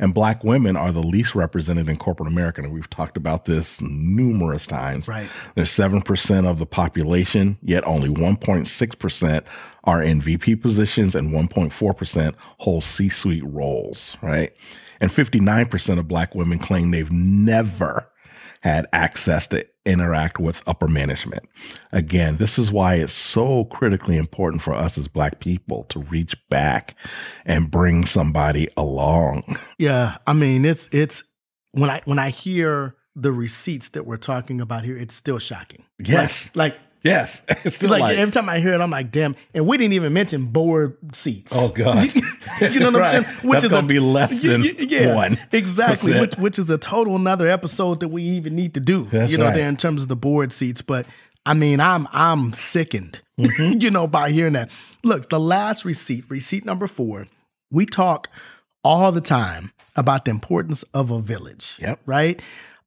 And 0.00 0.14
black 0.14 0.42
women 0.42 0.76
are 0.76 0.90
the 0.90 1.02
least 1.02 1.34
represented 1.34 1.88
in 1.88 1.98
corporate 1.98 2.26
America. 2.26 2.62
And 2.62 2.72
we've 2.72 2.90
talked 2.90 3.18
about 3.18 3.44
this 3.44 3.80
numerous 3.82 4.66
times. 4.66 5.06
Right. 5.06 5.28
There's 5.54 5.70
7% 5.70 6.46
of 6.46 6.58
the 6.58 6.66
population, 6.66 7.58
yet 7.62 7.86
only 7.86 8.08
1.6% 8.08 9.44
are 9.84 10.02
in 10.02 10.20
VP 10.20 10.56
positions 10.56 11.14
and 11.14 11.30
1.4% 11.30 12.34
hold 12.58 12.82
C 12.82 13.10
suite 13.10 13.44
roles, 13.44 14.16
right? 14.22 14.52
And 15.00 15.10
59% 15.10 15.98
of 15.98 16.08
black 16.08 16.34
women 16.34 16.58
claim 16.58 16.90
they've 16.90 17.12
never 17.12 18.10
had 18.62 18.86
access 18.92 19.46
to 19.48 19.66
interact 19.84 20.38
with 20.38 20.62
upper 20.66 20.88
management. 20.88 21.42
Again, 21.92 22.36
this 22.36 22.58
is 22.58 22.70
why 22.70 22.96
it's 22.96 23.12
so 23.12 23.64
critically 23.64 24.16
important 24.16 24.62
for 24.62 24.74
us 24.74 24.98
as 24.98 25.08
Black 25.08 25.40
people 25.40 25.84
to 25.84 26.00
reach 26.00 26.36
back 26.48 26.94
and 27.44 27.70
bring 27.70 28.04
somebody 28.04 28.68
along. 28.76 29.56
Yeah, 29.78 30.18
I 30.26 30.34
mean, 30.34 30.64
it's 30.64 30.88
it's 30.92 31.24
when 31.72 31.90
I 31.90 32.02
when 32.04 32.18
I 32.18 32.30
hear 32.30 32.96
the 33.16 33.32
receipts 33.32 33.90
that 33.90 34.06
we're 34.06 34.16
talking 34.18 34.60
about 34.60 34.84
here, 34.84 34.96
it's 34.96 35.14
still 35.14 35.38
shocking. 35.38 35.84
Yes, 35.98 36.50
like, 36.54 36.74
like 36.74 36.80
Yes. 37.02 37.42
It's 37.62 37.82
like, 37.82 38.00
like, 38.00 38.16
every 38.18 38.32
time 38.32 38.48
I 38.48 38.58
hear 38.58 38.72
it, 38.72 38.80
I'm 38.80 38.90
like, 38.90 39.10
damn. 39.10 39.36
And 39.52 39.66
we 39.66 39.76
didn't 39.76 39.92
even 39.92 40.12
mention 40.12 40.46
board 40.46 40.96
seats. 41.12 41.52
Oh 41.54 41.68
God. 41.68 42.12
you 42.60 42.80
know 42.80 42.90
what 42.90 43.00
right. 43.00 43.16
I'm 43.16 43.24
saying? 43.24 43.36
Which 43.42 43.52
That's 43.52 43.64
is 43.64 43.70
gonna 43.70 43.84
a, 43.84 43.88
be 43.88 43.98
less 43.98 44.38
than 44.38 44.64
yeah, 44.64 45.14
one. 45.14 45.38
Exactly. 45.52 46.18
Which, 46.18 46.34
which 46.36 46.58
is 46.58 46.70
a 46.70 46.78
total 46.78 47.16
another 47.16 47.46
episode 47.46 48.00
that 48.00 48.08
we 48.08 48.22
even 48.22 48.54
need 48.54 48.74
to 48.74 48.80
do. 48.80 49.08
That's 49.12 49.30
you 49.30 49.38
know, 49.38 49.46
right. 49.46 49.54
there 49.54 49.68
in 49.68 49.76
terms 49.76 50.02
of 50.02 50.08
the 50.08 50.16
board 50.16 50.52
seats. 50.52 50.80
But 50.80 51.06
I 51.44 51.54
mean, 51.54 51.80
I'm 51.80 52.08
I'm 52.12 52.52
sickened, 52.52 53.20
mm-hmm. 53.38 53.78
you 53.80 53.90
know, 53.90 54.06
by 54.06 54.30
hearing 54.30 54.54
that. 54.54 54.70
Look, 55.02 55.28
the 55.28 55.40
last 55.40 55.84
receipt, 55.84 56.24
receipt 56.28 56.64
number 56.64 56.86
four, 56.86 57.26
we 57.70 57.86
talk 57.86 58.28
all 58.82 59.12
the 59.12 59.20
time 59.20 59.72
about 59.96 60.24
the 60.24 60.30
importance 60.30 60.82
of 60.94 61.10
a 61.10 61.20
village. 61.20 61.76
Yep. 61.80 62.00
Right? 62.06 62.40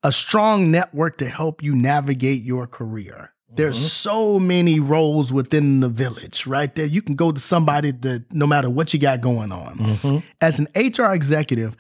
A 0.04 0.12
strong 0.12 0.72
network 0.72 1.18
to 1.20 1.30
help 1.30 1.64
you 1.64 1.76
navigate 1.76 2.44
your 2.44 2.68
career 2.68 3.33
there's 3.56 3.78
mm-hmm. 3.78 3.88
so 3.88 4.40
many 4.40 4.80
roles 4.80 5.32
within 5.32 5.80
the 5.80 5.90
village, 5.90 6.48
right 6.48 6.74
there. 6.76 6.86
You 6.86 7.02
can 7.02 7.16
go 7.16 7.32
to 7.32 7.40
somebody 7.40 7.92
that 7.92 8.26
no 8.32 8.48
matter 8.48 8.70
what 8.70 8.94
you 8.94 9.00
got 9.00 9.22
going 9.22 9.52
on. 9.52 9.78
Mm-hmm. 9.78 10.18
As 10.42 10.60
an 10.60 10.68
HR 10.76 11.14
executive, 11.14 11.76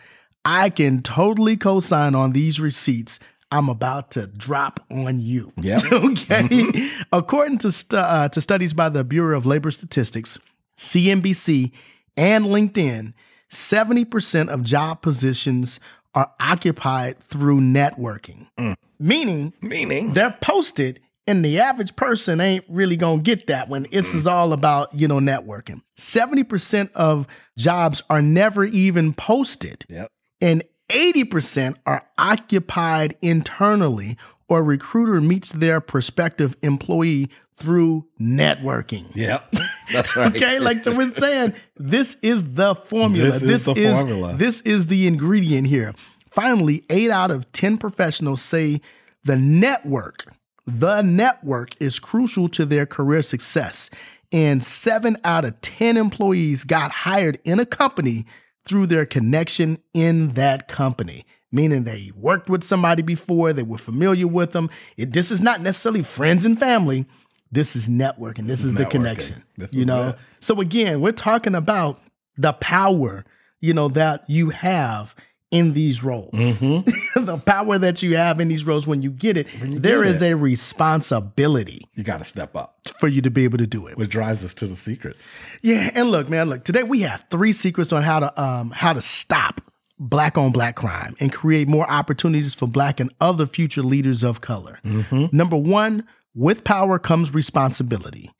I 0.45 0.69
can 0.69 1.01
totally 1.01 1.57
co-sign 1.57 2.15
on 2.15 2.33
these 2.33 2.59
receipts 2.59 3.19
I'm 3.53 3.69
about 3.69 4.09
to 4.11 4.25
drop 4.25 4.79
on 4.89 5.19
you. 5.19 5.53
Yeah. 5.57 5.77
okay. 5.91 6.41
Mm-hmm. 6.41 7.03
According 7.13 7.59
to 7.59 7.71
stu- 7.71 7.97
uh, 7.97 8.27
to 8.29 8.41
studies 8.41 8.73
by 8.73 8.89
the 8.89 9.03
Bureau 9.03 9.37
of 9.37 9.45
Labor 9.45 9.69
Statistics, 9.69 10.39
CNBC, 10.75 11.71
and 12.17 12.45
LinkedIn, 12.45 13.13
70% 13.51 14.49
of 14.49 14.63
job 14.63 15.03
positions 15.03 15.79
are 16.15 16.31
occupied 16.39 17.19
through 17.19 17.61
networking. 17.61 18.47
Mm. 18.57 18.75
Meaning, 18.99 19.53
meaning 19.61 20.13
they're 20.15 20.35
posted 20.41 20.99
and 21.27 21.43
the 21.43 21.59
average 21.59 21.95
person 21.95 22.41
ain't 22.41 22.65
really 22.67 22.97
gonna 22.97 23.21
get 23.21 23.47
that 23.47 23.69
when 23.69 23.83
this 23.91 24.13
mm. 24.13 24.15
is 24.15 24.27
all 24.27 24.53
about, 24.53 24.93
you 24.97 25.07
know, 25.07 25.19
networking. 25.19 25.81
70% 25.97 26.91
of 26.93 27.27
jobs 27.57 28.01
are 28.09 28.21
never 28.21 28.65
even 28.65 29.13
posted. 29.13 29.85
Yep. 29.89 30.11
And 30.41 30.63
80% 30.89 31.75
are 31.85 32.03
occupied 32.17 33.15
internally 33.21 34.17
or 34.49 34.63
recruiter 34.63 35.21
meets 35.21 35.49
their 35.49 35.79
prospective 35.79 36.55
employee 36.61 37.29
through 37.55 38.05
networking. 38.19 39.15
Yep. 39.15 39.53
That's 39.91 40.15
right. 40.15 40.35
okay, 40.35 40.59
like 40.59 40.83
so 40.83 40.95
we're 40.95 41.07
saying 41.07 41.53
this 41.77 42.17
is 42.21 42.53
the 42.53 42.75
formula. 42.75 43.31
This, 43.31 43.41
this 43.41 43.59
is 43.61 43.65
the 43.65 43.73
is, 43.73 43.97
formula. 43.97 44.35
This 44.35 44.61
is 44.61 44.87
the 44.87 45.07
ingredient 45.07 45.67
here. 45.67 45.93
Finally, 46.31 46.83
8 46.89 47.11
out 47.11 47.31
of 47.31 47.49
10 47.51 47.77
professionals 47.77 48.41
say 48.41 48.81
the 49.23 49.35
network 49.35 50.25
the 50.65 51.01
network 51.01 51.79
is 51.81 51.99
crucial 51.99 52.49
to 52.49 52.65
their 52.65 52.85
career 52.85 53.21
success. 53.21 53.89
And 54.31 54.63
seven 54.63 55.17
out 55.23 55.45
of 55.45 55.59
10 55.61 55.97
employees 55.97 56.63
got 56.63 56.91
hired 56.91 57.39
in 57.43 57.59
a 57.59 57.65
company 57.65 58.25
through 58.65 58.87
their 58.87 59.05
connection 59.05 59.77
in 59.93 60.29
that 60.29 60.67
company, 60.67 61.25
meaning 61.51 61.83
they 61.83 62.11
worked 62.15 62.49
with 62.49 62.63
somebody 62.63 63.03
before, 63.03 63.53
they 63.53 63.63
were 63.63 63.77
familiar 63.77 64.27
with 64.27 64.53
them. 64.53 64.69
It, 64.97 65.13
this 65.13 65.31
is 65.31 65.41
not 65.41 65.61
necessarily 65.61 66.01
friends 66.01 66.45
and 66.45 66.57
family. 66.57 67.05
This 67.51 67.75
is 67.75 67.87
networking. 67.87 68.47
This, 68.47 68.63
is, 68.63 68.73
the 68.73 68.85
connection. 68.85 69.43
This 69.57 69.69
you 69.71 69.85
know. 69.85 70.09
It. 70.09 70.15
So 70.39 70.59
again, 70.59 71.01
we're 71.01 71.11
talking 71.11 71.53
about 71.53 72.01
the 72.35 72.53
power, 72.53 73.25
you 73.61 73.73
know, 73.75 73.89
that 73.89 74.27
you 74.27 74.49
have 74.49 75.15
in 75.53 75.73
these 75.73 76.03
roles. 76.03 76.33
Mm-hmm. 76.33 77.25
the 77.25 77.37
power 77.37 77.77
that 77.77 78.01
you 78.01 78.17
have 78.17 78.41
in 78.41 78.47
these 78.47 78.65
roles 78.65 78.87
when 78.87 79.03
you 79.03 79.11
get 79.11 79.37
it, 79.37 79.47
you 79.61 79.77
there 79.77 80.03
get 80.03 80.15
is 80.15 80.21
it. 80.23 80.31
a 80.31 80.35
responsibility. 80.35 81.87
You 81.93 82.03
got 82.03 82.17
to 82.17 82.25
step 82.25 82.55
up 82.55 82.79
for 82.99 83.07
you 83.07 83.21
to 83.21 83.29
be 83.29 83.43
able 83.43 83.59
to 83.59 83.67
do 83.67 83.85
it. 83.85 83.95
Which 83.95 84.09
drives 84.09 84.43
us 84.43 84.55
to 84.55 84.67
the 84.67 84.75
secrets. 84.75 85.29
Yeah, 85.61 85.91
and 85.93 86.09
look, 86.09 86.27
man, 86.27 86.49
look, 86.49 86.63
today 86.63 86.81
we 86.81 87.01
have 87.01 87.25
three 87.29 87.53
secrets 87.53 87.93
on 87.93 88.01
how 88.01 88.19
to 88.19 88.41
um 88.41 88.71
how 88.71 88.93
to 88.93 89.01
stop 89.01 89.61
black 89.99 90.39
on 90.39 90.51
black 90.51 90.75
crime 90.75 91.15
and 91.19 91.31
create 91.31 91.67
more 91.67 91.89
opportunities 91.89 92.55
for 92.55 92.67
black 92.67 92.99
and 92.99 93.13
other 93.21 93.45
future 93.45 93.83
leaders 93.83 94.23
of 94.23 94.41
color. 94.41 94.79
Mm-hmm. 94.83 95.35
Number 95.35 95.55
1, 95.55 96.03
with 96.33 96.63
power 96.63 96.97
comes 96.97 97.31
responsibility. 97.31 98.31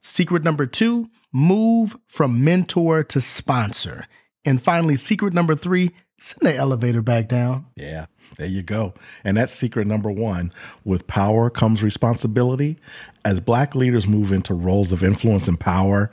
Secret 0.00 0.42
number 0.42 0.66
2, 0.66 1.08
move 1.32 1.96
from 2.08 2.42
mentor 2.42 3.04
to 3.04 3.20
sponsor. 3.20 4.06
And 4.44 4.62
finally, 4.62 4.96
secret 4.96 5.32
number 5.32 5.54
3, 5.54 5.90
Send 6.18 6.48
the 6.48 6.56
elevator 6.56 7.02
back 7.02 7.28
down. 7.28 7.66
Yeah, 7.76 8.06
there 8.38 8.46
you 8.46 8.62
go. 8.62 8.94
And 9.22 9.36
that's 9.36 9.52
secret 9.52 9.86
number 9.86 10.10
one. 10.10 10.52
With 10.84 11.06
power 11.06 11.50
comes 11.50 11.82
responsibility. 11.82 12.78
As 13.24 13.40
Black 13.40 13.74
leaders 13.74 14.06
move 14.06 14.32
into 14.32 14.54
roles 14.54 14.92
of 14.92 15.02
influence 15.04 15.46
and 15.46 15.60
power, 15.60 16.10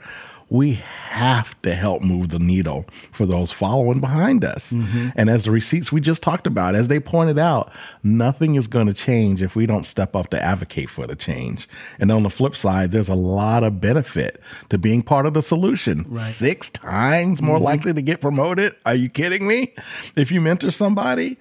we 0.50 0.74
have 0.74 1.60
to 1.62 1.74
help 1.74 2.02
move 2.02 2.28
the 2.28 2.38
needle 2.38 2.84
for 3.12 3.26
those 3.26 3.50
following 3.50 4.00
behind 4.00 4.44
us. 4.44 4.72
Mm-hmm. 4.72 5.08
And 5.16 5.30
as 5.30 5.44
the 5.44 5.50
receipts 5.50 5.90
we 5.90 6.00
just 6.00 6.22
talked 6.22 6.46
about, 6.46 6.74
as 6.74 6.88
they 6.88 7.00
pointed 7.00 7.38
out, 7.38 7.72
nothing 8.02 8.54
is 8.54 8.66
going 8.66 8.86
to 8.86 8.92
change 8.92 9.42
if 9.42 9.56
we 9.56 9.66
don't 9.66 9.86
step 9.86 10.14
up 10.14 10.30
to 10.30 10.42
advocate 10.42 10.90
for 10.90 11.06
the 11.06 11.16
change. 11.16 11.68
And 11.98 12.10
on 12.10 12.22
the 12.22 12.30
flip 12.30 12.54
side, 12.54 12.90
there's 12.90 13.08
a 13.08 13.14
lot 13.14 13.64
of 13.64 13.80
benefit 13.80 14.40
to 14.68 14.78
being 14.78 15.02
part 15.02 15.26
of 15.26 15.34
the 15.34 15.42
solution. 15.42 16.04
Right. 16.08 16.20
Six 16.20 16.68
times 16.70 17.40
more 17.40 17.56
mm-hmm. 17.56 17.64
likely 17.64 17.94
to 17.94 18.02
get 18.02 18.20
promoted. 18.20 18.76
Are 18.84 18.94
you 18.94 19.08
kidding 19.08 19.46
me? 19.46 19.74
If 20.16 20.30
you 20.30 20.40
mentor 20.40 20.70
somebody, 20.70 21.38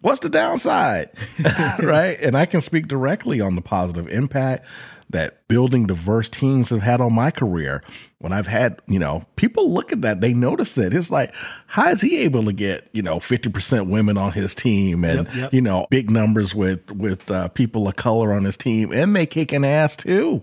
what's 0.00 0.20
the 0.20 0.30
downside? 0.30 1.10
right? 1.78 2.18
And 2.20 2.36
I 2.36 2.46
can 2.46 2.60
speak 2.60 2.88
directly 2.88 3.40
on 3.40 3.54
the 3.54 3.62
positive 3.62 4.08
impact 4.08 4.64
that 5.10 5.46
building 5.48 5.86
diverse 5.86 6.28
teams 6.28 6.68
have 6.68 6.82
had 6.82 7.00
on 7.00 7.14
my 7.14 7.30
career. 7.30 7.82
When 8.18 8.32
I've 8.32 8.48
had, 8.48 8.82
you 8.88 8.98
know, 8.98 9.24
people 9.36 9.72
look 9.72 9.92
at 9.92 10.02
that, 10.02 10.20
they 10.20 10.34
notice 10.34 10.76
it. 10.76 10.92
It's 10.92 11.10
like, 11.10 11.32
how 11.68 11.90
is 11.90 12.00
he 12.00 12.18
able 12.18 12.44
to 12.44 12.52
get, 12.52 12.88
you 12.92 13.00
know, 13.00 13.20
50% 13.20 13.88
women 13.88 14.18
on 14.18 14.32
his 14.32 14.56
team 14.56 15.04
and, 15.04 15.26
yep, 15.28 15.36
yep. 15.36 15.54
you 15.54 15.60
know, 15.60 15.86
big 15.88 16.10
numbers 16.10 16.52
with, 16.52 16.90
with 16.90 17.30
uh, 17.30 17.48
people 17.48 17.86
of 17.86 17.94
color 17.94 18.32
on 18.32 18.44
his 18.44 18.56
team 18.56 18.92
and 18.92 19.14
they 19.14 19.24
kicking 19.24 19.64
ass 19.64 19.96
too. 19.96 20.42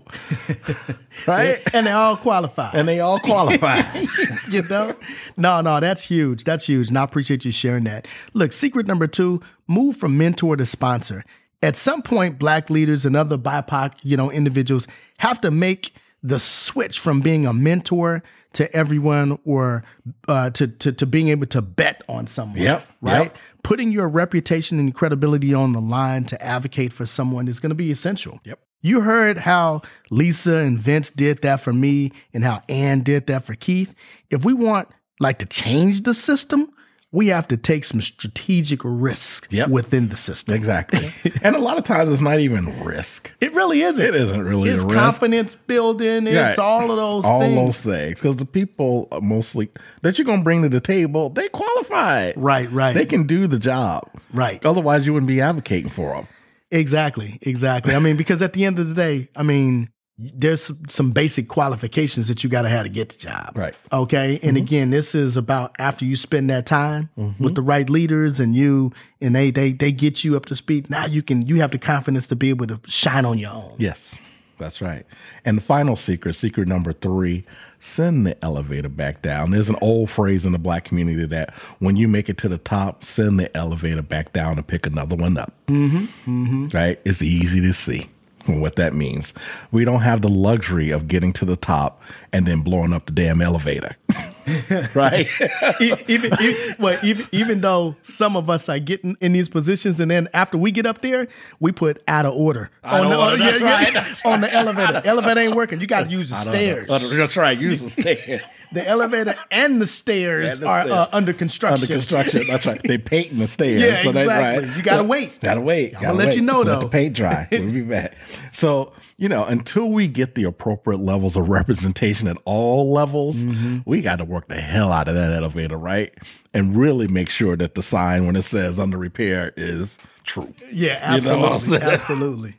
right? 1.26 1.62
And 1.74 1.86
they 1.86 1.92
all 1.92 2.16
qualify. 2.16 2.70
And 2.72 2.88
they 2.88 3.00
all 3.00 3.20
qualify. 3.20 3.82
you 4.48 4.62
know? 4.62 4.96
No, 5.36 5.60
no, 5.60 5.78
that's 5.78 6.02
huge. 6.02 6.44
That's 6.44 6.66
huge. 6.66 6.88
And 6.88 6.98
I 6.98 7.04
appreciate 7.04 7.44
you 7.44 7.52
sharing 7.52 7.84
that. 7.84 8.08
Look, 8.32 8.52
secret 8.52 8.86
number 8.86 9.06
two, 9.06 9.42
move 9.68 9.96
from 9.98 10.16
mentor 10.16 10.56
to 10.56 10.64
sponsor 10.64 11.24
at 11.62 11.76
some 11.76 12.02
point, 12.02 12.38
black 12.38 12.70
leaders 12.70 13.04
and 13.06 13.16
other 13.16 13.38
BIPOC, 13.38 13.94
you 14.02 14.16
know, 14.16 14.30
individuals 14.30 14.86
have 15.18 15.40
to 15.40 15.50
make 15.50 15.94
the 16.22 16.38
switch 16.38 16.98
from 16.98 17.20
being 17.20 17.46
a 17.46 17.52
mentor 17.52 18.22
to 18.52 18.74
everyone 18.74 19.38
or 19.44 19.84
uh, 20.28 20.50
to, 20.50 20.66
to, 20.66 20.92
to 20.92 21.06
being 21.06 21.28
able 21.28 21.46
to 21.46 21.62
bet 21.62 22.02
on 22.08 22.26
someone. 22.26 22.58
Yep. 22.58 22.86
Right. 23.00 23.24
Yep. 23.24 23.36
Putting 23.62 23.92
your 23.92 24.08
reputation 24.08 24.78
and 24.78 24.94
credibility 24.94 25.52
on 25.52 25.72
the 25.72 25.80
line 25.80 26.24
to 26.26 26.42
advocate 26.42 26.92
for 26.92 27.06
someone 27.06 27.48
is 27.48 27.60
going 27.60 27.70
to 27.70 27.76
be 27.76 27.90
essential. 27.90 28.40
Yep. 28.44 28.60
You 28.82 29.00
heard 29.00 29.38
how 29.38 29.82
Lisa 30.10 30.56
and 30.56 30.78
Vince 30.78 31.10
did 31.10 31.42
that 31.42 31.60
for 31.60 31.72
me 31.72 32.12
and 32.32 32.44
how 32.44 32.62
Ann 32.68 33.02
did 33.02 33.26
that 33.26 33.44
for 33.44 33.54
Keith. 33.54 33.94
If 34.30 34.44
we 34.44 34.52
want 34.52 34.88
like 35.18 35.38
to 35.40 35.46
change 35.46 36.02
the 36.02 36.14
system, 36.14 36.70
we 37.16 37.28
have 37.28 37.48
to 37.48 37.56
take 37.56 37.82
some 37.82 38.02
strategic 38.02 38.78
risk 38.84 39.50
yep. 39.50 39.70
within 39.70 40.10
the 40.10 40.16
system. 40.16 40.54
Exactly. 40.54 41.32
and 41.42 41.56
a 41.56 41.58
lot 41.58 41.78
of 41.78 41.84
times 41.84 42.12
it's 42.12 42.20
not 42.20 42.40
even 42.40 42.78
risk. 42.84 43.32
It 43.40 43.54
really 43.54 43.80
isn't. 43.80 44.04
It 44.04 44.14
isn't 44.14 44.44
really 44.44 44.68
it's 44.68 44.84
confidence 44.84 45.54
building. 45.54 46.26
Yeah, 46.26 46.50
it's 46.50 46.58
all 46.58 46.90
of 46.90 46.98
those 46.98 47.24
all 47.24 47.40
things. 47.40 47.54
those 47.54 47.80
things. 47.80 48.14
Because 48.16 48.36
the 48.36 48.44
people 48.44 49.08
mostly 49.22 49.70
that 50.02 50.18
you're 50.18 50.26
going 50.26 50.40
to 50.40 50.44
bring 50.44 50.60
to 50.64 50.68
the 50.68 50.78
table, 50.78 51.30
they 51.30 51.48
qualify. 51.48 52.34
Right, 52.36 52.70
right. 52.70 52.92
They 52.92 53.06
can 53.06 53.26
do 53.26 53.46
the 53.46 53.58
job. 53.58 54.10
Right. 54.34 54.62
Otherwise, 54.62 55.06
you 55.06 55.14
wouldn't 55.14 55.28
be 55.28 55.40
advocating 55.40 55.90
for 55.90 56.16
them. 56.16 56.28
Exactly, 56.70 57.38
exactly. 57.40 57.94
I 57.94 57.98
mean, 57.98 58.18
because 58.18 58.42
at 58.42 58.52
the 58.52 58.66
end 58.66 58.78
of 58.78 58.90
the 58.90 58.94
day, 58.94 59.30
I 59.34 59.42
mean, 59.42 59.88
there's 60.18 60.70
some 60.88 61.10
basic 61.10 61.48
qualifications 61.48 62.28
that 62.28 62.42
you 62.42 62.48
got 62.48 62.62
to 62.62 62.70
have 62.70 62.84
to 62.84 62.88
get 62.88 63.10
the 63.10 63.18
job. 63.18 63.52
Right. 63.56 63.74
Okay. 63.92 64.40
And 64.42 64.56
mm-hmm. 64.56 64.64
again, 64.64 64.90
this 64.90 65.14
is 65.14 65.36
about 65.36 65.76
after 65.78 66.06
you 66.06 66.16
spend 66.16 66.48
that 66.48 66.64
time 66.64 67.10
mm-hmm. 67.18 67.42
with 67.42 67.54
the 67.54 67.62
right 67.62 67.88
leaders 67.90 68.40
and 68.40 68.56
you, 68.56 68.92
and 69.20 69.34
they, 69.34 69.50
they, 69.50 69.72
they 69.72 69.92
get 69.92 70.24
you 70.24 70.34
up 70.36 70.46
to 70.46 70.56
speed. 70.56 70.88
Now 70.88 71.04
you 71.04 71.22
can, 71.22 71.46
you 71.46 71.56
have 71.60 71.70
the 71.70 71.78
confidence 71.78 72.28
to 72.28 72.36
be 72.36 72.48
able 72.48 72.66
to 72.68 72.80
shine 72.86 73.26
on 73.26 73.36
your 73.36 73.52
own. 73.52 73.74
Yes, 73.76 74.18
that's 74.58 74.80
right. 74.80 75.04
And 75.44 75.58
the 75.58 75.62
final 75.62 75.96
secret, 75.96 76.32
secret 76.32 76.66
number 76.66 76.94
three, 76.94 77.44
send 77.80 78.26
the 78.26 78.42
elevator 78.42 78.88
back 78.88 79.20
down. 79.20 79.50
There's 79.50 79.68
an 79.68 79.76
old 79.82 80.08
phrase 80.08 80.46
in 80.46 80.52
the 80.52 80.58
black 80.58 80.86
community 80.86 81.26
that 81.26 81.52
when 81.80 81.96
you 81.96 82.08
make 82.08 82.30
it 82.30 82.38
to 82.38 82.48
the 82.48 82.56
top, 82.56 83.04
send 83.04 83.38
the 83.38 83.54
elevator 83.54 84.00
back 84.00 84.32
down 84.32 84.56
and 84.56 84.66
pick 84.66 84.86
another 84.86 85.14
one 85.14 85.36
up. 85.36 85.52
Mm-hmm, 85.66 86.06
mm-hmm. 86.26 86.68
Right? 86.74 86.98
It's 87.04 87.20
easy 87.20 87.60
to 87.60 87.74
see 87.74 88.08
what 88.46 88.76
that 88.76 88.94
means. 88.94 89.34
We 89.72 89.84
don't 89.84 90.00
have 90.00 90.22
the 90.22 90.28
luxury 90.28 90.90
of 90.90 91.08
getting 91.08 91.32
to 91.34 91.44
the 91.44 91.56
top 91.56 92.02
and 92.32 92.46
then 92.46 92.60
blowing 92.60 92.92
up 92.92 93.06
the 93.06 93.12
damn 93.12 93.42
elevator. 93.42 93.96
right? 94.94 95.28
even, 95.80 96.32
even, 96.40 96.76
well, 96.78 96.98
even, 97.02 97.28
even 97.32 97.60
though 97.60 97.96
some 98.02 98.36
of 98.36 98.48
us 98.48 98.68
are 98.68 98.78
getting 98.78 99.16
in 99.20 99.32
these 99.32 99.48
positions, 99.48 100.00
and 100.00 100.10
then 100.10 100.28
after 100.34 100.56
we 100.58 100.70
get 100.70 100.86
up 100.86 101.02
there, 101.02 101.28
we 101.60 101.72
put 101.72 102.02
out 102.08 102.26
of 102.26 102.34
order, 102.34 102.70
on, 102.84 103.08
the, 103.08 103.18
order. 103.18 103.36
Yeah, 103.36 103.62
right. 103.62 103.92
yeah, 103.92 104.14
on 104.24 104.40
the 104.40 104.52
elevator. 104.52 105.02
elevator 105.04 105.40
ain't 105.40 105.54
working. 105.54 105.80
You 105.80 105.86
got 105.86 106.04
to 106.04 106.10
use 106.10 106.30
the 106.30 106.36
stairs. 106.36 106.88
That's 106.88 107.36
right. 107.36 107.58
Use 107.58 107.82
the 107.82 107.90
stairs. 107.90 108.42
the 108.72 108.86
elevator 108.86 109.34
and 109.50 109.80
the 109.80 109.86
stairs 109.86 110.54
and 110.54 110.62
the 110.62 110.66
are 110.68 110.80
Uh, 110.80 111.08
under 111.12 111.32
construction. 111.32 111.82
Under 111.82 111.86
construction. 111.86 112.42
That's 112.48 112.66
right. 112.66 112.80
They 112.82 112.98
painting 112.98 113.38
the 113.38 113.46
stairs. 113.46 113.82
Yeah, 113.82 114.02
so 114.02 114.10
exactly. 114.10 114.68
Right. 114.68 114.76
You 114.76 114.82
gotta 114.82 115.04
wait. 115.04 115.40
Gotta 115.40 115.60
wait. 115.60 115.92
Gotta 115.94 116.12
let 116.12 116.28
wait. 116.28 116.36
you 116.36 116.42
know 116.42 116.64
though. 116.64 116.72
Let 116.72 116.80
the 116.80 116.88
paint 116.88 117.14
dry. 117.14 117.48
We'll 117.50 117.72
be 117.72 117.82
back. 117.82 118.14
So 118.52 118.92
you 119.18 119.28
know, 119.28 119.44
until 119.44 119.90
we 119.90 120.08
get 120.08 120.34
the 120.34 120.44
appropriate 120.44 120.98
levels 120.98 121.36
of 121.36 121.48
representation 121.48 122.28
at 122.28 122.36
all 122.44 122.92
levels, 122.92 123.36
mm-hmm. 123.36 123.78
we 123.84 124.02
got 124.02 124.16
to 124.16 124.24
work 124.24 124.48
the 124.48 124.60
hell 124.60 124.92
out 124.92 125.08
of 125.08 125.14
that 125.14 125.32
elevator, 125.32 125.78
right? 125.78 126.12
And 126.52 126.76
really 126.76 127.08
make 127.08 127.28
sure 127.28 127.56
that 127.56 127.74
the 127.74 127.82
sign 127.82 128.26
when 128.26 128.36
it 128.36 128.42
says 128.42 128.78
under 128.78 128.98
repair 128.98 129.52
is 129.56 129.98
true. 130.24 130.52
Yeah, 130.70 130.98
absolutely. 131.00 131.78
You 131.78 131.80
know 131.80 131.92
absolutely. 131.92 132.54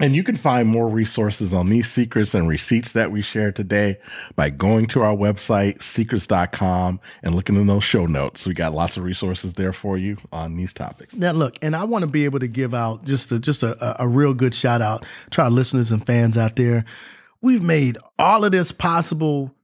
And 0.00 0.14
you 0.14 0.22
can 0.22 0.36
find 0.36 0.68
more 0.68 0.88
resources 0.88 1.52
on 1.52 1.70
these 1.70 1.90
secrets 1.90 2.34
and 2.34 2.48
receipts 2.48 2.92
that 2.92 3.10
we 3.10 3.20
share 3.20 3.50
today 3.50 3.98
by 4.36 4.50
going 4.50 4.86
to 4.88 5.02
our 5.02 5.14
website, 5.14 5.82
secrets.com, 5.82 7.00
and 7.22 7.34
looking 7.34 7.56
in 7.56 7.66
those 7.66 7.84
show 7.84 8.06
notes. 8.06 8.46
We 8.46 8.54
got 8.54 8.74
lots 8.74 8.96
of 8.96 9.02
resources 9.02 9.54
there 9.54 9.72
for 9.72 9.98
you 9.98 10.16
on 10.32 10.56
these 10.56 10.72
topics. 10.72 11.16
Now, 11.16 11.32
look, 11.32 11.56
and 11.62 11.74
I 11.74 11.84
want 11.84 12.02
to 12.02 12.06
be 12.06 12.24
able 12.24 12.38
to 12.38 12.48
give 12.48 12.74
out 12.74 13.04
just 13.04 13.32
a, 13.32 13.38
just 13.38 13.62
a, 13.62 14.00
a 14.00 14.06
real 14.06 14.34
good 14.34 14.54
shout 14.54 14.82
out 14.82 15.04
to 15.32 15.42
our 15.42 15.50
listeners 15.50 15.90
and 15.90 16.04
fans 16.06 16.38
out 16.38 16.56
there. 16.56 16.84
We've 17.40 17.62
made 17.62 17.98
all 18.18 18.44
of 18.44 18.52
this 18.52 18.72
possible 18.72 19.54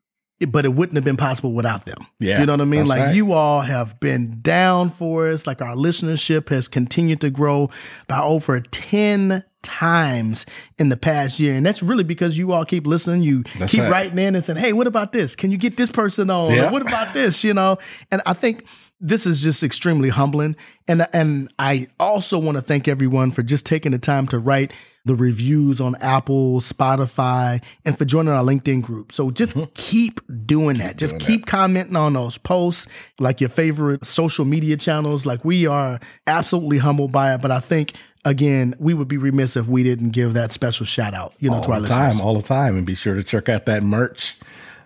but 0.49 0.64
it 0.64 0.74
wouldn't 0.74 0.97
have 0.97 1.05
been 1.05 1.16
possible 1.16 1.53
without 1.53 1.87
them. 1.87 2.07
Yeah. 2.18 2.41
You 2.41 2.47
know 2.47 2.55
what 2.55 2.61
I 2.61 2.64
mean? 2.64 2.87
Like 2.87 3.01
right. 3.01 3.14
you 3.14 3.32
all 3.32 3.61
have 3.61 3.99
been 4.01 4.41
down 4.43 4.91
for 4.91 5.28
us. 5.28 5.47
Like 5.47 5.62
our 5.62 5.76
listenership 5.76 6.49
has 6.51 6.68
continued 6.68 7.20
to 7.22 7.30
grow 7.30 7.70
by 8.09 8.20
over 8.20 8.61
10 8.61 9.45
times 9.64 10.46
in 10.78 10.88
the 10.90 10.96
past 10.96 11.40
year. 11.40 11.54
And 11.54 11.66
that's 11.66 11.82
really 11.82 12.04
because 12.04 12.38
you 12.38 12.52
all 12.52 12.64
keep 12.64 12.86
listening. 12.86 13.22
You 13.22 13.42
that's 13.58 13.72
keep 13.72 13.80
right. 13.80 13.90
writing 13.90 14.18
in 14.18 14.36
and 14.36 14.44
saying, 14.44 14.58
hey, 14.58 14.72
what 14.72 14.86
about 14.86 15.12
this? 15.12 15.34
Can 15.34 15.50
you 15.50 15.58
get 15.58 15.76
this 15.76 15.90
person 15.90 16.30
on? 16.30 16.52
Yeah. 16.52 16.70
what 16.70 16.82
about 16.82 17.12
this? 17.14 17.42
You 17.42 17.54
know? 17.54 17.78
And 18.12 18.22
I 18.26 18.34
think 18.34 18.64
this 19.00 19.26
is 19.26 19.42
just 19.42 19.62
extremely 19.62 20.08
humbling. 20.08 20.56
And 20.86 21.06
and 21.12 21.52
I 21.58 21.88
also 21.98 22.38
want 22.38 22.56
to 22.56 22.62
thank 22.62 22.88
everyone 22.88 23.32
for 23.32 23.42
just 23.42 23.66
taking 23.66 23.92
the 23.92 23.98
time 23.98 24.28
to 24.28 24.38
write 24.38 24.72
the 25.06 25.14
reviews 25.14 25.80
on 25.80 25.94
Apple, 25.96 26.60
Spotify, 26.62 27.62
and 27.84 27.98
for 27.98 28.06
joining 28.06 28.32
our 28.32 28.42
LinkedIn 28.42 28.80
group. 28.80 29.12
So 29.12 29.30
just 29.30 29.54
mm-hmm. 29.54 29.70
keep 29.74 30.20
doing 30.46 30.78
that. 30.78 30.96
Just 30.96 31.18
keep 31.18 31.44
that. 31.44 31.50
commenting 31.50 31.96
on 31.96 32.14
those 32.14 32.38
posts, 32.38 32.86
like 33.18 33.40
your 33.40 33.50
favorite 33.50 34.06
social 34.06 34.46
media 34.46 34.78
channels. 34.78 35.26
Like 35.26 35.44
we 35.44 35.66
are 35.66 36.00
absolutely 36.26 36.78
humbled 36.78 37.12
by 37.12 37.34
it. 37.34 37.42
But 37.42 37.50
I 37.50 37.60
think 37.60 37.92
again, 38.24 38.74
we 38.78 38.94
would 38.94 39.08
be 39.08 39.16
remiss 39.16 39.56
if 39.56 39.66
we 39.66 39.82
didn't 39.82 40.10
give 40.10 40.34
that 40.34 40.52
special 40.52 40.86
shout 40.86 41.14
out, 41.14 41.34
you 41.38 41.50
know, 41.50 41.56
all 41.56 41.62
to 41.64 41.72
our 41.72 41.80
the 41.80 41.88
listeners. 41.88 42.16
time, 42.16 42.20
all 42.26 42.34
the 42.34 42.42
time, 42.46 42.76
and 42.76 42.86
be 42.86 42.94
sure 42.94 43.14
to 43.14 43.22
check 43.24 43.48
out 43.48 43.66
that 43.66 43.82
merch 43.82 44.36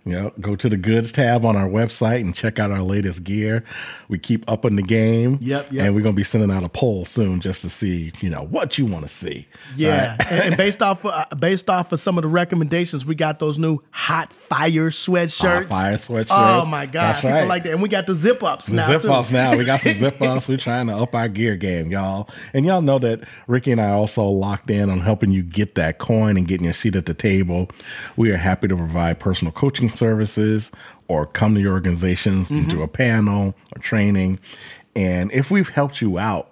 you 0.04 0.12
know, 0.12 0.32
go 0.40 0.56
to 0.56 0.68
the 0.68 0.76
goods 0.76 1.12
tab 1.12 1.44
on 1.44 1.56
our 1.56 1.68
website 1.68 2.20
and 2.20 2.34
check 2.34 2.58
out 2.58 2.70
our 2.70 2.82
latest 2.82 3.24
gear. 3.24 3.64
We 4.08 4.18
keep 4.18 4.48
up 4.50 4.64
in 4.64 4.76
the 4.76 4.82
game. 4.82 5.38
Yep, 5.40 5.72
yep. 5.72 5.86
And 5.86 5.94
we're 5.94 6.02
gonna 6.02 6.14
be 6.14 6.24
sending 6.24 6.50
out 6.50 6.64
a 6.64 6.68
poll 6.68 7.04
soon 7.04 7.40
just 7.40 7.62
to 7.62 7.70
see, 7.70 8.12
you 8.20 8.30
know, 8.30 8.44
what 8.44 8.78
you 8.78 8.86
want 8.86 9.02
to 9.02 9.08
see. 9.08 9.46
Yeah, 9.76 10.16
right? 10.18 10.32
and, 10.46 10.56
based 10.56 10.82
off 10.82 11.04
of, 11.04 11.12
uh, 11.12 11.34
based 11.36 11.68
off 11.68 11.92
of 11.92 12.00
some 12.00 12.16
of 12.16 12.22
the 12.22 12.28
recommendations, 12.28 13.04
we 13.04 13.14
got 13.14 13.38
those 13.38 13.58
new 13.58 13.80
hot 13.90 14.32
fire 14.32 14.90
sweatshirts. 14.90 15.68
Hot 15.68 15.68
fire 15.68 15.96
sweatshirts. 15.96 16.62
Oh 16.62 16.66
my 16.66 16.86
god, 16.86 17.12
That's 17.12 17.20
people 17.20 17.36
right. 17.36 17.46
like 17.48 17.64
that, 17.64 17.72
and 17.72 17.82
we 17.82 17.88
got 17.88 18.06
the 18.06 18.14
zip 18.14 18.42
ups 18.42 18.70
now. 18.70 18.86
Zip 18.86 19.02
too. 19.02 19.12
ups 19.12 19.30
now. 19.30 19.56
We 19.56 19.64
got 19.64 19.80
some 19.80 19.94
zip 19.94 20.20
ups. 20.22 20.48
We're 20.48 20.56
trying 20.56 20.86
to 20.86 20.96
up 20.96 21.14
our 21.14 21.28
gear 21.28 21.56
game, 21.56 21.90
y'all. 21.90 22.28
And 22.54 22.64
y'all 22.64 22.82
know 22.82 22.98
that 23.00 23.20
Ricky 23.46 23.72
and 23.72 23.80
I 23.80 23.90
also 23.90 24.24
locked 24.24 24.70
in 24.70 24.90
on 24.90 25.00
helping 25.00 25.32
you 25.32 25.42
get 25.42 25.74
that 25.74 25.98
coin 25.98 26.36
and 26.36 26.46
getting 26.46 26.64
your 26.64 26.74
seat 26.74 26.96
at 26.96 27.06
the 27.06 27.14
table. 27.14 27.68
We 28.16 28.30
are 28.30 28.36
happy 28.36 28.68
to 28.68 28.76
provide 28.76 29.18
personal 29.18 29.52
coaching 29.52 29.87
services 29.96 30.70
or 31.08 31.26
come 31.26 31.54
to 31.54 31.60
your 31.60 31.72
organizations 31.72 32.48
mm-hmm. 32.48 32.68
to 32.68 32.76
do 32.76 32.82
a 32.82 32.88
panel 32.88 33.54
or 33.74 33.80
training. 33.80 34.38
And 34.94 35.32
if 35.32 35.50
we've 35.50 35.68
helped 35.68 36.00
you 36.00 36.18
out, 36.18 36.50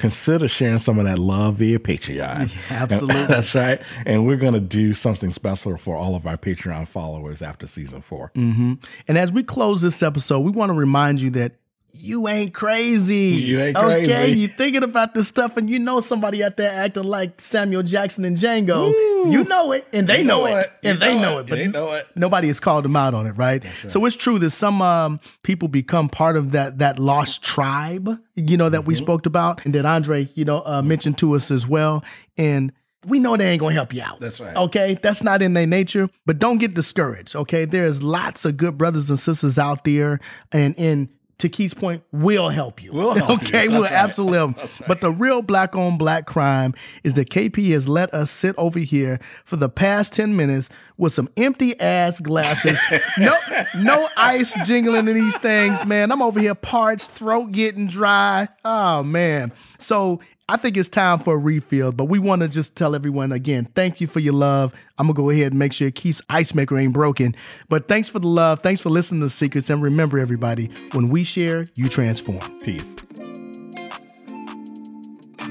consider 0.00 0.48
sharing 0.48 0.78
some 0.78 0.98
of 0.98 1.04
that 1.04 1.18
love 1.18 1.56
via 1.56 1.78
Patreon. 1.78 2.16
Yeah, 2.16 2.48
absolutely. 2.70 3.26
That's 3.26 3.54
right. 3.54 3.80
And 4.06 4.26
we're 4.26 4.36
going 4.36 4.54
to 4.54 4.60
do 4.60 4.94
something 4.94 5.32
special 5.32 5.76
for 5.76 5.94
all 5.94 6.14
of 6.14 6.26
our 6.26 6.38
Patreon 6.38 6.88
followers 6.88 7.42
after 7.42 7.66
season 7.66 8.00
4 8.00 8.32
mm-hmm. 8.34 8.74
And 9.06 9.18
as 9.18 9.30
we 9.30 9.42
close 9.42 9.82
this 9.82 10.02
episode, 10.02 10.40
we 10.40 10.50
want 10.50 10.70
to 10.70 10.74
remind 10.74 11.20
you 11.20 11.30
that 11.30 11.59
you 11.92 12.28
ain't 12.28 12.54
crazy. 12.54 13.16
You 13.16 13.60
ain't 13.60 13.76
crazy. 13.76 14.12
Okay, 14.12 14.32
you 14.32 14.48
thinking 14.48 14.82
about 14.82 15.14
this 15.14 15.28
stuff 15.28 15.56
and 15.56 15.68
you 15.68 15.78
know 15.78 16.00
somebody 16.00 16.42
out 16.42 16.56
there 16.56 16.70
acting 16.70 17.04
like 17.04 17.40
Samuel 17.40 17.82
Jackson 17.82 18.24
and 18.24 18.36
Django. 18.36 18.90
Ooh. 18.90 19.30
You 19.30 19.44
know 19.44 19.72
it, 19.72 19.86
and 19.92 20.08
they 20.08 20.22
know, 20.22 20.44
know, 20.44 20.56
it, 20.56 20.66
and 20.82 20.98
they 20.98 21.14
know, 21.16 21.22
know 21.22 21.38
it, 21.40 21.46
but 21.48 21.56
they 21.56 21.66
know 21.66 21.92
it. 21.92 22.06
nobody 22.14 22.48
has 22.48 22.58
called 22.58 22.84
them 22.84 22.96
out 22.96 23.12
on 23.12 23.26
it, 23.26 23.32
right? 23.32 23.62
right. 23.64 23.90
So 23.90 24.04
it's 24.06 24.16
true 24.16 24.38
that 24.38 24.50
some 24.50 24.80
um, 24.80 25.20
people 25.42 25.68
become 25.68 26.08
part 26.08 26.36
of 26.36 26.52
that 26.52 26.78
that 26.78 26.98
lost 26.98 27.42
tribe, 27.42 28.18
you 28.34 28.56
know, 28.56 28.68
that 28.68 28.80
mm-hmm. 28.80 28.88
we 28.88 28.94
spoke 28.94 29.26
about, 29.26 29.64
and 29.64 29.74
that 29.74 29.84
Andre, 29.84 30.28
you 30.34 30.44
know, 30.44 30.62
uh, 30.64 30.80
mentioned 30.82 31.18
to 31.18 31.34
us 31.34 31.50
as 31.50 31.66
well, 31.66 32.02
and 32.36 32.72
we 33.06 33.18
know 33.18 33.36
they 33.36 33.50
ain't 33.50 33.60
gonna 33.60 33.74
help 33.74 33.94
you 33.94 34.02
out. 34.02 34.20
That's 34.20 34.40
right. 34.40 34.54
Okay. 34.56 34.98
That's 35.00 35.22
not 35.22 35.42
in 35.42 35.54
their 35.54 35.66
nature. 35.66 36.10
But 36.26 36.38
don't 36.38 36.58
get 36.58 36.74
discouraged. 36.74 37.34
Okay. 37.34 37.64
There's 37.64 38.02
lots 38.02 38.44
of 38.44 38.56
good 38.56 38.76
brothers 38.76 39.08
and 39.08 39.18
sisters 39.18 39.58
out 39.58 39.84
there 39.84 40.20
and 40.52 40.74
in 40.76 41.08
to 41.40 41.48
Keith's 41.48 41.74
point, 41.74 42.02
will 42.12 42.48
help 42.48 42.82
you. 42.82 42.92
We'll 42.92 43.14
help 43.14 43.42
okay, 43.42 43.64
you. 43.64 43.70
we'll 43.70 43.82
right. 43.82 43.92
absolutely 43.92 44.38
help. 44.38 44.56
Right. 44.60 44.88
But 44.88 45.00
the 45.00 45.10
real 45.10 45.42
black 45.42 45.74
on 45.74 45.98
black 45.98 46.26
crime 46.26 46.74
is 47.02 47.14
that 47.14 47.30
KP 47.30 47.72
has 47.72 47.88
let 47.88 48.12
us 48.14 48.30
sit 48.30 48.54
over 48.58 48.78
here 48.78 49.18
for 49.44 49.56
the 49.56 49.68
past 49.68 50.12
10 50.12 50.36
minutes 50.36 50.68
with 50.96 51.12
some 51.14 51.28
empty 51.36 51.78
ass 51.80 52.20
glasses. 52.20 52.78
no, 53.18 53.36
no 53.76 54.08
ice 54.16 54.54
jingling 54.66 55.08
in 55.08 55.14
these 55.14 55.36
things, 55.38 55.84
man. 55.84 56.12
I'm 56.12 56.22
over 56.22 56.38
here 56.40 56.54
parched, 56.54 57.10
throat 57.10 57.52
getting 57.52 57.86
dry. 57.86 58.48
Oh 58.64 59.02
man. 59.02 59.52
So 59.78 60.20
I 60.50 60.56
think 60.56 60.76
it's 60.76 60.88
time 60.88 61.20
for 61.20 61.34
a 61.34 61.38
refill, 61.38 61.92
but 61.92 62.06
we 62.06 62.18
want 62.18 62.42
to 62.42 62.48
just 62.48 62.74
tell 62.74 62.96
everyone 62.96 63.30
again, 63.30 63.68
thank 63.76 64.00
you 64.00 64.08
for 64.08 64.18
your 64.18 64.32
love. 64.32 64.74
I'm 64.98 65.06
gonna 65.06 65.14
go 65.16 65.30
ahead 65.30 65.52
and 65.52 65.60
make 65.60 65.72
sure 65.72 65.92
Keith's 65.92 66.22
ice 66.28 66.54
maker 66.54 66.76
ain't 66.76 66.92
broken. 66.92 67.36
But 67.68 67.86
thanks 67.86 68.08
for 68.08 68.18
the 68.18 68.26
love. 68.26 68.58
Thanks 68.58 68.80
for 68.80 68.90
listening 68.90 69.20
to 69.20 69.28
Secrets. 69.28 69.70
And 69.70 69.80
remember, 69.80 70.18
everybody, 70.18 70.68
when 70.90 71.08
we 71.08 71.22
share, 71.22 71.66
you 71.76 71.88
transform. 71.88 72.40
Peace. 72.58 72.96